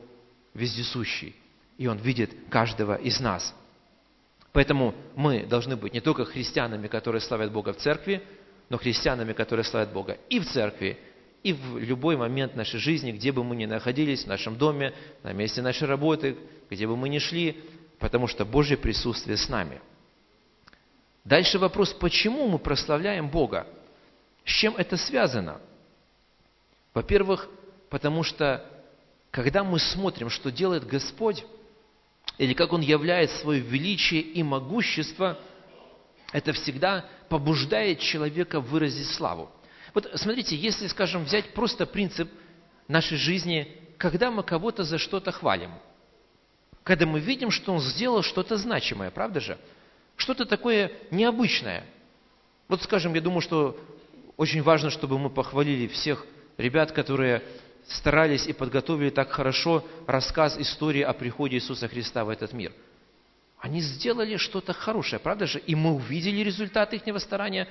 вездесущий, 0.55 1.35
и 1.77 1.85
Он 1.85 1.99
видит 1.99 2.31
каждого 2.49 2.95
из 2.95 3.19
нас. 3.19 3.53
Поэтому 4.53 4.95
мы 5.15 5.45
должны 5.45 5.75
быть 5.75 5.93
не 5.93 6.01
только 6.01 6.25
христианами, 6.25 6.87
которые 6.87 7.21
славят 7.21 7.51
Бога 7.51 7.73
в 7.73 7.77
церкви, 7.77 8.23
но 8.69 8.79
христианами, 8.79 9.33
которые 9.33 9.65
славят 9.65 9.93
Бога 9.93 10.17
и 10.31 10.39
в 10.39 10.47
церкви, 10.47 10.97
и 11.45 11.53
в 11.53 11.77
любой 11.77 12.17
момент 12.17 12.55
нашей 12.55 12.79
жизни, 12.79 13.11
где 13.11 13.31
бы 13.31 13.43
мы 13.43 13.55
ни 13.55 13.67
находились, 13.67 14.23
в 14.23 14.27
нашем 14.27 14.57
доме, 14.57 14.95
на 15.21 15.31
месте 15.31 15.61
нашей 15.61 15.87
работы, 15.87 16.35
где 16.71 16.87
бы 16.87 16.97
мы 16.97 17.07
ни 17.07 17.19
шли, 17.19 17.61
потому 17.99 18.25
что 18.25 18.45
Божье 18.45 18.77
присутствие 18.77 19.37
с 19.37 19.47
нами. 19.47 19.79
Дальше 21.23 21.59
вопрос, 21.59 21.93
почему 21.93 22.47
мы 22.47 22.57
прославляем 22.57 23.29
Бога? 23.29 23.67
С 24.43 24.49
чем 24.53 24.75
это 24.75 24.97
связано? 24.97 25.61
Во-первых, 26.95 27.47
потому 27.91 28.23
что 28.23 28.65
когда 29.29 29.63
мы 29.63 29.77
смотрим, 29.77 30.31
что 30.31 30.51
делает 30.51 30.87
Господь, 30.87 31.45
или 32.39 32.55
как 32.55 32.73
Он 32.73 32.81
являет 32.81 33.29
свое 33.29 33.61
величие 33.61 34.21
и 34.21 34.41
могущество, 34.41 35.37
это 36.31 36.53
всегда 36.53 37.05
побуждает 37.29 37.99
человека 37.99 38.59
выразить 38.59 39.11
славу. 39.11 39.51
Вот 39.95 40.11
смотрите, 40.15 40.57
если, 40.57 40.87
скажем, 40.87 41.23
взять 41.23 41.53
просто 41.53 41.85
принцип 41.85 42.29
нашей 42.89 43.17
жизни, 43.17 43.75
когда 43.97 44.29
мы 44.29 44.43
кого-то 44.43 44.83
за 44.83 44.97
что-то 44.97 45.31
хвалим, 45.31 45.71
когда 46.83 47.05
мы 47.05 47.21
видим, 47.21 47.49
что 47.49 47.73
он 47.73 47.79
сделал 47.79 48.21
что-то 48.21 48.57
значимое, 48.57 49.09
правда 49.09 49.39
же? 49.39 49.57
Что-то 50.17 50.45
такое 50.45 50.91
необычное. 51.11 51.85
Вот, 52.67 52.83
скажем, 52.83 53.13
я 53.15 53.21
думаю, 53.21 53.39
что 53.39 53.79
очень 54.35 54.61
важно, 54.61 54.89
чтобы 54.89 55.17
мы 55.17 55.29
похвалили 55.29 55.87
всех 55.87 56.25
ребят, 56.57 56.91
которые 56.91 57.41
старались 57.87 58.47
и 58.47 58.53
подготовили 58.53 59.11
так 59.11 59.31
хорошо 59.31 59.85
рассказ 60.07 60.57
истории 60.59 61.03
о 61.03 61.13
приходе 61.13 61.55
Иисуса 61.55 61.87
Христа 61.87 62.25
в 62.25 62.29
этот 62.29 62.51
мир. 62.51 62.73
Они 63.59 63.79
сделали 63.79 64.35
что-то 64.35 64.73
хорошее, 64.73 65.19
правда 65.19 65.47
же? 65.47 65.59
И 65.59 65.73
мы 65.73 65.93
увидели 65.93 66.41
результат 66.41 66.93
их 66.93 67.03
старания, 67.21 67.69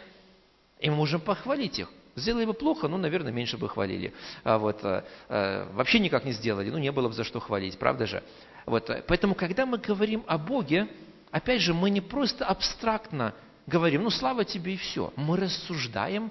и 0.81 0.89
мы 0.89 0.97
можем 0.97 1.21
похвалить 1.21 1.79
их. 1.79 1.91
Сделали 2.17 2.45
бы 2.45 2.55
плохо, 2.55 2.89
ну, 2.89 2.97
наверное, 2.97 3.33
меньше 3.33 3.57
бы 3.57 3.69
хвалили. 3.69 4.13
А 4.45 4.59
вот, 4.59 4.85
а, 4.85 5.05
а, 5.29 5.73
вообще 5.73 5.99
никак 5.99 6.25
не 6.25 6.33
сделали, 6.33 6.71
ну, 6.71 6.79
не 6.79 6.93
было 6.93 7.09
бы 7.09 7.15
за 7.15 7.25
что 7.25 7.41
хвалить, 7.41 7.79
правда 7.79 8.07
же? 8.07 8.23
Вот, 8.67 8.91
поэтому, 9.09 9.35
когда 9.35 9.67
мы 9.67 9.79
говорим 9.79 10.25
о 10.27 10.39
Боге, 10.39 10.89
опять 11.31 11.61
же, 11.61 11.75
мы 11.75 11.91
не 11.91 12.01
просто 12.01 12.45
абстрактно 12.45 13.35
говорим, 13.67 14.05
ну, 14.05 14.11
слава 14.11 14.45
тебе 14.45 14.75
и 14.75 14.77
все. 14.77 15.13
Мы 15.17 15.37
рассуждаем 15.37 16.31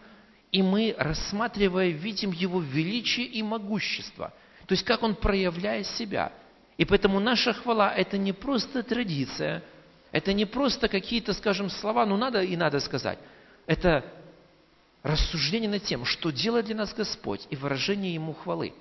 и 0.53 0.61
мы, 0.61 0.95
рассматривая, 0.97 1.89
видим 1.89 2.31
Его 2.31 2.61
величие 2.61 3.25
и 3.25 3.41
могущество. 3.41 4.31
То 4.67 4.73
есть, 4.73 4.83
как 4.83 5.01
Он 5.01 5.15
проявляет 5.15 5.87
себя. 5.87 6.31
И 6.77 6.85
поэтому 6.85 7.19
наша 7.19 7.53
хвала– 7.53 7.91
это 7.95 8.17
не 8.17 8.33
просто 8.33 8.83
традиция, 8.83 9.63
это 10.11 10.31
не 10.31 10.45
просто 10.45 10.87
какие-то, 10.87 11.33
скажем, 11.33 11.69
слова, 11.69 12.05
ну 12.05 12.17
надо 12.17 12.41
и 12.41 12.55
надо 12.55 12.79
сказать. 12.79 13.17
Это 13.65 14.05
рассуждение 15.03 15.69
над 15.69 15.83
тем, 15.83 16.05
что 16.05 16.31
делает 16.31 16.65
для 16.65 16.75
нас 16.75 16.93
Господь, 16.93 17.45
и 17.49 17.55
выражение 17.55 18.13
Ему 18.13 18.33
хвалы. 18.33 18.73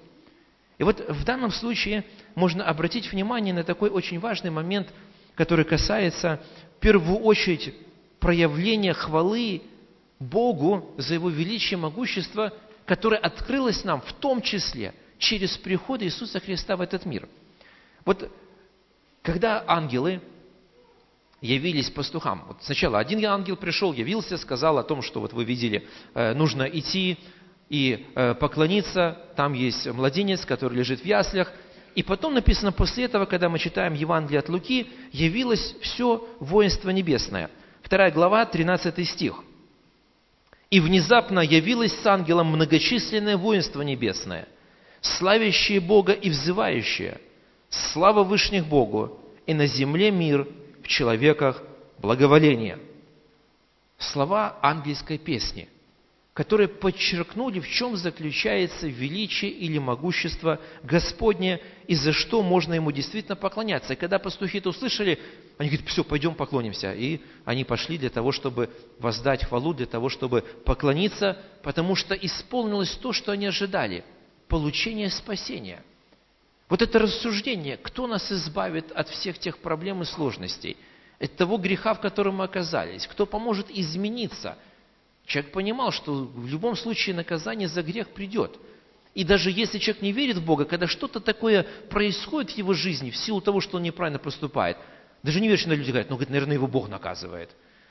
И 0.78 0.84
вот 0.84 1.00
в 1.08 1.24
данном 1.24 1.50
случае 1.50 2.04
можно 2.34 2.64
обратить 2.64 3.12
внимание 3.12 3.52
на 3.52 3.64
такой 3.64 3.90
очень 3.90 4.20
важный 4.20 4.50
момент, 4.50 4.88
который 5.34 5.64
касается 5.64 6.40
в 6.76 6.80
первую 6.80 7.18
очередь 7.18 7.74
проявления 8.20 8.94
хвалы 8.94 9.62
Богу 10.18 10.94
за 10.96 11.14
Его 11.14 11.28
величие 11.28 11.78
и 11.78 11.82
могущество, 11.82 12.52
которое 12.86 13.18
открылось 13.18 13.84
нам 13.84 14.00
в 14.00 14.12
том 14.14 14.40
числе 14.40 14.94
через 15.18 15.56
приход 15.56 16.02
Иисуса 16.02 16.40
Христа 16.40 16.76
в 16.76 16.80
этот 16.80 17.04
мир. 17.04 17.28
Вот 18.04 18.30
когда 19.22 19.64
ангелы 19.66 20.20
явились 21.42 21.90
пастухам, 21.90 22.44
вот 22.48 22.56
сначала 22.62 22.98
один 22.98 23.24
ангел 23.26 23.56
пришел, 23.56 23.92
явился, 23.92 24.38
сказал 24.38 24.78
о 24.78 24.82
том, 24.82 25.02
что 25.02 25.20
вот 25.20 25.34
вы 25.34 25.44
видели, 25.44 25.86
э, 26.14 26.32
нужно 26.32 26.62
идти 26.62 27.18
и 27.68 28.06
э, 28.14 28.34
поклониться, 28.34 29.18
там 29.36 29.52
есть 29.52 29.86
младенец, 29.86 30.46
который 30.46 30.78
лежит 30.78 31.00
в 31.00 31.04
яслях, 31.04 31.52
и 31.94 32.02
потом 32.02 32.32
написано, 32.32 32.72
после 32.72 33.04
этого, 33.04 33.26
когда 33.26 33.50
мы 33.50 33.58
читаем 33.58 33.92
Евангелие 33.92 34.38
от 34.38 34.48
Луки, 34.48 34.86
явилось 35.12 35.76
все 35.82 36.26
воинство 36.40 36.88
небесное. 36.88 37.50
Вторая 37.82 38.10
глава, 38.10 38.46
13 38.46 39.06
стих– 39.06 39.44
и 40.72 40.80
внезапно 40.80 41.40
явилось 41.40 41.92
с 41.92 42.06
ангелом 42.06 42.46
многочисленное 42.46 43.36
воинство 43.36 43.82
небесное, 43.82 44.48
славящее 45.02 45.80
Бога 45.80 46.14
и 46.14 46.30
взывающее, 46.30 47.20
слава 47.68 48.24
Вышних 48.24 48.66
Богу, 48.66 49.20
и 49.46 49.52
на 49.52 49.66
земле 49.66 50.10
мир, 50.10 50.48
человеках 50.92 51.62
благоволение. 51.98 52.78
Слова 53.98 54.58
ангельской 54.62 55.18
песни– 55.18 55.68
которые 56.34 56.66
подчеркнули, 56.68 57.60
в 57.60 57.68
чем 57.68 57.96
заключается 57.96 58.86
величие 58.86 59.50
или 59.50 59.78
могущество 59.78 60.58
Господне, 60.82 61.60
и 61.86 61.94
за 61.94 62.12
что 62.12 62.42
можно 62.42 62.72
Ему 62.72 62.90
действительно 62.90 63.36
поклоняться. 63.36 63.92
И 63.92 63.96
когда 63.96 64.18
пастухи 64.18 64.58
это 64.58 64.70
услышали, 64.70 65.18
они 65.58 65.68
говорят, 65.68 65.88
все, 65.88 66.02
пойдем 66.02 66.34
поклонимся. 66.34 66.94
И 66.94 67.20
они 67.44 67.64
пошли 67.64 67.98
для 67.98 68.08
того, 68.08 68.32
чтобы 68.32 68.70
воздать 68.98 69.44
хвалу, 69.44 69.74
для 69.74 69.84
того, 69.84 70.08
чтобы 70.08 70.42
поклониться, 70.64 71.36
потому 71.62 71.94
что 71.94 72.14
исполнилось 72.14 72.92
то, 72.92 73.12
что 73.12 73.32
они 73.32 73.46
ожидали– 73.46 74.04
получение 74.48 75.10
спасения. 75.10 75.82
Вот 76.72 76.80
это 76.80 76.98
рассуждение, 76.98 77.76
кто 77.76 78.06
нас 78.06 78.32
избавит 78.32 78.90
от 78.92 79.08
всех 79.10 79.38
тех 79.38 79.58
проблем 79.58 80.00
и 80.00 80.06
сложностей, 80.06 80.78
от 81.20 81.36
того 81.36 81.58
греха, 81.58 81.92
в 81.92 82.00
котором 82.00 82.36
мы 82.36 82.44
оказались, 82.44 83.06
кто 83.06 83.26
поможет 83.26 83.70
измениться– 83.70 84.56
Человек 85.26 85.52
понимал, 85.52 85.92
что 85.92 86.12
в 86.12 86.46
любом 86.46 86.76
случае 86.76 87.14
наказание 87.14 87.68
за 87.68 87.82
грех 87.82 88.08
придет. 88.10 88.58
И 89.14 89.24
даже 89.24 89.50
если 89.50 89.78
человек 89.78 90.02
не 90.02 90.12
верит 90.12 90.36
в 90.36 90.44
Бога, 90.44 90.64
когда 90.64 90.86
что-то 90.86 91.20
такое 91.20 91.66
происходит 91.90 92.52
в 92.52 92.56
его 92.56 92.72
жизни 92.72 93.10
в 93.10 93.16
силу 93.16 93.40
того, 93.40 93.60
что 93.60 93.76
он 93.76 93.82
неправильно 93.82 94.18
поступает, 94.18 94.78
даже 95.22 95.40
не 95.40 95.48
верующие 95.48 95.74
люди 95.74 95.90
говорят, 95.90 96.10
ну, 96.10 96.16
говорит, 96.16 96.30
наверное, 96.30 96.54
его 96.54 96.66
Бог 96.66 96.88
наказывает. 96.88 97.50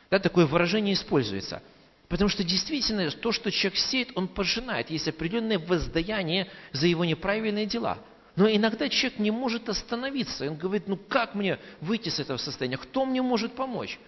Да, 0.09 0.19
такое 0.19 0.45
выражение 0.45 0.93
используется. 0.93 1.61
Потому 2.09 2.29
что 2.29 2.43
действительно 2.43 3.09
то, 3.11 3.31
что 3.31 3.51
человек 3.51 3.79
сеет, 3.79 4.09
он 4.15 4.27
пожинает. 4.27 4.89
Есть 4.89 5.07
определенное 5.07 5.59
воздаяние 5.59 6.47
за 6.73 6.87
его 6.87 7.05
неправильные 7.05 7.65
дела. 7.65 7.99
Но 8.35 8.49
иногда 8.49 8.87
человек 8.87 9.19
не 9.19 9.31
может 9.31 9.67
остановиться. 9.69 10.49
Он 10.49 10.55
говорит, 10.55 10.87
ну 10.87 10.95
как 10.95 11.35
мне 11.35 11.59
выйти 11.81 12.09
с 12.09 12.19
этого 12.19 12.37
состояния? 12.37 12.77
Кто 12.77 13.05
мне 13.05 13.21
может 13.21 13.53
помочь? 13.53 13.99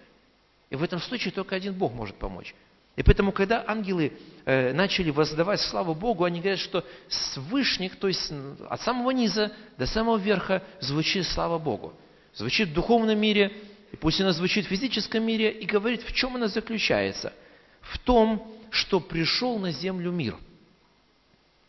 И 0.69 0.75
в 0.75 0.83
этом 0.83 0.99
случае 0.99 1.33
только 1.33 1.55
один 1.55 1.73
Бог 1.73 1.93
может 1.93 2.15
помочь. 2.15 2.55
И 2.95 3.01
поэтому, 3.01 3.31
когда 3.31 3.63
ангелы 3.65 4.13
э, 4.45 4.71
начали 4.71 5.09
воздавать 5.09 5.59
славу 5.61 5.95
Богу, 5.95 6.25
они 6.25 6.39
говорят, 6.39 6.59
что 6.59 6.85
с 7.07 7.37
вышних, 7.37 7.95
то 7.97 8.07
есть 8.07 8.31
от 8.69 8.81
самого 8.81 9.11
низа 9.11 9.51
до 9.77 9.87
самого 9.87 10.17
верха 10.17 10.61
звучит 10.79 11.25
слава 11.25 11.57
Богу. 11.57 11.93
Звучит 12.35 12.69
в 12.69 12.73
духовном 12.73 13.19
мире, 13.19 13.51
и 13.91 13.95
пусть 13.95 14.21
она 14.21 14.31
звучит 14.31 14.65
в 14.65 14.69
физическом 14.69 15.23
мире, 15.23 15.51
и 15.51 15.65
говорит, 15.65 16.03
в 16.03 16.13
чем 16.13 16.35
она 16.35 16.47
заключается. 16.47 17.33
В 17.81 17.97
том, 17.97 18.55
что 18.69 18.99
пришел 18.99 19.57
на 19.57 19.71
землю 19.71 20.11
мир. 20.11 20.37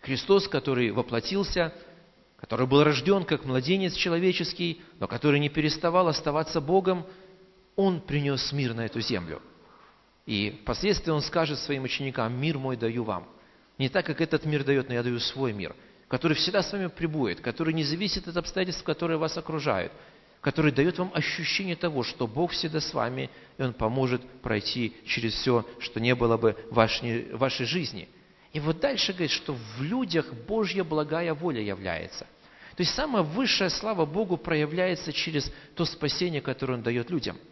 Христос, 0.01 0.47
который 0.47 0.91
воплотился, 0.91 1.73
который 2.45 2.67
был 2.67 2.85
рожден 2.85 3.25
как 3.25 3.47
младенец 3.47 3.95
человеческий, 3.95 4.83
но 5.01 5.09
который 5.09 5.41
не 5.41 5.49
переставал 5.49 6.09
оставаться 6.09 6.61
Богом, 6.61 7.07
Он 7.75 8.01
принес 8.01 8.53
мир 8.53 8.75
на 8.75 8.87
эту 8.87 9.01
землю– 9.01 9.41
и 10.27 10.59
впоследствии 10.63 11.11
он 11.11 11.21
скажет 11.21 11.59
своим 11.59 11.85
ученикам, 11.85 12.39
мир 12.41 12.59
мой 12.59 12.77
даю 12.77 13.05
вам. 13.05 13.29
Не 13.79 13.89
так, 13.89 14.07
как 14.07 14.21
этот 14.21 14.45
мир 14.45 14.65
дает, 14.65 14.89
но 14.89 14.95
я 14.95 15.03
даю 15.03 15.19
свой 15.19 15.53
мир, 15.53 15.75
который 16.09 16.35
всегда 16.35 16.63
с 16.63 16.73
вами 16.73 16.87
пребудет, 16.87 17.41
который 17.41 17.75
не 17.75 17.85
зависит 17.85 18.27
от 18.29 18.37
обстоятельств, 18.37 18.85
которые 18.85 19.19
вас 19.19 19.37
окружают, 19.37 19.93
который 20.41 20.73
дает 20.73 20.99
вам 20.99 21.11
ощущение 21.13 21.77
того, 21.77 22.03
что 22.03 22.27
Бог 22.27 22.53
всегда 22.53 22.81
с 22.81 22.95
вами, 22.95 23.29
и 23.59 23.63
Он 23.63 23.75
поможет 23.75 24.23
пройти 24.41 24.97
через 25.05 25.35
все, 25.35 25.67
что 25.81 26.01
не 26.01 26.15
было 26.15 26.37
бы 26.37 26.57
в 26.71 26.75
вашей, 26.75 27.33
вашей 27.33 27.67
жизни. 27.67 28.09
И 28.53 28.61
вот 28.61 28.79
дальше 28.79 29.13
говорит, 29.13 29.33
что 29.33 29.55
в 29.55 29.83
людях 29.83 30.33
Божья 30.47 30.85
благая 30.85 31.35
воля 31.35 31.61
является. 31.61 32.27
То 32.77 32.83
есть 32.83 32.95
самая 32.95 33.23
высшая 33.23 33.71
слава 33.71 34.05
Богу 34.05 34.37
проявляется 34.37 35.13
через 35.13 35.51
то 35.75 35.85
спасение, 35.85 36.41
которое 36.41 36.75
Он 36.75 36.83
дает 36.83 37.11
людям– 37.11 37.37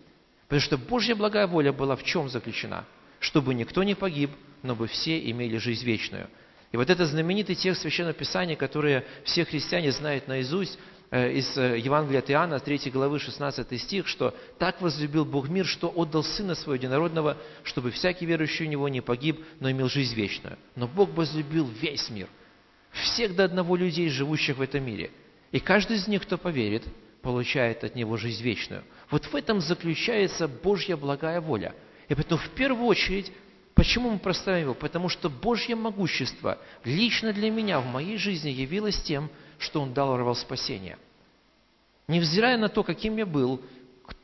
Потому 0.53 0.67
что 0.67 0.77
Божья 0.77 1.15
благая 1.15 1.47
воля 1.47 1.73
была 1.73 1.97
в 1.97 2.05
чем 2.05 2.29
заключена? 2.29 2.85
Чтобы 3.21 3.55
никто 3.55 3.83
не 3.83 3.95
погиб, 3.95 4.33
но 4.63 4.75
бы 4.75 4.87
все 4.87 5.19
имели 5.31 5.57
жизнь 5.57 5.83
вечную. 5.83 6.29
И 6.73 6.77
вот 6.77 6.91
это 6.91 7.07
знаменитый 7.07 7.55
текст 7.55 7.81
Священного 7.81 8.13
Писания, 8.13 8.55
который 8.55 9.03
все 9.25 9.47
христиане 9.47 9.93
знают 9.93 10.29
наизусть, 10.29 10.79
э, 11.11 11.33
из 11.33 11.57
э, 11.57 11.79
Евангелия 11.79 12.19
от 12.19 12.31
Иоанна, 12.31 12.61
3 12.61 12.91
главы, 12.91 13.19
16 13.19 13.81
стих, 13.81 14.07
что 14.07 14.35
«Так 14.59 14.83
возлюбил 14.83 15.25
Бог 15.25 15.49
мир, 15.49 15.65
что 15.65 15.89
отдал 15.89 16.23
Сына 16.23 16.55
Своего 16.55 16.75
Единородного, 16.75 17.39
чтобы 17.63 17.91
всякий 17.91 18.27
верующий 18.27 18.67
в 18.67 18.69
Него 18.69 18.91
не 18.91 19.01
погиб, 19.01 19.43
но 19.59 19.71
имел 19.71 19.89
жизнь 19.89 20.15
вечную». 20.15 20.59
Но 20.77 20.87
Бог 20.87 21.15
возлюбил 21.15 21.67
весь 21.81 22.11
мир, 22.11 22.29
всех 22.93 23.35
до 23.35 23.45
одного 23.45 23.77
людей, 23.77 24.09
живущих 24.09 24.59
в 24.59 24.63
этом 24.63 24.85
мире. 24.85 25.11
И 25.51 25.61
каждый 25.61 25.97
из 25.97 26.07
них, 26.09 26.23
кто 26.23 26.39
поверит, 26.39 26.85
получает 27.23 27.85
от 27.85 27.95
Него 27.95 28.17
жизнь 28.17 28.43
вечную. 28.43 28.83
Вот 29.11 29.25
в 29.27 29.35
этом 29.35 29.61
заключается 29.61 30.49
Божья 30.49 30.97
благая 30.97 31.41
воля. 31.41 31.75
И 32.09 32.15
поэтому 32.15 32.41
в 32.41 32.51
первую 32.51 32.87
очередь, 32.87 33.33
почему 33.75 34.11
мы 34.11 34.19
прославим 34.19 34.63
Его? 34.63 34.75
Потому 34.75 35.09
что 35.09 35.31
Божье 35.31 35.77
могущество 35.77 36.59
лично 36.85 37.33
для 37.33 37.51
меня 37.51 37.81
в 37.81 37.87
моей 37.87 38.17
жизни 38.17 38.51
явилось 38.51 39.01
тем, 39.03 39.31
что 39.59 39.81
Он 39.81 39.95
дал 39.95 40.35
спасение. 40.35 40.99
Невзирая 42.09 42.59
на 42.59 42.69
то, 42.69 42.83
каким 42.83 43.17
я 43.17 43.27
был, 43.27 43.63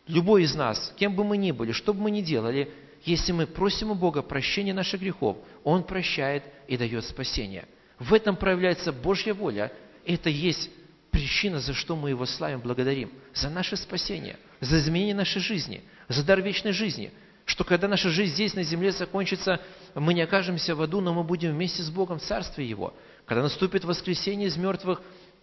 любой 0.07 0.43
из 0.43 0.55
нас, 0.55 0.93
кем 0.99 1.15
бы 1.15 1.25
мы 1.25 1.37
ни 1.37 1.53
были, 1.53 1.73
что 1.73 1.95
бы 1.95 2.03
мы 2.03 2.11
ни 2.11 2.21
делали, 2.21 2.71
если 3.05 3.33
мы 3.33 3.47
просим 3.47 3.93
у 3.93 3.95
Бога 3.95 4.23
прощения 4.23 4.75
наших 4.75 5.01
грехов, 5.01 5.37
Он 5.63 5.85
прощает 5.85 6.43
и 6.67 6.77
дает 6.77 7.05
спасение. 7.05 7.67
В 7.99 8.15
этом 8.15 8.37
проявляется 8.37 8.93
Божья 8.93 9.35
воля. 9.35 9.73
Это 10.05 10.31
есть 10.31 10.71
причина, 11.11 11.59
за 11.61 11.75
что 11.75 11.97
мы 11.97 12.11
Его 12.11 12.27
славим, 12.27 12.61
благодарим. 12.61 13.11
За 13.35 13.51
наше 13.51 13.77
спасение, 13.77 14.39
за 14.61 14.79
изменение 14.79 15.15
нашей 15.15 15.41
жизни, 15.41 15.83
за 16.09 16.25
дар 16.25 16.41
вечной 16.41 16.73
жизни. 16.73 17.13
Что 17.45 17.65
когда 17.65 17.89
наша 17.89 18.11
жизнь 18.11 18.35
здесь, 18.35 18.55
на 18.55 18.63
земле, 18.63 18.93
закончится, 18.93 19.61
мы 19.95 20.13
не 20.13 20.21
окажемся 20.21 20.75
в 20.75 20.83
аду, 20.83 21.01
но 21.01 21.15
мы 21.15 21.25
будем 21.25 21.53
вместе 21.53 21.83
с 21.83 21.91
Богом 21.91 22.19
в 22.19 22.23
Царстве 22.23 22.67
Его. 22.67 22.95
Когда 23.25 23.43
наступит 23.43 23.85
воскресение 23.85 24.49
из 24.49 24.57
мертвых, 24.57 25.01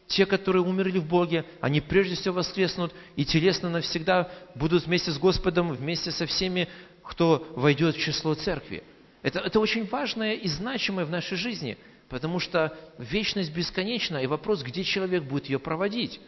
те, 0.07 0.25
которые 0.25 0.61
умерли 0.61 0.99
в 0.99 1.07
Боге, 1.07 1.45
они 1.61 1.81
прежде 1.81 2.15
всего 2.15 2.35
воскреснут 2.35 2.93
и 3.15 3.25
телесно 3.25 3.69
навсегда 3.69 4.31
будут 4.53 4.85
вместе 4.85 5.11
с 5.11 5.17
Господом, 5.17 5.73
вместе 5.73 6.11
со 6.11 6.27
всеми, 6.27 6.69
кто 7.01 7.47
войдет 7.55 7.95
в 7.95 7.99
число 7.99 8.35
церкви. 8.35 8.83
Это, 9.23 9.39
это 9.39 9.59
очень 9.59 9.87
важное 9.87 10.33
и 10.33 10.47
значимое 10.47 11.05
в 11.05 11.09
нашей 11.09 11.37
жизни, 11.37 11.77
потому 12.09 12.39
что 12.39 12.77
вечность 12.97 13.53
бесконечна, 13.53 14.17
и 14.17 14.27
вопрос, 14.27 14.63
где 14.63 14.83
человек 14.83 15.23
будет 15.23 15.45
ее 15.45 15.59
проводить. 15.59 16.19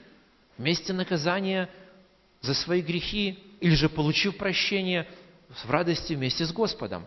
Вместе 0.58 0.94
наказания 0.94 1.70
за 2.42 2.54
свои 2.54 2.82
грехи, 2.82 3.40
или 3.60 3.76
же 3.76 3.90
получив 3.90 4.38
прощение 4.38 5.08
в 5.64 5.70
радости 5.70 6.14
вместе 6.14 6.46
с 6.46 6.52
Господом. 6.52 7.06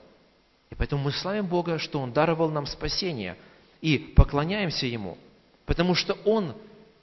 И 0.70 0.74
поэтому 0.74 1.04
мы 1.04 1.12
славим 1.12 1.46
Бога, 1.46 1.78
что 1.78 2.00
Он 2.00 2.12
даровал 2.12 2.50
нам 2.50 2.66
спасение, 2.66 3.36
и 3.80 3.98
поклоняемся 3.98 4.86
Ему– 4.86 5.18
Потому 5.70 5.94
что 5.94 6.14
Он 6.24 6.56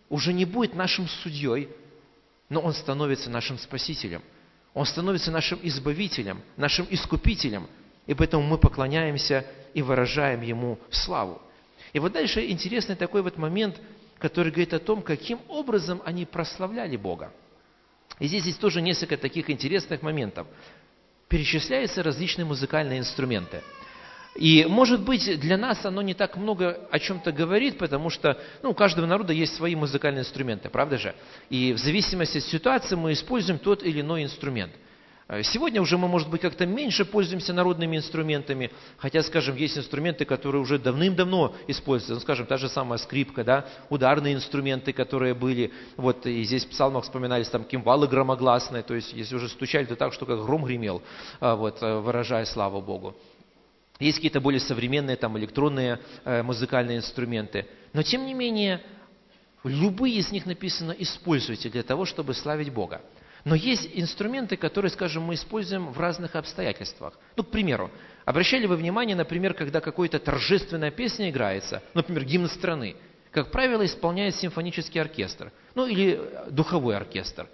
уже 0.09 0.33
не 0.33 0.43
будет 0.43 0.75
нашим 0.75 1.07
судьей, 1.07 1.69
но 2.49 2.59
Он 2.59 2.73
становится 2.73 3.29
нашим 3.29 3.57
спасителем. 3.57 4.21
Он 4.73 4.85
становится 4.85 5.31
нашим 5.31 5.57
избавителем, 5.63 6.41
нашим 6.57 6.85
искупителем. 6.89 7.67
И 8.07 8.13
поэтому 8.13 8.43
мы 8.43 8.57
поклоняемся 8.57 9.45
и 9.73 9.81
выражаем 9.81 10.41
Ему 10.41 10.77
славу. 10.89 11.41
И 11.93 11.99
вот 11.99 12.13
дальше 12.13 12.45
интересный 12.49 12.95
такой 12.95 13.21
вот 13.21 13.37
момент, 13.37 13.79
который 14.19 14.51
говорит 14.51 14.73
о 14.73 14.79
том, 14.79 15.01
каким 15.01 15.39
образом 15.47 16.01
они 16.05 16.25
прославляли 16.25 16.97
Бога. 16.97 17.31
И 18.19 18.27
здесь 18.27 18.45
есть 18.45 18.59
тоже 18.59 18.81
несколько 18.81 19.17
таких 19.17 19.49
интересных 19.49 20.01
моментов. 20.01 20.47
Перечисляются 21.27 22.03
различные 22.03 22.45
музыкальные 22.45 22.99
инструменты– 22.99 23.61
и, 24.37 24.65
может 24.69 25.01
быть, 25.01 25.39
для 25.39 25.57
нас 25.57 25.83
оно 25.83 26.03
не 26.03 26.13
так 26.13 26.37
много 26.37 26.79
о 26.91 26.99
чем-то 26.99 27.31
говорит, 27.31 27.79
потому 27.79 28.11
что 28.11 28.39
ну, 28.61 28.69
у 28.69 28.73
каждого 28.75 29.07
народа 29.07 29.33
есть 29.33 29.55
свои 29.55 29.75
музыкальные 29.75 30.21
инструменты, 30.21 30.69
правда 30.69 30.99
же? 30.99 31.15
И 31.49 31.73
в 31.73 31.79
зависимости 31.79 32.37
от 32.37 32.43
ситуации 32.43 32.95
мы 32.95 33.13
используем 33.13 33.57
тот 33.57 33.81
или 33.81 34.01
иной 34.01 34.23
инструмент. 34.23 34.71
Э, 35.27 35.43
сегодня 35.43 35.81
уже 35.81 35.97
мы, 35.97 36.07
может 36.07 36.29
быть, 36.29 36.41
как-то 36.41 36.65
меньше 36.65 37.03
пользуемся 37.03 37.53
народными 37.53 37.97
инструментами, 37.97 38.71
хотя, 38.97 39.21
скажем, 39.23 39.55
есть 39.55 39.77
инструменты, 39.77 40.25
которые 40.25 40.61
уже 40.61 40.79
давным-давно 40.79 41.55
используются, 41.67 42.13
ну, 42.13 42.19
скажем, 42.21 42.45
та 42.45 42.57
же 42.57 42.69
самая 42.69 42.97
скрипка, 42.97 43.43
да, 43.43 43.65
ударные 43.89 44.35
инструменты, 44.35 44.93
которые 44.93 45.33
были, 45.33 45.71
вот, 45.97 46.25
и 46.25 46.43
здесь 46.43 46.65
в 46.65 46.69
псалмах 46.69 47.03
вспоминались 47.03 47.49
там 47.49 47.63
кимвалы 47.65 48.07
громогласные, 48.07 48.83
то 48.83 48.93
есть, 48.93 49.13
если 49.13 49.35
уже 49.35 49.49
стучали, 49.49 49.85
то 49.85 49.95
так, 49.95 50.13
что 50.13 50.25
как 50.25 50.43
гром 50.43 50.63
гремел, 50.63 51.01
а, 51.39 51.55
вот, 51.55 51.81
э, 51.81 51.99
выражая 51.99 52.45
славу 52.45 52.81
Богу. 52.81 53.15
Есть 53.99 54.17
какие-то 54.19 54.39
более 54.39 54.59
современные 54.59 55.15
там, 55.15 55.37
электронные 55.37 55.99
э, 56.23 56.43
музыкальные 56.43 56.97
инструменты. 56.97 57.65
Но 57.93 58.03
тем 58.03 58.27
не 58.27 58.35
менее, 58.35 58.81
любые 59.63 60.17
из 60.17 60.31
них 60.31 60.45
написано 60.45 60.91
«используйте 60.91 61.69
для 61.69 61.81
того, 61.83 62.05
чтобы 62.05 62.33
славить 62.33 62.71
Бога». 62.71 63.01
Но 63.47 63.55
есть 63.55 63.89
инструменты, 63.93 64.57
которые, 64.57 64.91
скажем, 64.91 65.23
мы 65.23 65.35
используем 65.35 65.91
в 65.91 65.99
разных 65.99 66.35
обстоятельствах. 66.35 67.17
Ну, 67.37 67.43
к 67.43 67.49
примеру, 67.49 67.89
обращали 68.25 68.65
вы 68.65 68.75
внимание, 68.75 69.15
например, 69.15 69.53
когда 69.53 69.79
какая-то 69.79 70.19
торжественная 70.19 70.91
песня 70.91 71.29
играется, 71.29 71.81
например, 71.93 72.25
гимн 72.25 72.49
страны, 72.49 72.97
как 73.31 73.49
правило, 73.51 73.85
исполняет 73.85 74.35
симфонический 74.35 74.99
оркестр, 74.99 75.53
ну 75.75 75.87
или 75.87 76.19
духовой 76.49 76.97
оркестр. 76.97 77.47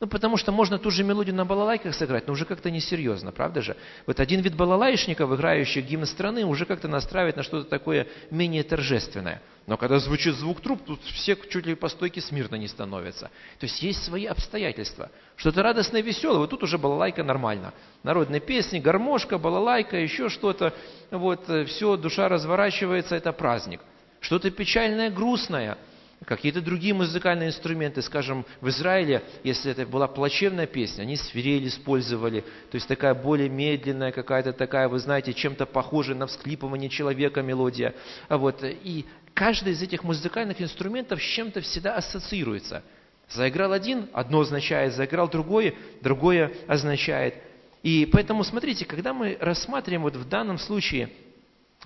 Ну, 0.00 0.08
потому 0.08 0.36
что 0.36 0.50
можно 0.50 0.78
ту 0.78 0.90
же 0.90 1.04
мелодию 1.04 1.36
на 1.36 1.44
балалайках 1.44 1.94
сыграть, 1.94 2.26
но 2.26 2.32
уже 2.32 2.44
как-то 2.44 2.68
несерьезно, 2.68 3.30
правда 3.30 3.62
же? 3.62 3.76
Вот 4.06 4.18
один 4.18 4.40
вид 4.40 4.56
балалайшников, 4.56 5.32
играющих 5.32 5.86
гимн 5.86 6.04
страны, 6.04 6.44
уже 6.44 6.66
как-то 6.66 6.88
настраивает 6.88 7.36
на 7.36 7.44
что-то 7.44 7.70
такое 7.70 8.08
менее 8.30 8.64
торжественное. 8.64 9.40
Но 9.68 9.76
когда 9.76 10.00
звучит 10.00 10.34
звук 10.34 10.60
труб, 10.60 10.84
тут 10.84 11.00
все 11.04 11.36
чуть 11.36 11.64
ли 11.64 11.76
по 11.76 11.88
стойке 11.88 12.20
смирно 12.20 12.56
не 12.56 12.66
становятся. 12.66 13.30
То 13.60 13.66
есть 13.66 13.80
есть 13.82 14.04
свои 14.04 14.26
обстоятельства. 14.26 15.10
Что-то 15.36 15.62
радостное, 15.62 16.02
веселое, 16.02 16.38
вот 16.38 16.50
тут 16.50 16.64
уже 16.64 16.76
балалайка 16.76 17.22
нормально. 17.22 17.72
Народные 18.02 18.40
песни, 18.40 18.80
гармошка, 18.80 19.38
балалайка, 19.38 19.96
еще 19.96 20.28
что-то. 20.28 20.74
Вот, 21.12 21.48
э, 21.48 21.64
все, 21.66 21.96
душа 21.96 22.28
разворачивается, 22.28 23.14
это 23.14 23.32
праздник. 23.32 23.80
Что-то 24.20 24.50
печальное, 24.50 25.08
грустное– 25.08 25.78
какие-то 26.24 26.60
другие 26.60 26.94
музыкальные 26.94 27.48
инструменты, 27.48 28.02
скажем, 28.02 28.44
в 28.60 28.68
Израиле, 28.68 29.22
если 29.42 29.72
это 29.72 29.86
была 29.86 30.08
плачевная 30.08 30.66
песня, 30.66 31.02
они 31.02 31.16
свирель 31.16 31.68
использовали, 31.68 32.40
то 32.40 32.74
есть 32.74 32.88
такая 32.88 33.14
более 33.14 33.48
медленная 33.48 34.12
какая-то 34.12 34.52
такая, 34.52 34.88
вы 34.88 34.98
знаете, 34.98 35.32
чем-то 35.32 35.66
похожая 35.66 36.16
на 36.16 36.26
всклипывание 36.26 36.88
человека 36.88 37.42
мелодия. 37.42 37.94
А 38.28 38.38
вот, 38.38 38.62
и 38.64 39.04
каждый 39.34 39.74
из 39.74 39.82
этих 39.82 40.02
музыкальных 40.04 40.60
инструментов 40.60 41.20
с 41.20 41.26
чем-то 41.26 41.60
всегда 41.60 41.96
ассоциируется. 41.96 42.82
Заиграл 43.28 43.72
один, 43.72 44.08
одно 44.12 44.40
означает, 44.40 44.94
заиграл 44.94 45.28
другое, 45.28 45.74
другое 46.02 46.52
означает. 46.66 47.34
И 47.82 48.08
поэтому, 48.10 48.44
смотрите, 48.44 48.84
когда 48.84 49.12
мы 49.12 49.36
рассматриваем 49.40 50.02
вот 50.02 50.16
в 50.16 50.28
данном 50.28 50.58
случае 50.58 51.10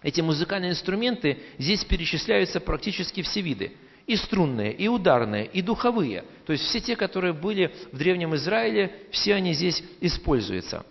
эти 0.02 0.20
музыкальные 0.20 0.72
инструменты, 0.72 1.38
здесь 1.58 1.84
перечисляются 1.84 2.60
практически 2.60 3.22
все 3.22 3.40
виды– 3.40 3.72
и 4.08 4.16
струнные, 4.16 4.72
и 4.72 4.88
ударные, 4.88 5.46
и 5.46 5.60
духовые. 5.60 6.24
То 6.46 6.52
есть 6.52 6.64
все 6.64 6.80
те, 6.80 6.96
которые 6.96 7.34
были 7.34 7.72
в 7.92 7.98
Древнем 7.98 8.34
Израиле, 8.34 8.90
все 9.10 9.34
они 9.34 9.52
здесь 9.52 9.84
используются. 10.00 10.84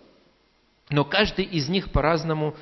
Но 0.88 1.04
каждый 1.04 1.44
из 1.44 1.68
них 1.68 1.90
по-разному 1.90 2.54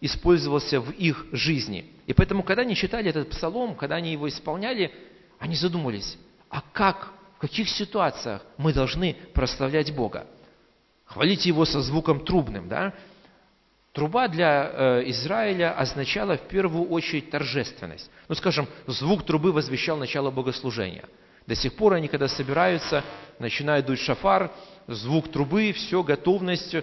использовался 0.00 0.80
в 0.80 0.90
их 0.90 1.26
жизни. 1.32 1.84
И 2.06 2.14
поэтому, 2.14 2.42
когда 2.42 2.62
они 2.62 2.74
читали 2.74 3.10
этот 3.10 3.28
псалом, 3.28 3.76
когда 3.76 3.96
они 3.96 4.10
его 4.10 4.26
исполняли, 4.26 4.90
они 5.38 5.54
задумались, 5.54 6.16
а 6.48 6.62
как, 6.72 7.12
в 7.36 7.40
каких 7.40 7.68
ситуациях 7.68 8.42
мы 8.56 8.72
должны 8.72 9.16
прославлять 9.34 9.94
Бога? 9.94 10.26
Хвалить 11.04 11.44
Его 11.44 11.66
со 11.66 11.82
звуком 11.82 12.24
трубным, 12.24 12.68
да? 12.68 12.94
Труба 13.94 14.26
для 14.26 14.70
э, 14.72 15.02
Израиля 15.06 15.72
означала 15.78 16.36
в 16.36 16.48
первую 16.48 16.88
очередь 16.88 17.30
торжественность. 17.30 18.10
Ну, 18.28 18.34
скажем, 18.34 18.66
звук 18.88 19.24
трубы 19.24 19.52
возвещал 19.52 19.96
начало 19.96 20.32
богослужения. 20.32 21.04
До 21.46 21.54
сих 21.54 21.74
пор 21.74 21.92
они, 21.92 22.08
когда 22.08 22.26
собираются, 22.26 23.04
начинают 23.38 23.86
дуть 23.86 24.00
шафар, 24.00 24.50
звук 24.88 25.30
трубы, 25.30 25.72
все, 25.72 26.02
готовность, 26.02 26.74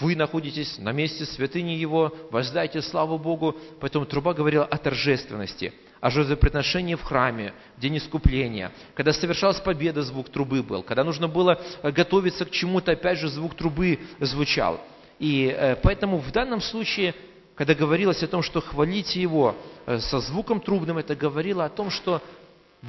вы 0.00 0.16
находитесь 0.16 0.78
на 0.78 0.92
месте 0.92 1.26
святыни 1.26 1.72
Его, 1.72 2.16
воздайте 2.30 2.80
славу 2.80 3.18
Богу. 3.18 3.54
Поэтому 3.78 4.06
труба 4.06 4.32
говорила 4.32 4.64
о 4.64 4.78
торжественности, 4.78 5.74
о 6.00 6.08
жертвоприношении 6.08 6.94
в 6.94 7.02
храме, 7.02 7.52
день 7.76 7.98
искупления. 7.98 8.72
Когда 8.94 9.12
совершалась 9.12 9.60
победа, 9.60 10.02
звук 10.02 10.30
трубы 10.30 10.62
был. 10.62 10.82
Когда 10.82 11.04
нужно 11.04 11.28
было 11.28 11.60
готовиться 11.82 12.46
к 12.46 12.50
чему-то, 12.50 12.92
опять 12.92 13.18
же, 13.18 13.28
звук 13.28 13.54
трубы 13.56 13.98
звучал. 14.20 14.80
И 15.18 15.46
э, 15.46 15.76
поэтому 15.76 16.18
в 16.18 16.30
данном 16.30 16.60
случае, 16.60 17.14
когда 17.54 17.74
говорилось 17.74 18.22
о 18.22 18.28
том, 18.28 18.42
что 18.42 18.60
хвалите 18.60 19.20
Его 19.20 19.54
э, 19.86 19.98
со 19.98 20.20
звуком 20.20 20.60
трубным, 20.60 20.98
это 20.98 21.14
говорило 21.14 21.64
о 21.64 21.70
том, 21.70 21.90
что 21.90 22.22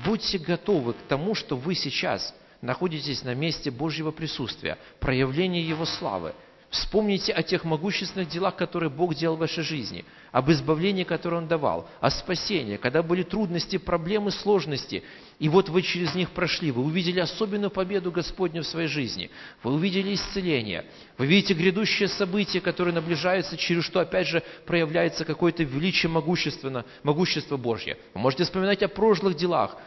будьте 0.06 0.38
готовы 0.38 0.94
к 0.94 1.02
тому, 1.08 1.36
что 1.36 1.56
вы 1.56 1.76
сейчас 1.76 2.34
находитесь 2.62 3.24
на 3.24 3.34
месте 3.34 3.72
Божьего 3.72 4.12
присутствия, 4.12 4.78
проявления 5.00 5.62
Его 5.62 5.86
славы– 5.86 6.34
Вспомните 6.70 7.32
о 7.32 7.44
тех 7.44 7.63
могущественных 7.63 8.28
делах, 8.28 8.58
которые 8.58 8.90
Бог 8.90 9.16
делал 9.16 9.38
в 9.38 9.40
вашей 9.40 9.63
жизни, 9.63 10.04
об 10.34 10.52
избавлении, 10.52 11.06
которое 11.06 11.38
Он 11.38 11.48
давал, 11.48 11.88
о 12.02 12.10
спасении, 12.10 12.76
когда 12.76 13.02
были 13.02 13.24
трудности, 13.24 13.78
проблемы, 13.78 14.32
сложности, 14.32 15.04
и 15.39 15.50
вот 15.50 15.69
вы 15.69 15.84
через 15.84 16.15
них 16.15 16.32
прошли, 16.32 16.71
вы 16.71 16.84
увидели 16.84 17.19
особенную 17.19 17.69
победу 17.69 18.12
Господню 18.12 18.63
в 18.63 18.67
своей 18.67 18.88
жизни, 18.88 19.30
вы 19.62 19.73
увидели 19.73 20.15
исцеление, 20.15 20.86
вы 21.17 21.28
видите 21.28 21.54
грядущее 21.54 22.08
событие, 22.08 22.60
которое 22.60 22.91
наближается, 22.91 23.56
через 23.56 23.84
что, 23.84 24.00
опять 24.00 24.28
же, 24.28 24.41
проявляется 24.65 25.26
какое-то 25.26 25.63
величие 25.63 26.10
могущество, 26.10 26.84
могущество 27.04 27.58
Божье. 27.58 27.97
Вы 28.15 28.21
можете 28.21 28.45
вспоминать 28.45 28.82
о 28.82 28.88
прошлых 28.88 29.36
делах 29.36 29.78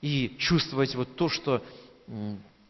и 0.00 0.36
чувствовать 0.38 0.94
вот 0.94 1.16
то, 1.16 1.28
что 1.28 1.62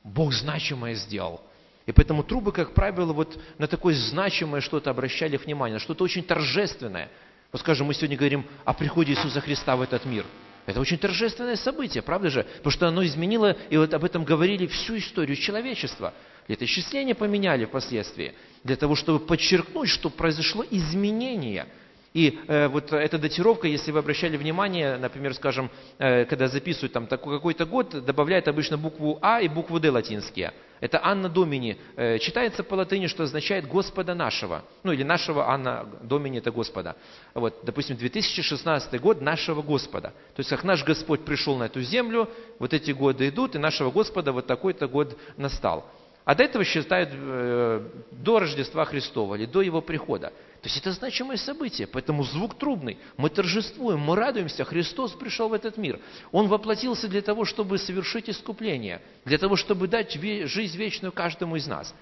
Бог 0.03 0.33
значимое 0.33 0.95
сделал. 0.95 1.41
И 1.87 1.93
поэтому 1.93 2.25
трубы, 2.25 2.51
как 2.51 2.75
правило, 2.75 3.13
вот 3.13 3.39
на 3.59 3.69
такое 3.69 3.95
значимое 3.95 4.61
что-то 4.61 4.91
обращали 4.91 5.37
внимание, 5.37 5.79
что-то 5.79 6.03
очень 6.03 6.25
торжественное. 6.25 7.11
Вот 7.53 7.61
скажем, 7.61 7.87
мы 7.87 7.95
сегодня 7.95 8.17
говорим 8.17 8.45
о 8.65 8.73
приходе 8.73 9.13
Иисуса 9.13 9.41
Христа 9.41 9.77
в 9.77 9.83
этот 9.83 10.05
мир. 10.05 10.25
Это 10.67 10.81
очень 10.81 10.99
торжественное 10.99 11.57
событие, 11.57 12.03
правда 12.03 12.31
же? 12.31 12.45
Потому 12.59 12.71
что 12.73 12.89
оно 12.89 13.05
изменило, 13.05 13.57
и 13.69 13.77
вот 13.77 13.93
об 13.93 14.05
этом 14.05 14.25
говорили 14.25 14.67
всю 14.67 14.97
историю 14.97 15.37
человечества. 15.37 16.15
Летоисчисление 16.49 17.15
поменяли 17.15 17.65
впоследствии, 17.67 18.35
для 18.63 18.77
того, 18.77 18.95
чтобы 18.95 19.21
подчеркнуть, 19.21 19.89
что 19.89 20.11
произошло 20.11 20.65
изменение– 20.71 21.67
и 22.15 22.39
э, 22.47 22.69
вот 22.69 22.93
эта 22.93 23.19
датировка, 23.19 23.67
если 23.67 23.91
вы 23.91 23.99
обращали 23.99 24.37
внимание, 24.37 24.97
например, 24.99 25.35
скажем, 25.35 25.69
э, 25.99 26.25
когда 26.27 26.47
записывают 26.47 26.93
там 26.93 27.09
такой 27.09 27.39
какой-то 27.39 27.67
год, 27.67 28.05
добавляют 28.05 28.47
обычно 28.47 28.79
букву 28.79 29.19
А 29.21 29.41
и 29.41 29.49
букву 29.49 29.81
Д 29.81 29.91
латинские. 29.91 30.55
Это 30.79 31.05
Анна 31.05 31.29
Домини. 31.29 31.77
Э, 31.97 32.21
читается 32.21 32.63
по 32.63 32.75
латыни, 32.75 33.09
что 33.09 33.25
означает 33.25 33.67
Господа 33.67 34.15
нашего. 34.15 34.63
Ну 34.85 34.93
или 34.93 35.03
нашего 35.03 35.49
Анна 35.51 35.89
Домини 36.03 36.39
это 36.39 36.53
Господа. 36.53 36.95
Вот, 37.35 37.59
допустим, 37.65 37.97
2016 37.97 39.01
год 39.01 39.21
нашего 39.21 39.61
Господа. 39.63 40.11
То 40.37 40.41
есть 40.41 40.51
как 40.51 40.63
наш 40.63 40.85
Господь 40.85 41.25
пришел 41.25 41.57
на 41.57 41.65
эту 41.65 41.81
землю, 41.81 42.31
вот 42.61 42.73
эти 42.73 42.93
годы 42.93 43.29
идут, 43.29 43.57
и 43.57 43.59
нашего 43.59 43.91
Господа 43.91 44.31
вот 44.31 44.47
такой-то 44.47 44.87
год 44.87 45.19
настал. 45.37 45.91
А 46.25 46.35
до 46.35 46.43
этого 46.43 46.65
считают 46.65 47.11
э, 47.13 47.87
до 48.13 48.39
Рождества 48.39 48.85
Христова 48.87 49.35
или 49.35 49.45
до 49.45 49.61
Его 49.61 49.83
прихода. 49.83 50.33
То 50.63 50.69
есть 50.69 50.79
это 50.79 50.93
значимое 50.93 51.37
событие, 51.37 51.87
поэтому 51.87 52.25
звук 52.25 52.57
трубный. 52.59 52.97
Мы 53.19 53.29
торжествуем, 53.29 54.01
мы 54.01 54.17
радуемся, 54.17 54.65
Христос 54.65 55.13
пришел 55.13 55.51
в 55.51 55.53
этот 55.53 55.77
мир. 55.77 56.01
Он 56.33 56.49
воплотился 56.49 57.07
для 57.07 57.21
того, 57.21 57.45
чтобы 57.45 57.77
совершить 57.77 58.31
искупление, 58.31 59.03
для 59.27 59.37
того, 59.37 59.57
чтобы 59.57 59.89
дать 59.89 60.15
жизнь 60.15 60.79
вечную 60.79 61.13
каждому 61.13 61.57
из 61.57 61.67
нас. 61.67 61.95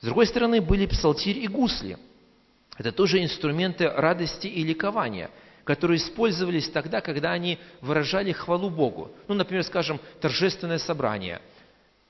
С 0.00 0.04
другой 0.04 0.26
стороны, 0.26 0.60
были 0.60 0.84
псалтирь 0.84 1.38
и 1.38 1.48
гусли. 1.48 1.96
Это 2.76 2.92
тоже 2.92 3.22
инструменты 3.22 3.88
радости 3.88 4.48
и 4.48 4.62
ликования, 4.62 5.30
которые 5.64 5.96
использовались 5.96 6.68
тогда, 6.68 7.00
когда 7.00 7.32
они 7.32 7.58
выражали 7.80 8.32
хвалу 8.32 8.68
Богу. 8.68 9.12
Ну, 9.28 9.34
например, 9.34 9.64
скажем, 9.64 9.98
торжественное 10.20 10.78
собрание, 10.78 11.40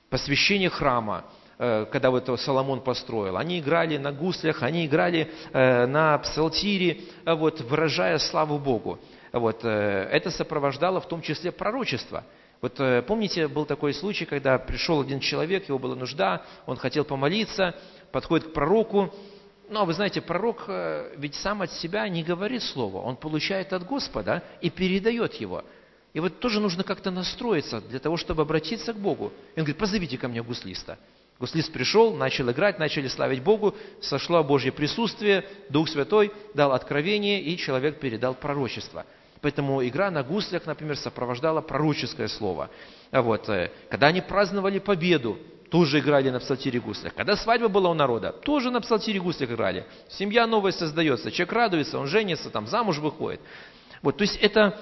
посвящение 0.09 0.69
храма, 0.69 1.23
когда 1.57 2.09
вот 2.09 2.29
Соломон 2.39 2.81
построил. 2.81 3.37
Они 3.37 3.59
играли 3.59 3.97
на 3.97 4.11
гуслях, 4.11 4.61
они 4.61 4.85
играли 4.85 5.31
э, 5.53 5.85
на 5.85 6.17
псалтире, 6.17 7.01
э, 7.25 7.33
вот, 7.33 7.61
выражая 7.61 8.17
славу 8.17 8.59
Богу. 8.59 8.99
Вот, 9.31 9.65
это 9.65 10.31
сопровождало 10.31 11.01
в 11.01 11.09
том 11.09 11.21
числе 11.21 11.51
пророчество. 11.51 12.23
Вот 12.61 12.79
помните, 13.05 13.49
был 13.49 13.65
такой 13.65 13.93
случай, 13.93 14.23
когда 14.23 14.57
пришел 14.57 15.01
один 15.01 15.19
человек, 15.19 15.67
его 15.67 15.77
была 15.77 15.93
нужда, 15.93 16.41
он 16.65 16.77
хотел 16.77 17.03
помолиться, 17.03 17.75
подходит 18.13 18.47
к 18.47 18.53
пророку, 18.53 19.13
но 19.69 19.83
вы 19.83 19.91
знаете, 19.91 20.21
пророк 20.21 20.69
ведь 21.17 21.35
сам 21.35 21.63
от 21.63 21.71
себя 21.73 22.07
не 22.07 22.23
говорит 22.23 22.63
слово, 22.63 22.99
он 22.99 23.17
получает 23.17 23.73
от 23.73 23.85
Господа 23.85 24.41
и 24.61 24.69
передает 24.69 25.33
его. 25.33 25.65
И 26.15 26.21
вот 26.21 26.39
тоже 26.39 26.61
нужно 26.61 26.85
как-то 26.85 27.11
настроиться 27.11 27.81
для 27.81 27.99
того, 27.99 28.15
чтобы 28.15 28.43
обратиться 28.43 28.93
к 28.93 28.97
Богу. 28.97 29.33
И 29.53 29.59
он 29.59 29.65
говорит, 29.65 29.77
позовите 29.77 30.17
ко 30.17 30.29
мне 30.29 30.41
гуслиста. 30.41 30.97
Гуслист 31.39 31.73
пришел, 31.73 32.15
начал 32.15 32.49
играть, 32.49 32.79
начали 32.79 33.07
славить 33.07 33.43
Богу, 33.43 33.75
сошло 34.01 34.41
Божье 34.43 34.71
присутствие, 34.71 35.45
Дух 35.69 35.89
Святой 35.89 36.31
дал 36.53 36.71
откровение, 36.71 37.41
и 37.41 37.57
человек 37.57 37.99
передал 37.99 38.35
пророчество. 38.35 39.05
Поэтому 39.41 39.85
игра 39.85 40.09
на 40.09 40.23
гуслях, 40.23 40.65
например, 40.65 40.97
сопровождала 40.97 41.59
пророческое 41.59 42.29
слово. 42.29 42.69
А 43.11 43.21
вот, 43.21 43.49
э, 43.49 43.69
когда 43.89 44.07
они 44.07 44.21
праздновали 44.21 44.79
победу, 44.79 45.37
тоже 45.69 45.99
играли 45.99 46.29
на 46.29 46.39
псалтире 46.39 46.79
гуслях. 46.79 47.13
Когда 47.13 47.35
свадьба 47.35 47.67
была 47.67 47.89
у 47.89 47.93
народа, 47.93 48.31
тоже 48.31 48.71
на 48.71 48.79
псалтире 48.79 49.19
гуслях 49.19 49.51
играли. 49.51 49.85
Семья 50.07 50.47
новая 50.47 50.71
создается, 50.71 51.31
человек 51.31 51.53
радуется, 51.53 51.99
он 51.99 52.07
женится, 52.07 52.49
там 52.49 52.65
замуж 52.65 52.97
выходит. 52.99 53.41
Вот, 54.01 54.15
то 54.17 54.21
есть 54.21 54.37
это 54.37 54.79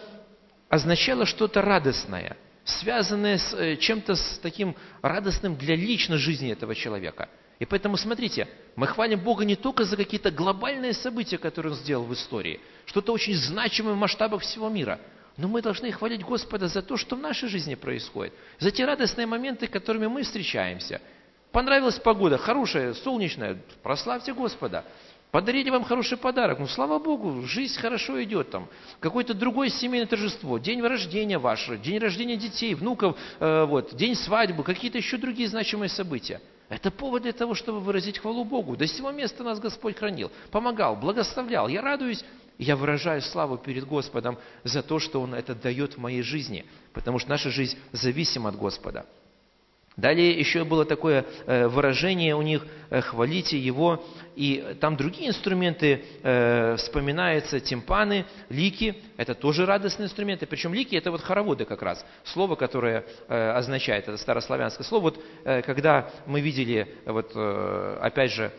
означало 0.70 1.26
что-то 1.26 1.64
радостное– 1.64 2.38
связанное 2.64 3.38
с 3.38 3.54
э, 3.54 3.76
чем-то 3.78 4.16
с 4.16 4.40
таким 4.42 4.76
радостным 5.02 5.56
для 5.56 5.76
личной 5.76 6.18
жизни 6.18 6.52
этого 6.52 6.76
человека. 6.76 7.30
И 7.60 7.66
поэтому, 7.66 7.98
смотрите, 7.98 8.48
мы 8.76 8.88
хвалим 8.88 9.20
Бога 9.20 9.46
не 9.46 9.56
только 9.56 9.84
за 9.84 9.96
какие-то 9.96 10.32
глобальные 10.32 10.94
события, 10.94 11.38
которые 11.38 11.74
Он 11.74 11.78
сделал 11.78 12.04
в 12.06 12.14
истории, 12.14 12.60
что-то 12.86 13.14
очень 13.14 13.36
значимое 13.36 13.94
в 13.94 13.98
масштабах 13.98 14.42
всего 14.42 14.70
мира, 14.70 15.00
но 15.38 15.48
мы 15.48 15.62
должны 15.62 15.92
хвалить 15.92 16.24
Господа 16.24 16.68
за 16.68 16.82
то, 16.82 16.98
что 16.98 17.16
в 17.16 17.20
нашей 17.20 17.50
жизни 17.50 17.76
происходит, 17.76 18.34
за 18.60 18.72
те 18.72 18.86
радостные 18.86 19.28
моменты, 19.28 19.68
которыми 19.68 20.08
мы 20.08 20.24
встречаемся. 20.24 21.02
Понравилась 21.52 22.00
погода, 22.00 22.38
хорошая, 22.38 22.94
солнечная, 22.96 23.62
прославьте 23.84 24.34
Господа. 24.34 24.86
Подарили 25.34 25.72
вам 25.72 25.84
хороший 25.84 26.16
подарок. 26.16 26.60
Ну, 26.60 26.68
слава 26.68 27.00
Богу, 27.00 27.42
жизнь 27.48 27.80
хорошо 27.80 28.24
идет 28.24 28.52
там. 28.52 28.68
Какое-то 29.00 29.34
другое 29.34 29.70
семейное 29.70 30.06
торжество. 30.06 30.60
День 30.60 30.80
рождения 30.80 31.40
ваше, 31.40 31.80
день 31.80 31.98
рождения 31.98 32.38
детей, 32.38 32.76
внуков, 32.76 33.18
э, 33.40 33.66
вот, 33.66 33.96
день 33.96 34.14
свадьбы, 34.14 34.64
какие-то 34.64 35.00
еще 35.00 35.18
другие 35.18 35.50
значимые 35.50 35.90
события. 35.90 36.40
Это 36.70 36.92
повод 36.92 37.24
для 37.24 37.32
того, 37.32 37.56
чтобы 37.56 37.80
выразить 37.80 38.20
хвалу 38.20 38.44
Богу. 38.44 38.78
До 38.78 38.86
сего 38.86 39.10
места 39.10 39.44
нас 39.44 39.60
Господь 39.60 39.98
хранил, 39.98 40.32
помогал, 40.52 40.96
благословлял. 40.96 41.68
Я 41.68 41.82
радуюсь, 41.82 42.24
я 42.60 42.76
выражаю 42.76 43.24
славу 43.24 43.58
перед 43.58 43.88
Господом 43.88 44.38
за 44.64 44.84
то, 44.84 45.00
что 45.00 45.20
Он 45.20 45.34
это 45.34 45.56
дает 45.56 45.96
в 45.96 45.98
моей 45.98 46.22
жизни. 46.22 46.64
Потому 46.94 47.18
что 47.18 47.32
наша 47.32 47.50
жизнь 47.50 47.76
зависима 47.92 48.50
от 48.50 48.56
Господа. 48.56 49.08
Далее 49.96 50.32
еще 50.32 50.64
было 50.64 50.86
такое 50.86 51.24
э, 51.46 51.68
выражение 51.68 52.36
у 52.36 52.42
них 52.42 52.66
«хвалите 52.90 53.60
Его», 53.60 54.04
и 54.36 54.76
там 54.80 54.96
другие 54.96 55.30
инструменты 55.30 56.04
э, 56.22 56.76
вспоминаются, 56.78 57.60
тимпаны, 57.60 58.26
лики, 58.50 58.96
это 59.18 59.36
тоже 59.36 59.66
радостные 59.66 60.08
инструменты, 60.08 60.46
причем 60.46 60.74
лики 60.74 60.96
это 60.96 61.12
вот 61.12 61.22
хороводы 61.22 61.66
как 61.66 61.82
раз, 61.82 62.06
слово, 62.24 62.56
которое 62.56 63.06
означает, 63.28 64.08
это 64.08 64.18
старославянское 64.18 64.86
слово, 64.86 65.04
вот 65.04 65.26
когда 65.44 66.10
мы 66.26 66.42
видели, 66.42 66.88
вот 67.06 67.36
опять 67.36 68.32
же, 68.32 68.52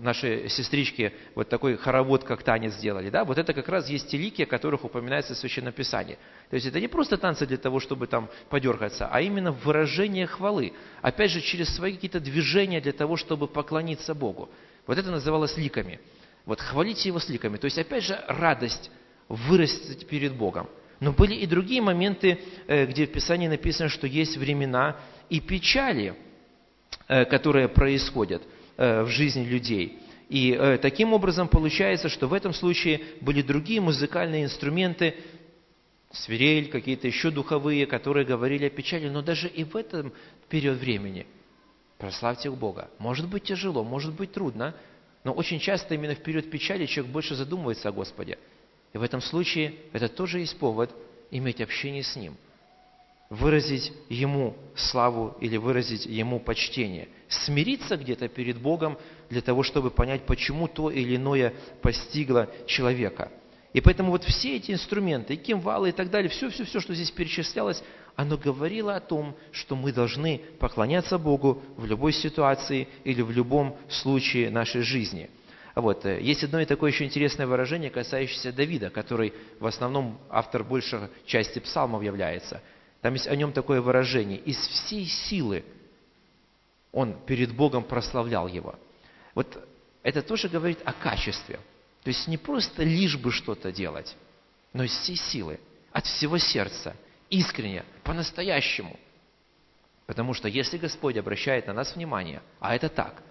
наши 0.00 0.48
сестрички 0.48 1.12
вот 1.34 1.48
такой 1.48 1.76
хоровод, 1.76 2.24
как 2.24 2.42
танец 2.42 2.74
сделали, 2.74 3.10
да, 3.10 3.24
вот 3.24 3.38
это 3.38 3.52
как 3.52 3.68
раз 3.68 3.88
есть 3.88 4.08
те 4.08 4.16
лики, 4.16 4.42
о 4.42 4.46
которых 4.46 4.84
упоминается 4.84 5.34
в 5.34 5.38
Священном 5.38 5.72
Писании. 5.72 6.18
То 6.50 6.54
есть 6.54 6.66
это 6.66 6.80
не 6.80 6.88
просто 6.88 7.16
танцы 7.16 7.46
для 7.46 7.58
того, 7.58 7.80
чтобы 7.80 8.06
там 8.06 8.28
подергаться, 8.48 9.08
а 9.10 9.20
именно 9.20 9.52
выражение 9.52 10.26
хвалы. 10.26 10.72
Опять 11.02 11.30
же, 11.30 11.40
через 11.40 11.74
свои 11.74 11.94
какие-то 11.94 12.20
движения 12.20 12.80
для 12.80 12.92
того, 12.92 13.16
чтобы 13.16 13.48
поклониться 13.48 14.14
Богу. 14.14 14.48
Вот 14.88 14.96
это 14.96 15.10
называлось 15.10 15.56
ликами. 15.58 16.00
Вот 16.46 16.60
хвалите 16.60 17.10
его 17.10 17.20
с 17.20 17.28
ликами. 17.28 17.58
То 17.58 17.66
есть, 17.66 17.78
опять 17.78 18.04
же, 18.04 18.18
радость 18.26 18.90
вырастить 19.28 20.08
перед 20.08 20.34
Богом. 20.34 20.66
Но 20.98 21.12
были 21.12 21.34
и 21.34 21.46
другие 21.46 21.82
моменты, 21.82 22.40
э, 22.66 22.86
где 22.86 23.06
в 23.06 23.12
Писании 23.12 23.48
написано, 23.48 23.90
что 23.90 24.06
есть 24.06 24.38
времена 24.38 24.96
и 25.28 25.40
печали, 25.40 26.14
э, 27.06 27.26
которые 27.26 27.68
происходят 27.68 28.42
э, 28.78 29.02
в 29.02 29.08
жизни 29.08 29.44
людей. 29.44 29.98
И 30.30 30.78
таким 30.82 31.14
образом 31.14 31.48
получается, 31.48 32.10
что 32.10 32.26
в 32.28 32.34
этом 32.34 32.52
случае 32.52 33.00
были 33.22 33.40
другие 33.40 33.80
музыкальные 33.80 34.44
инструменты, 34.44 35.14
свирель, 36.12 36.68
какие-то 36.68 37.06
еще 37.06 37.30
духовые, 37.30 37.86
которые 37.86 38.26
говорили 38.26 38.66
о 38.66 38.70
печали, 38.70 39.08
но 39.08 39.22
даже 39.22 39.48
и 39.48 39.64
в 39.64 39.74
этом 39.74 40.12
период 40.50 40.80
времени 40.80 41.26
прославьте 41.98 42.50
Бога. 42.50 42.88
Может 42.98 43.28
быть 43.28 43.44
тяжело, 43.44 43.84
может 43.84 44.14
быть 44.14 44.32
трудно, 44.32 44.74
но 45.24 45.32
очень 45.32 45.58
часто 45.58 45.94
именно 45.94 46.14
в 46.14 46.22
период 46.22 46.50
печали 46.50 46.86
человек 46.86 47.12
больше 47.12 47.34
задумывается 47.34 47.88
о 47.88 47.92
Господе. 47.92 48.38
И 48.92 48.98
в 48.98 49.02
этом 49.02 49.20
случае 49.20 49.74
это 49.92 50.08
тоже 50.08 50.40
есть 50.40 50.58
повод 50.58 50.90
иметь 51.30 51.60
общение 51.60 52.02
с 52.02 52.16
Ним, 52.16 52.36
выразить 53.28 53.92
Ему 54.08 54.56
славу 54.74 55.36
или 55.40 55.56
выразить 55.56 56.06
Ему 56.06 56.40
почтение, 56.40 57.08
смириться 57.28 57.96
где-то 57.96 58.28
перед 58.28 58.58
Богом 58.58 58.96
для 59.28 59.42
того, 59.42 59.62
чтобы 59.62 59.90
понять, 59.90 60.24
почему 60.24 60.68
то 60.68 60.90
или 60.90 61.16
иное 61.16 61.52
постигло 61.82 62.48
человека– 62.66 63.30
и 63.72 63.80
поэтому 63.80 64.10
вот 64.10 64.24
все 64.24 64.56
эти 64.56 64.72
инструменты, 64.72 65.34
и 65.34 65.36
кимвалы 65.36 65.90
и 65.90 65.92
так 65.92 66.10
далее, 66.10 66.30
все-все-все, 66.30 66.80
что 66.80 66.94
здесь 66.94 67.10
перечислялось, 67.10 67.82
оно 68.16 68.38
говорило 68.38 68.96
о 68.96 69.00
том, 69.00 69.36
что 69.52 69.76
мы 69.76 69.92
должны 69.92 70.40
поклоняться 70.58 71.18
Богу 71.18 71.62
в 71.76 71.84
любой 71.84 72.12
ситуации 72.12 72.88
или 73.04 73.20
в 73.22 73.30
любом 73.30 73.76
случае 73.88 74.50
нашей 74.50 74.82
жизни. 74.82 75.30
Вот. 75.74 76.04
Э, 76.06 76.20
есть 76.20 76.42
одно 76.42 76.60
и 76.60 76.64
такое 76.64 76.90
еще 76.90 77.04
интересное 77.04 77.46
выражение, 77.46 77.90
касающееся 77.90 78.52
Давида, 78.52 78.90
который 78.90 79.32
в 79.60 79.66
основном 79.66 80.18
автор 80.30 80.64
большей 80.64 81.00
части 81.26 81.60
псалмов 81.60 82.02
является. 82.02 82.62
Там 83.02 83.14
есть 83.14 83.28
о 83.28 83.36
нем 83.36 83.52
такое 83.52 83.80
выражение. 83.80 84.38
«Из 84.38 84.56
всей 84.56 85.04
силы 85.04 85.64
он 86.90 87.14
перед 87.26 87.54
Богом 87.54 87.84
прославлял 87.84 88.48
его». 88.48 88.74
Вот 89.34 89.64
это 90.02 90.22
тоже 90.22 90.48
говорит 90.48 90.78
о 90.84 90.92
качестве. 90.92 91.60
То 92.08 92.10
есть 92.10 92.26
не 92.26 92.38
просто 92.38 92.84
лишь 92.84 93.18
бы 93.18 93.30
что-то 93.30 93.70
делать, 93.70 94.16
но 94.72 94.82
из 94.82 94.92
всей 94.92 95.16
силы, 95.16 95.60
от 95.92 96.06
всего 96.06 96.38
сердца, 96.38 96.96
искренне, 97.28 97.84
по-настоящему. 98.02 98.98
Потому 100.06 100.32
что 100.32 100.48
если 100.48 100.78
Господь 100.78 101.18
обращает 101.18 101.66
на 101.66 101.74
нас 101.74 101.94
внимание, 101.94 102.40
а 102.60 102.74
это 102.74 102.88
так, 102.88 103.22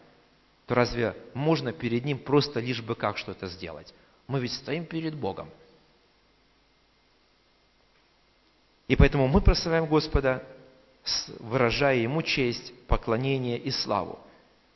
то 0.68 0.76
разве 0.76 1.18
можно 1.34 1.74
перед 1.74 2.06
Ним 2.06 2.20
просто 2.20 2.60
лишь 2.60 2.84
бы 2.84 2.94
как 2.94 3.18
что-то 3.18 3.48
сделать? 3.48 3.92
Мы 4.28 4.40
ведь 4.40 4.54
стоим 4.54 4.86
перед 4.86 5.16
Богом. 5.16 5.50
И 8.88 8.96
поэтому 8.96 9.28
мы 9.28 9.42
прославляем 9.42 9.88
Господа, 9.88 10.44
выражая 11.40 11.96
Ему 11.96 12.22
честь, 12.22 12.72
поклонение 12.86 13.58
и 13.58 13.72
славу. 13.72 14.20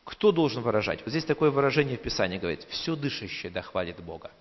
Кто 0.03 0.31
должен 0.31 0.63
выражать? 0.63 1.01
Вот 1.01 1.09
здесь 1.09 1.25
такое 1.25 1.51
выражение 1.51 1.97
в 1.97 2.01
Писании 2.01 2.37
говорит, 2.37 2.65
все 2.69 2.95
дышащее 2.95 3.51
да 3.51 3.61
хвалит 3.61 4.01
Бога. 4.01 4.31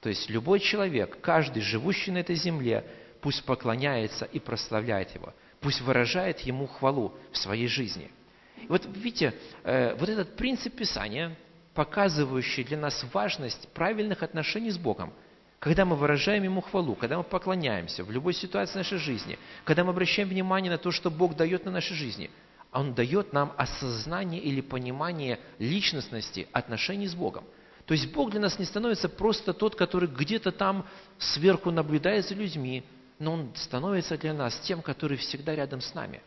То 0.00 0.08
есть 0.08 0.28
любой 0.28 0.60
человек, 0.60 1.20
каждый 1.20 1.62
живущий 1.62 2.10
на 2.10 2.18
этой 2.18 2.36
земле, 2.36 2.84
пусть 3.20 3.44
поклоняется 3.44 4.26
и 4.26 4.38
прославляет 4.38 5.14
Его, 5.14 5.32
пусть 5.60 5.80
выражает 5.80 6.40
Ему 6.40 6.66
хвалу 6.66 7.14
в 7.32 7.38
своей 7.38 7.66
жизни. 7.66 8.10
И 8.58 8.66
вот 8.66 8.86
видите, 8.86 9.34
э, 9.64 9.94
вот 9.94 10.08
этот 10.08 10.36
принцип 10.36 10.76
Писания, 10.76 11.36
показывающий 11.74 12.64
для 12.64 12.76
нас 12.76 13.04
важность 13.12 13.68
правильных 13.72 14.22
отношений 14.22 14.70
с 14.70 14.78
Богом– 14.78 15.12
когда 15.58 15.84
мы 15.84 15.96
выражаем 15.96 16.42
Ему 16.42 16.60
хвалу, 16.60 16.94
когда 16.94 17.18
мы 17.18 17.24
поклоняемся 17.24 18.04
в 18.04 18.10
любой 18.10 18.34
ситуации 18.34 18.78
нашей 18.78 18.98
жизни, 18.98 19.38
когда 19.64 19.84
мы 19.84 19.90
обращаем 19.90 20.28
внимание 20.28 20.70
на 20.70 20.78
то, 20.78 20.90
что 20.90 21.10
Бог 21.10 21.34
дает 21.34 21.64
на 21.64 21.70
нашей 21.70 21.96
жизни, 21.96 22.30
Он 22.78 22.92
дает 22.92 23.32
нам 23.32 23.54
осознание 23.56 24.40
или 24.40 24.60
понимание 24.60 25.40
личностности 25.58 26.46
отношений 26.52 27.06
с 27.06 27.14
Богом. 27.14 27.44
То 27.86 27.94
есть 27.94 28.12
Бог 28.12 28.30
для 28.32 28.40
нас 28.40 28.58
не 28.58 28.66
становится 28.66 29.08
просто 29.08 29.54
тот, 29.54 29.76
который 29.76 30.08
где-то 30.08 30.52
там 30.52 30.86
сверху 31.18 31.70
наблюдает 31.70 32.26
за 32.26 32.34
людьми, 32.34 32.84
но 33.18 33.32
Он 33.32 33.52
становится 33.54 34.18
для 34.18 34.34
нас 34.34 34.58
тем, 34.60 34.82
который 34.82 35.16
всегда 35.16 35.54
рядом 35.54 35.80
с 35.80 35.94
нами. 35.94 36.20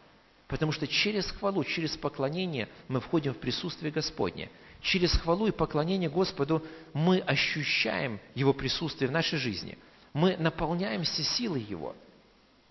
Потому 0.48 0.72
что 0.72 0.88
через 0.88 1.30
хвалу, 1.30 1.64
через 1.64 1.96
поклонение 1.96 2.68
мы 2.88 3.00
входим 3.00 3.36
в 3.36 3.38
присутствие 3.38 3.92
Господне. 3.92 4.50
Через 4.82 5.12
хвалу 5.12 5.46
и 5.48 5.52
поклонение 5.52 6.10
Господу 6.10 6.64
мы 6.94 7.20
ощущаем 7.20 8.20
Его 8.34 8.54
присутствие 8.54 9.08
в 9.08 9.12
нашей 9.12 9.38
жизни. 9.38 9.78
Мы 10.14 10.36
наполняемся 10.38 11.22
силой 11.22 11.62
Его. 11.62 11.96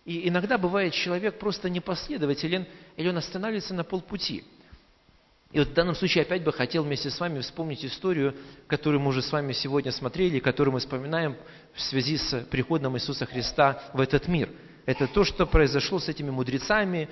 И 0.09 0.27
иногда 0.27 0.57
бывает, 0.57 0.95
человек 0.95 1.39
просто 1.39 1.69
непоследователен, 1.69 2.65
или 2.97 3.11
он 3.11 3.19
останавливается 3.19 3.75
на 3.75 3.85
полпути. 3.85 4.43
И 5.53 5.59
вот 5.59 5.69
в 5.69 5.75
данном 5.75 5.95
случае 5.95 6.23
опять 6.23 6.43
бы 6.43 6.51
хотел 6.51 6.83
вместе 6.83 7.11
с 7.11 7.21
вами 7.21 7.41
вспомнить 7.41 7.85
историю, 7.85 8.35
которую 8.69 9.03
мы 9.03 9.11
уже 9.11 9.21
с 9.21 9.31
вами 9.31 9.53
сегодня 9.53 9.93
смотрели, 9.93 10.39
которую 10.39 10.73
мы 10.73 10.81
вспоминаем 10.81 11.37
в 11.75 11.83
связи 11.83 12.17
с 12.17 12.41
приходом 12.51 12.97
Иисуса 12.97 13.27
Христа 13.27 13.83
в 13.93 14.01
этот 14.01 14.29
мир– 14.29 14.49
это 14.89 15.07
то, 15.07 15.23
что 15.23 15.45
произошло 15.45 15.99
с 15.99 16.09
этими 16.09 16.31
мудрецами, 16.31 17.11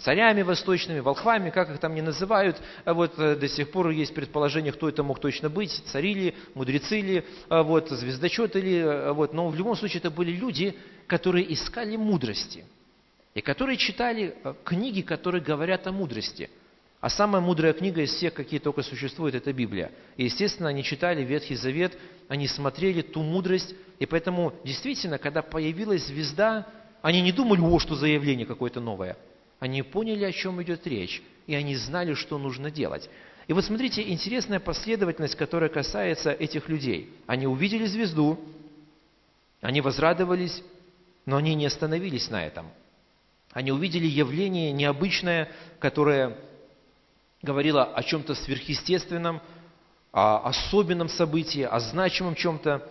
царями 0.00 0.42
восточными, 0.42 0.98
волхвами, 0.98 1.50
как 1.50 1.70
их 1.70 1.78
там 1.78 1.94
не 1.94 2.02
называют. 2.02 2.60
А 2.84 2.94
вот 2.94 3.16
э, 3.16 3.36
до 3.36 3.46
сих 3.46 3.70
пор 3.70 3.90
есть 3.90 4.12
предположение, 4.12 4.72
кто 4.72 4.88
это 4.88 5.04
мог 5.04 5.20
точно 5.20 5.48
быть, 5.48 5.70
цари 5.86 6.14
ли, 6.14 6.34
мудрецы 6.54 7.00
ли, 7.00 7.24
а 7.48 7.62
вот, 7.62 7.90
звездочеты 7.90 8.60
ли. 8.60 8.82
Вот. 9.12 9.34
Но 9.34 9.50
в 9.50 9.54
любом 9.54 9.76
случае 9.76 10.00
это 10.00 10.10
были 10.10 10.32
люди, 10.32 10.76
которые 11.06 11.52
искали 11.54 11.94
мудрости. 11.94 12.64
И 13.34 13.40
которые 13.40 13.76
читали 13.76 14.34
э, 14.42 14.54
книги, 14.64 15.02
которые 15.02 15.44
говорят 15.44 15.86
о 15.86 15.92
мудрости. 15.92 16.50
А 17.00 17.08
самая 17.08 17.40
мудрая 17.40 17.72
книга 17.72 18.02
из 18.02 18.10
всех, 18.10 18.34
какие 18.34 18.58
только 18.58 18.82
существуют, 18.82 19.36
это 19.36 19.52
Библия. 19.52 19.92
И, 20.16 20.24
естественно, 20.24 20.70
они 20.70 20.82
читали 20.82 21.22
Ветхий 21.22 21.54
Завет, 21.54 21.96
они 22.26 22.48
смотрели 22.48 23.00
ту 23.00 23.22
мудрость. 23.22 23.76
И 24.00 24.06
поэтому, 24.06 24.54
действительно, 24.64 25.18
когда 25.18 25.42
появилась 25.42 26.04
звезда, 26.06 26.66
они 27.02 27.20
не 27.20 27.32
думали, 27.32 27.60
о, 27.60 27.78
что 27.78 27.96
заявление 27.96 28.46
какое-то 28.46 28.80
новое. 28.80 29.16
Они 29.58 29.82
поняли, 29.82 30.24
о 30.24 30.32
чем 30.32 30.62
идет 30.62 30.86
речь, 30.86 31.22
и 31.46 31.54
они 31.54 31.76
знали, 31.76 32.14
что 32.14 32.38
нужно 32.38 32.70
делать. 32.70 33.10
И 33.48 33.52
вот 33.52 33.64
смотрите, 33.64 34.08
интересная 34.08 34.60
последовательность, 34.60 35.34
которая 35.34 35.68
касается 35.68 36.30
этих 36.32 36.68
людей. 36.68 37.12
Они 37.26 37.46
увидели 37.46 37.86
звезду, 37.86 38.38
они 39.60 39.80
возрадовались, 39.80 40.62
но 41.26 41.36
они 41.36 41.54
не 41.54 41.66
остановились 41.66 42.30
на 42.30 42.46
этом. 42.46 42.66
Они 43.52 43.70
увидели 43.70 44.06
явление 44.06 44.72
необычное, 44.72 45.50
которое 45.78 46.38
говорило 47.42 47.84
о 47.84 48.02
чем-то 48.02 48.34
сверхъестественном, 48.34 49.40
о 50.12 50.48
особенном 50.48 51.08
событии, 51.08 51.62
о 51.62 51.80
значимом 51.80 52.34
чем-то. 52.34 52.88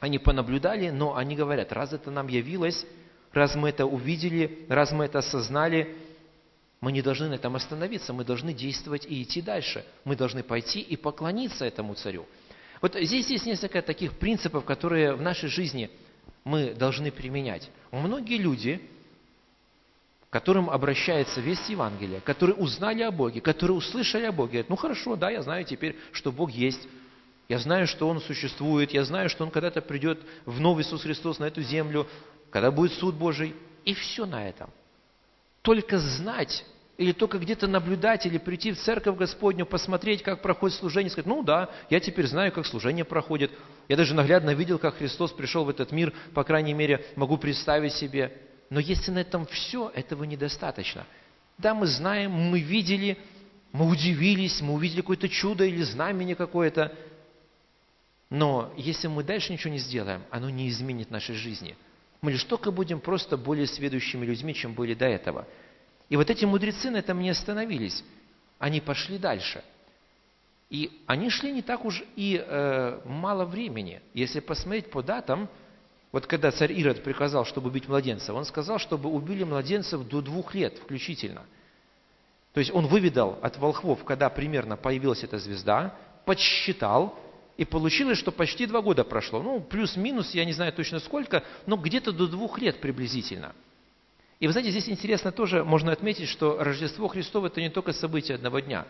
Они 0.00 0.18
понаблюдали, 0.18 0.90
но 0.90 1.16
они 1.16 1.36
говорят, 1.36 1.72
раз 1.72 1.92
это 1.92 2.10
нам 2.10 2.28
явилось, 2.28 2.86
раз 3.32 3.54
мы 3.54 3.70
это 3.70 3.86
увидели, 3.86 4.66
раз 4.68 4.92
мы 4.92 5.04
это 5.06 5.18
осознали, 5.18 5.96
мы 6.80 6.90
не 6.90 7.00
должны 7.00 7.28
на 7.28 7.34
этом 7.34 7.54
остановиться, 7.54 8.12
мы 8.12 8.24
должны 8.24 8.52
действовать 8.52 9.06
и 9.06 9.22
идти 9.22 9.40
дальше. 9.40 9.84
Мы 10.04 10.16
должны 10.16 10.42
пойти 10.42 10.80
и 10.80 10.96
поклониться 10.96 11.64
этому 11.64 11.94
царю. 11.94 12.26
Вот 12.80 12.96
здесь 12.96 13.30
есть 13.30 13.46
несколько 13.46 13.80
таких 13.82 14.14
принципов, 14.14 14.64
которые 14.64 15.14
в 15.14 15.22
нашей 15.22 15.48
жизни 15.48 15.90
мы 16.44 16.74
должны 16.74 17.12
применять. 17.12 17.70
Многие 17.92 18.38
люди, 18.38 18.82
к 20.28 20.32
которым 20.32 20.68
обращается 20.68 21.40
весть 21.40 21.68
Евангелия, 21.68 22.18
которые 22.18 22.56
узнали 22.56 23.02
о 23.02 23.12
Боге, 23.12 23.40
которые 23.40 23.76
услышали 23.76 24.24
о 24.24 24.32
Боге, 24.32 24.50
говорят, 24.50 24.68
ну 24.68 24.76
хорошо, 24.76 25.14
да, 25.14 25.30
я 25.30 25.42
знаю 25.42 25.64
теперь, 25.64 25.96
что 26.10 26.32
Бог 26.32 26.50
есть, 26.50 26.88
я 27.48 27.58
знаю, 27.58 27.86
что 27.86 28.08
Он 28.08 28.20
существует, 28.20 28.92
я 28.92 29.04
знаю, 29.04 29.28
что 29.28 29.44
Он 29.44 29.52
когда-то 29.52 29.82
придет 29.82 30.20
в 30.46 30.58
новый 30.58 30.82
Иисус 30.82 31.02
Христос 31.02 31.38
на 31.38 31.44
эту 31.44 31.62
землю, 31.62 32.08
когда 32.52 32.70
будет 32.70 32.92
суд 32.92 33.16
Божий, 33.16 33.56
и 33.84 33.94
все 33.94 34.26
на 34.26 34.46
этом. 34.46 34.70
Только 35.62 35.98
знать 35.98 36.64
или 36.98 37.12
только 37.12 37.38
где-то 37.38 37.66
наблюдать, 37.66 38.26
или 38.26 38.36
прийти 38.36 38.70
в 38.70 38.78
церковь 38.78 39.16
Господню, 39.16 39.64
посмотреть, 39.64 40.22
как 40.22 40.42
проходит 40.42 40.76
служение, 40.76 41.10
сказать, 41.10 41.26
ну 41.26 41.42
да, 41.42 41.70
я 41.88 41.98
теперь 41.98 42.26
знаю, 42.26 42.52
как 42.52 42.66
служение 42.66 43.04
проходит. 43.04 43.50
Я 43.88 43.96
даже 43.96 44.14
наглядно 44.14 44.50
видел, 44.50 44.78
как 44.78 44.98
Христос 44.98 45.32
пришел 45.32 45.64
в 45.64 45.70
этот 45.70 45.90
мир, 45.90 46.12
по 46.34 46.44
крайней 46.44 46.74
мере, 46.74 47.04
могу 47.16 47.38
представить 47.38 47.94
себе. 47.94 48.36
Но 48.68 48.78
если 48.78 49.10
на 49.10 49.20
этом 49.20 49.46
все, 49.46 49.90
этого 49.94 50.24
недостаточно. 50.24 51.06
Да, 51.56 51.74
мы 51.74 51.86
знаем, 51.86 52.30
мы 52.30 52.60
видели, 52.60 53.18
мы 53.72 53.88
удивились, 53.88 54.60
мы 54.60 54.74
увидели 54.74 55.00
какое-то 55.00 55.28
чудо 55.28 55.64
или 55.64 55.82
знамение 55.82 56.36
какое-то. 56.36 56.92
Но 58.28 58.72
если 58.76 59.08
мы 59.08 59.24
дальше 59.24 59.52
ничего 59.52 59.72
не 59.72 59.78
сделаем, 59.78 60.22
оно 60.30 60.50
не 60.50 60.68
изменит 60.68 61.10
нашей 61.10 61.34
жизни– 61.34 61.74
мы 62.22 62.30
лишь 62.30 62.44
только 62.44 62.70
будем 62.70 63.00
просто 63.00 63.36
более 63.36 63.66
сведущими 63.66 64.24
людьми, 64.24 64.54
чем 64.54 64.74
были 64.74 64.94
до 64.94 65.06
этого. 65.06 65.46
И 66.08 66.16
вот 66.16 66.30
эти 66.30 66.44
мудрецы 66.44 66.88
на 66.90 66.98
этом 66.98 67.20
не 67.20 67.30
остановились. 67.30 68.04
Они 68.58 68.80
пошли 68.80 69.18
дальше. 69.18 69.62
И 70.70 71.02
они 71.06 71.30
шли 71.30 71.52
не 71.52 71.62
так 71.62 71.84
уж 71.84 72.02
и 72.14 72.42
э, 72.42 73.00
мало 73.04 73.44
времени. 73.44 74.00
Если 74.14 74.38
посмотреть 74.38 74.90
по 74.90 75.02
датам, 75.02 75.48
вот 76.12 76.26
когда 76.26 76.52
царь 76.52 76.72
Ирод 76.72 77.02
приказал, 77.02 77.44
чтобы 77.44 77.68
убить 77.68 77.88
младенцев, 77.88 78.34
он 78.34 78.44
сказал, 78.44 78.78
чтобы 78.78 79.10
убили 79.10 79.42
младенцев 79.42 80.06
до 80.06 80.22
двух 80.22 80.54
лет 80.54 80.78
включительно. 80.78 81.42
То 82.52 82.60
есть 82.60 82.72
он 82.72 82.86
выведал 82.86 83.38
от 83.42 83.58
волхвов, 83.58 84.04
когда 84.04 84.30
примерно 84.30 84.76
появилась 84.76 85.24
эта 85.24 85.38
звезда, 85.38 85.96
подсчитал, 86.24 87.18
и 87.56 87.64
получилось, 87.64 88.18
что 88.18 88.32
почти 88.32 88.66
два 88.66 88.80
года 88.80 89.04
прошло. 89.04 89.42
Ну, 89.42 89.60
плюс-минус, 89.60 90.32
я 90.34 90.44
не 90.44 90.52
знаю 90.52 90.72
точно 90.72 91.00
сколько, 91.00 91.44
но 91.66 91.76
где-то 91.76 92.12
до 92.12 92.26
двух 92.26 92.58
лет 92.58 92.80
приблизительно. 92.80 93.54
И 94.40 94.46
вы 94.46 94.52
знаете, 94.52 94.70
здесь 94.70 94.88
интересно 94.88 95.30
тоже, 95.30 95.62
можно 95.62 95.92
отметить, 95.92 96.28
что 96.28 96.56
Рождество 96.58 97.06
Христово– 97.08 97.46
это 97.48 97.60
не 97.60 97.70
только 97.70 97.92
событие 97.92 98.34
одного 98.34 98.58
дня. 98.60 98.86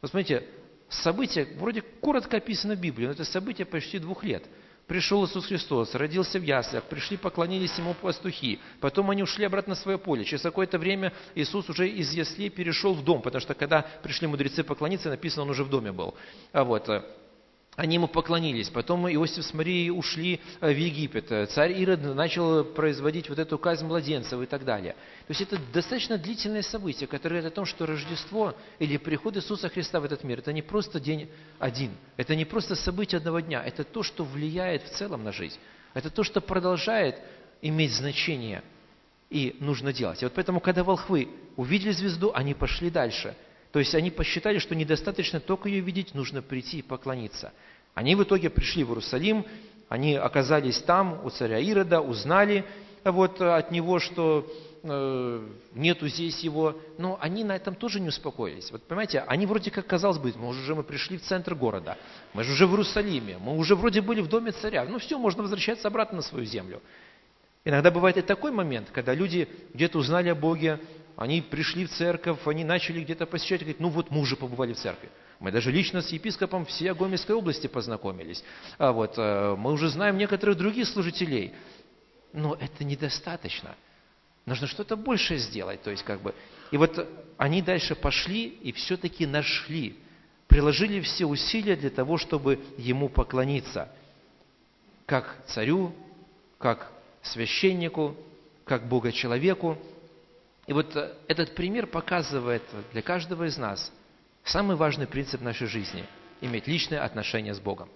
Вот 0.00 0.10
смотрите, 0.10 0.44
событие, 0.88 1.46
вроде 1.58 1.82
коротко 1.82 2.38
описано 2.38 2.74
в 2.74 2.80
Библии, 2.80 3.06
но 3.06 3.12
это 3.12 3.24
событие 3.24 3.66
почти 3.66 3.98
двух 3.98 4.24
лет. 4.24 4.44
Пришел 4.86 5.24
Иисус 5.24 5.46
Христос, 5.46 5.94
родился 5.94 6.38
в 6.38 6.42
яслях, 6.42 6.84
пришли, 6.84 7.16
поклонились 7.16 7.76
Ему 7.78 7.94
пастухи. 7.94 8.60
Потом 8.80 9.10
они 9.10 9.22
ушли 9.22 9.46
обратно 9.46 9.74
в 9.74 9.78
свое 9.78 9.96
поле. 9.96 10.24
Через 10.24 10.42
какое-то 10.42 10.78
время 10.78 11.12
Иисус 11.34 11.68
уже 11.70 11.88
из 11.88 12.12
яслей 12.12 12.50
перешел 12.50 12.92
в 12.92 13.02
дом, 13.02 13.22
потому 13.22 13.40
что 13.40 13.54
когда 13.54 13.82
пришли 14.02 14.26
мудрецы 14.26 14.62
поклониться, 14.62 15.08
написано, 15.08 15.44
он 15.44 15.50
уже 15.50 15.64
в 15.64 15.70
доме 15.70 15.90
был. 15.90 16.14
А 16.52 16.64
вот, 16.64 16.88
они 17.76 17.96
ему 17.96 18.06
поклонились. 18.06 18.68
Потом 18.68 19.08
Иосиф 19.08 19.44
с 19.44 19.52
Марией 19.52 19.90
ушли 19.90 20.40
э, 20.60 20.72
в 20.72 20.76
Египет. 20.76 21.30
Э, 21.32 21.46
царь 21.46 21.72
Ирод 21.72 22.02
начал 22.14 22.64
производить 22.64 23.28
вот 23.28 23.38
эту 23.38 23.58
казнь 23.58 23.84
младенцев 23.86 24.40
и 24.40 24.46
так 24.46 24.64
далее. 24.64 24.92
То 25.26 25.30
есть 25.30 25.40
это 25.40 25.58
достаточно 25.72 26.16
длительное 26.16 26.62
событие, 26.62 27.08
которое 27.08 27.36
говорит 27.36 27.52
о 27.52 27.54
том, 27.54 27.66
что 27.66 27.86
Рождество 27.86 28.54
или 28.78 28.96
приход 28.96 29.36
Иисуса 29.36 29.68
Христа 29.68 29.98
в 29.98 30.04
этот 30.04 30.22
мир, 30.22 30.38
это 30.38 30.52
не 30.52 30.62
просто 30.62 31.00
день 31.00 31.28
один. 31.58 31.90
Это 32.16 32.36
не 32.36 32.44
просто 32.44 32.76
событие 32.76 33.18
одного 33.18 33.40
дня. 33.40 33.62
Это 33.64 33.82
то, 33.82 34.02
что 34.02 34.24
влияет 34.24 34.84
в 34.84 34.90
целом 34.90 35.24
на 35.24 35.32
жизнь. 35.32 35.58
Это 35.94 36.10
то, 36.10 36.22
что 36.22 36.40
продолжает 36.40 37.18
иметь 37.60 37.92
значение 37.92 38.62
и 39.30 39.56
нужно 39.58 39.92
делать. 39.92 40.22
И 40.22 40.26
вот 40.26 40.34
поэтому, 40.34 40.60
когда 40.60 40.84
волхвы 40.84 41.28
увидели 41.56 41.90
звезду, 41.90 42.30
они 42.34 42.54
пошли 42.54 42.88
дальше– 42.88 43.34
то 43.74 43.80
есть 43.80 43.92
они 43.96 44.12
посчитали, 44.12 44.58
что 44.60 44.76
недостаточно 44.76 45.40
только 45.40 45.68
ее 45.68 45.80
видеть, 45.80 46.14
нужно 46.14 46.42
прийти 46.42 46.78
и 46.78 46.82
поклониться. 46.82 47.52
Они 47.94 48.14
в 48.14 48.22
итоге 48.22 48.48
пришли 48.48 48.84
в 48.84 48.90
Иерусалим, 48.90 49.44
они 49.88 50.14
оказались 50.14 50.80
там, 50.82 51.20
у 51.24 51.30
царя 51.30 51.58
Ирода, 51.58 52.00
узнали 52.00 52.64
вот 53.02 53.40
от 53.40 53.72
него, 53.72 53.98
что 53.98 54.48
э, 54.84 55.48
нету 55.74 56.06
здесь 56.06 56.38
его, 56.38 56.76
но 56.98 57.18
они 57.20 57.42
на 57.42 57.56
этом 57.56 57.74
тоже 57.74 57.98
не 57.98 58.10
успокоились. 58.10 58.70
Вот 58.70 58.84
понимаете, 58.84 59.24
они 59.26 59.44
вроде 59.44 59.72
как, 59.72 59.88
казалось 59.88 60.18
бы, 60.18 60.32
мы 60.36 60.50
уже 60.50 60.76
мы 60.76 60.84
пришли 60.84 61.18
в 61.18 61.22
центр 61.22 61.56
города, 61.56 61.98
мы 62.32 62.44
же 62.44 62.52
уже 62.52 62.68
в 62.68 62.70
Иерусалиме, 62.70 63.38
мы 63.38 63.56
уже 63.56 63.74
вроде 63.74 64.02
были 64.02 64.20
в 64.20 64.28
доме 64.28 64.52
царя, 64.52 64.84
ну 64.84 65.00
все, 65.00 65.18
можно 65.18 65.42
возвращаться 65.42 65.88
обратно 65.88 66.18
на 66.18 66.22
свою 66.22 66.44
землю. 66.44 66.80
Иногда 67.64 67.90
бывает 67.90 68.18
и 68.18 68.22
такой 68.22 68.52
момент, 68.52 68.90
когда 68.92 69.14
люди 69.14 69.48
где-то 69.72 69.98
узнали 69.98 70.28
о 70.28 70.36
Боге, 70.36 70.78
они 71.16 71.42
пришли 71.42 71.86
в 71.86 71.90
церковь, 71.90 72.38
они 72.46 72.64
начали 72.64 73.02
где-то 73.02 73.26
посещать, 73.26 73.60
говорят, 73.60 73.80
ну 73.80 73.88
вот 73.88 74.10
мы 74.10 74.20
уже 74.20 74.36
побывали 74.36 74.72
в 74.72 74.78
церкви. 74.78 75.10
Мы 75.40 75.52
даже 75.52 75.70
лично 75.70 76.00
с 76.00 76.10
епископом 76.10 76.64
всей 76.64 76.92
Гомельской 76.92 77.34
области 77.34 77.66
познакомились. 77.66 78.42
А 78.78 78.92
вот, 78.92 79.14
э, 79.16 79.54
мы 79.56 79.72
уже 79.72 79.88
знаем 79.88 80.16
некоторых 80.16 80.56
других 80.56 80.86
служителей. 80.88 81.52
Но 82.32 82.54
это 82.54 82.84
недостаточно. 82.84 83.76
Нужно 84.46 84.66
что-то 84.66 84.96
большее 84.96 85.38
сделать. 85.38 85.82
То 85.82 85.90
есть, 85.90 86.02
как 86.02 86.20
бы, 86.20 86.34
и 86.70 86.76
вот 86.76 87.08
они 87.36 87.62
дальше 87.62 87.94
пошли 87.94 88.46
и 88.46 88.72
все-таки 88.72 89.26
нашли, 89.26 89.96
приложили 90.48 91.00
все 91.00 91.26
усилия 91.26 91.76
для 91.76 91.90
того, 91.90 92.16
чтобы 92.16 92.60
ему 92.76 93.08
поклониться. 93.08 93.88
Как 95.06 95.36
царю, 95.46 95.94
как 96.58 96.90
священнику, 97.22 98.16
как 98.64 98.88
Бога 98.88 99.12
человеку. 99.12 99.78
И 100.66 100.72
вот 100.72 100.96
э, 100.96 101.12
этот 101.28 101.54
пример 101.54 101.86
показывает 101.86 102.62
для 102.92 103.02
каждого 103.02 103.44
из 103.44 103.56
нас 103.58 103.92
самый 104.44 104.76
важный 104.76 105.06
принцип 105.06 105.40
нашей 105.40 105.66
жизни– 105.66 106.04
иметь 106.40 106.66
личное 106.66 107.02
отношение 107.02 107.54
с 107.54 107.60
Богом, 107.60 107.88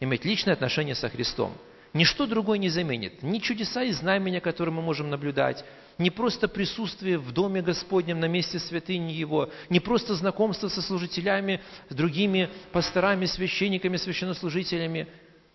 иметь 0.00 0.24
личное 0.24 0.54
отношение 0.54 0.94
со 0.94 1.08
Христом. 1.08 1.52
Ничто 1.92 2.26
другое 2.26 2.58
не 2.58 2.70
заменит. 2.70 3.22
Ни 3.22 3.38
чудеса 3.38 3.84
и 3.84 3.92
знамения, 3.92 4.40
которые 4.40 4.74
мы 4.74 4.82
можем 4.82 5.10
наблюдать, 5.10 5.64
не 5.96 6.10
просто 6.10 6.48
присутствие 6.48 7.18
в 7.18 7.32
Доме 7.32 7.62
Господнем 7.62 8.18
на 8.18 8.26
месте 8.26 8.58
святыни 8.58 9.12
Его, 9.12 9.50
не 9.70 9.78
просто 9.78 10.14
знакомство 10.16 10.66
со 10.68 10.82
служителями, 10.82 11.60
с 11.88 11.94
другими 11.94 12.50
пасторами, 12.72 13.26
священниками, 13.26 13.96
священнослужителями. 13.96 15.06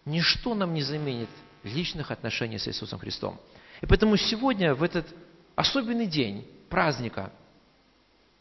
Ничто 0.06 0.56
нам 0.56 0.74
не 0.74 0.82
заменит 0.82 1.30
личных 1.64 2.10
отношений 2.10 2.58
с 2.58 2.70
Иисусом 2.70 3.00
Христом. 3.00 3.38
И 3.82 3.86
поэтому 3.86 4.16
сегодня, 4.16 4.74
в 4.74 4.82
этот 4.82 5.08
особенный 5.58 6.08
день, 6.08 6.48
праздника, 6.70 7.32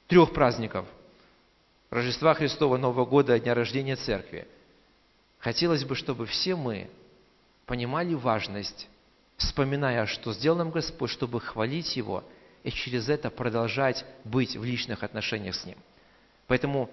трех 0.07 0.33
праздников, 0.33 0.87
Рождества 1.91 2.35
Христова, 2.35 2.77
Нового 2.77 3.07
года, 3.07 3.39
Дня 3.41 3.55
рождения 3.55 3.97
Церкви, 3.97 4.47
хотелось 5.39 5.85
бы, 5.85 5.95
чтобы 5.95 6.27
все 6.27 6.55
мы 6.55 6.91
понимали 7.67 8.15
важность, 8.15 8.89
вспоминая, 9.37 10.07
что 10.07 10.33
сделал 10.33 10.59
нам 10.59 10.71
Господь, 10.71 11.11
чтобы 11.11 11.41
хвалить 11.41 11.97
Его 11.97 12.25
и 12.63 12.71
через 12.71 13.09
это 13.09 13.31
продолжать 13.31 14.05
быть 14.25 14.57
в 14.57 14.65
личных 14.65 15.03
отношениях 15.03 15.55
с 15.55 15.65
Ним. 15.65 15.79
Поэтому 16.47 16.91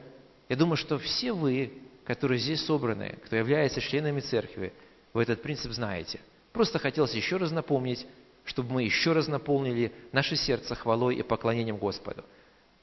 я 0.47 0.55
думаю, 0.55 0.77
что 0.77 0.97
все 0.97 1.33
вы, 1.33 1.73
которые 2.05 2.39
здесь 2.39 2.63
собраны, 2.65 3.17
кто 3.25 3.35
является 3.35 3.81
членами 3.81 4.19
Церкви, 4.19 4.73
вы 5.13 5.23
этот 5.23 5.41
принцип 5.41 5.71
знаете. 5.71 6.19
Просто 6.53 6.79
хотелось 6.79 7.13
еще 7.13 7.37
раз 7.37 7.51
напомнить, 7.51 8.05
чтобы 8.45 8.73
мы 8.73 8.83
еще 8.83 9.11
раз 9.11 9.27
наполнили 9.27 9.91
наше 10.11 10.35
сердце 10.35 10.75
хвалой 10.75 11.15
и 11.15 11.23
поклонением 11.23 11.77
Господу. 11.77 12.23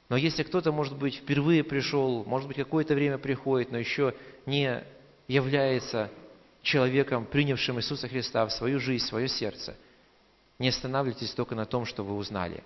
Но 0.09 0.17
если 0.17 0.43
кто-то, 0.43 0.73
может 0.73 0.97
быть, 0.97 1.17
впервые 1.17 1.65
пришел, 1.65 2.25
может 2.25 2.49
быть, 2.49 2.57
какое-то 2.57 2.95
время 2.95 3.17
приходит, 3.17 3.71
но 3.71 3.79
еще 3.79 4.15
не 4.45 4.83
является 5.29 6.11
человеком, 6.63 7.25
принявшим 7.25 7.79
Иисуса 7.79 8.09
Христа 8.09 8.45
в 8.47 8.53
свою 8.53 8.79
жизнь, 8.79 9.05
в 9.05 9.09
свое 9.09 9.29
сердце, 9.29 9.77
не 10.59 10.69
останавливайтесь 10.69 11.31
только 11.31 11.55
на 11.55 11.65
том, 11.65 11.87
что 11.87 12.05
вы 12.05 12.15
узнали. 12.17 12.63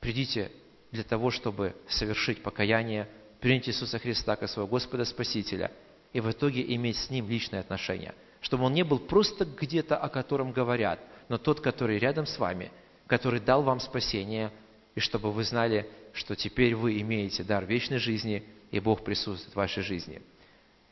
Придите 0.00 0.50
для 0.90 1.04
того, 1.04 1.30
чтобы 1.30 1.74
совершить 1.88 2.42
покаяние, 2.42 3.08
принять 3.40 3.68
Иисуса 3.68 3.98
Христа 3.98 4.36
как 4.36 4.48
своего 4.50 4.68
Господа 4.68 5.04
Спасителя 5.04 5.70
и 6.12 6.20
в 6.20 6.30
итоге 6.30 6.62
иметь 6.74 6.98
с 6.98 7.10
Ним 7.10 7.28
личные 7.28 7.60
отношения. 7.60 8.14
Чтобы 8.40 8.64
Он 8.64 8.74
не 8.74 8.82
был 8.82 8.98
просто 8.98 9.44
где-то, 9.44 9.96
о 9.96 10.08
котором 10.08 10.50
говорят– 10.50 10.98
но 11.32 11.38
тот, 11.38 11.62
который 11.62 11.98
рядом 11.98 12.26
с 12.26 12.38
вами, 12.38 12.70
который 13.06 13.40
дал 13.40 13.62
вам 13.62 13.80
спасение, 13.80 14.52
и 14.94 15.00
чтобы 15.00 15.32
вы 15.32 15.44
знали, 15.44 15.88
что 16.12 16.36
теперь 16.36 16.74
вы 16.74 17.00
имеете 17.00 17.42
дар 17.42 17.64
вечной 17.64 17.96
жизни, 17.96 18.44
и 18.70 18.80
Бог 18.80 19.02
присутствует 19.02 19.54
в 19.54 19.56
вашей 19.56 19.82
жизни. 19.82 20.20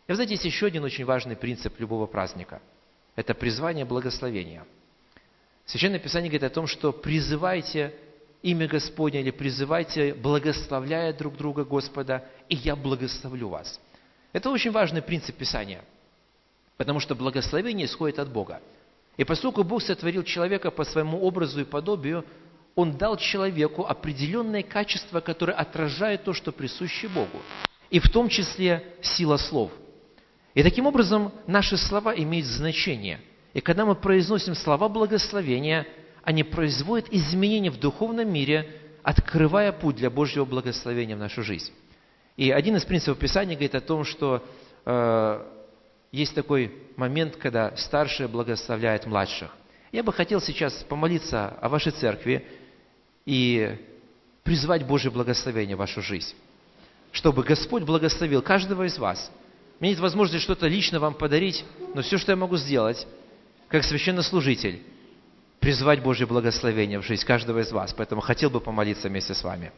И 0.09 0.13
знаете, 0.15 0.33
есть 0.33 0.47
еще 0.47 0.65
один 0.65 0.83
очень 0.83 1.05
важный 1.05 1.37
принцип 1.37 1.79
любого 1.79 2.07
праздника. 2.07 2.63
Это 3.17 3.35
призвание 3.35 3.85
благословения. 3.85 4.65
Священное 5.67 5.99
Писание 5.99 6.31
говорит 6.31 6.51
о 6.51 6.55
том, 6.55 6.67
что 6.67 6.91
призывайте 6.91 7.95
имя 8.41 8.67
Господне 8.67 9.21
или 9.21 9.33
призывайте, 9.33 10.15
благословляя 10.15 11.13
друг 11.13 11.37
друга 11.37 11.65
Господа, 11.65 12.25
и 12.49 12.55
я 12.55 12.77
благословлю 12.77 13.49
вас. 13.49 13.79
Это 14.33 14.49
очень 14.49 14.71
важный 14.71 15.03
принцип 15.03 15.37
Писания, 15.37 15.85
потому 16.79 16.99
что 16.99 17.15
благословение 17.15 17.85
исходит 17.85 18.19
от 18.19 18.33
Бога. 18.33 18.63
И 19.21 19.25
поскольку 19.25 19.65
Бог 19.65 19.83
сотворил 19.83 20.23
человека 20.23 20.71
по 20.71 20.83
своему 20.83 21.21
образу 21.21 21.61
и 21.61 21.65
подобию, 21.65 22.25
Он 22.75 22.97
дал 22.97 23.19
человеку 23.19 23.85
определенные 23.85 24.63
качества, 24.63 25.21
которые 25.21 25.57
отражают 25.57 26.25
то, 26.25 26.33
что 26.33 26.53
присуще 26.53 27.07
Богу. 27.07 27.43
И 27.91 27.99
в 27.99 28.09
том 28.09 28.31
числе 28.31 28.83
сила 29.03 29.37
слов. 29.37 29.73
И 30.55 30.63
таким 30.63 30.87
образом 30.87 31.33
наши 31.47 31.77
слова 31.77 32.17
имеют 32.17 32.47
значение. 32.47 33.21
И 33.53 33.61
когда 33.61 33.85
мы 33.85 33.95
произносим 33.95 34.55
слова 34.55 34.89
благословения, 34.89 35.87
они 36.23 36.43
производят 36.43 37.13
изменения 37.13 37.71
в 37.71 37.79
духовном 37.79 38.33
мире, 38.33 38.75
открывая 39.03 39.73
путь 39.73 39.97
для 39.97 40.09
Божьего 40.09 40.47
благословения 40.47 41.15
в 41.15 41.19
нашу 41.19 41.43
жизнь. 41.43 41.73
И 42.39 42.51
один 42.51 42.77
из 42.77 42.87
принципов 42.87 43.19
Писания 43.19 43.55
говорит 43.55 43.75
о 43.75 43.83
том, 43.83 44.03
что 44.03 44.43
э, 44.87 45.47
есть 46.13 46.35
такой 46.35 46.73
момент, 46.97 47.37
когда 47.37 47.77
старшие 47.77 48.29
благословляют 48.29 49.07
младших. 49.07 49.55
Я 49.93 50.03
бы 50.03 50.13
хотел 50.13 50.41
сейчас 50.41 50.73
помолиться 50.89 51.49
о 51.49 51.69
вашей 51.69 51.93
церкви 51.93 52.47
и 53.27 53.77
призвать 54.43 54.87
Божье 54.87 55.11
благословение 55.11 55.77
в 55.77 55.81
вашу 55.81 56.03
жизнь, 56.03 56.35
чтобы 57.13 57.43
Господь 57.43 57.83
благословил 57.83 58.43
каждого 58.43 58.85
из 58.85 58.99
вас. 58.99 59.31
У 59.79 59.85
меня 59.85 59.95
нет 59.95 60.01
возможности 60.01 60.43
что-то 60.43 60.67
лично 60.67 61.01
вам 61.01 61.15
подарить, 61.15 61.65
но 61.95 62.03
все, 62.03 62.19
что 62.19 62.33
я 62.33 62.37
могу 62.37 62.57
сделать, 62.57 63.07
как 63.69 63.85
священнослужитель, 63.85 64.83
призвать 65.61 66.03
Божье 66.03 66.27
благословение 66.27 66.99
в 66.99 67.05
жизнь 67.05 67.25
каждого 67.25 67.61
из 67.61 67.71
вас. 67.71 67.93
Поэтому 67.93 68.21
хотел 68.21 68.51
бы 68.51 68.61
помолиться 68.61 69.09
вместе 69.09 69.35
с 69.35 69.43
вами. 69.43 69.73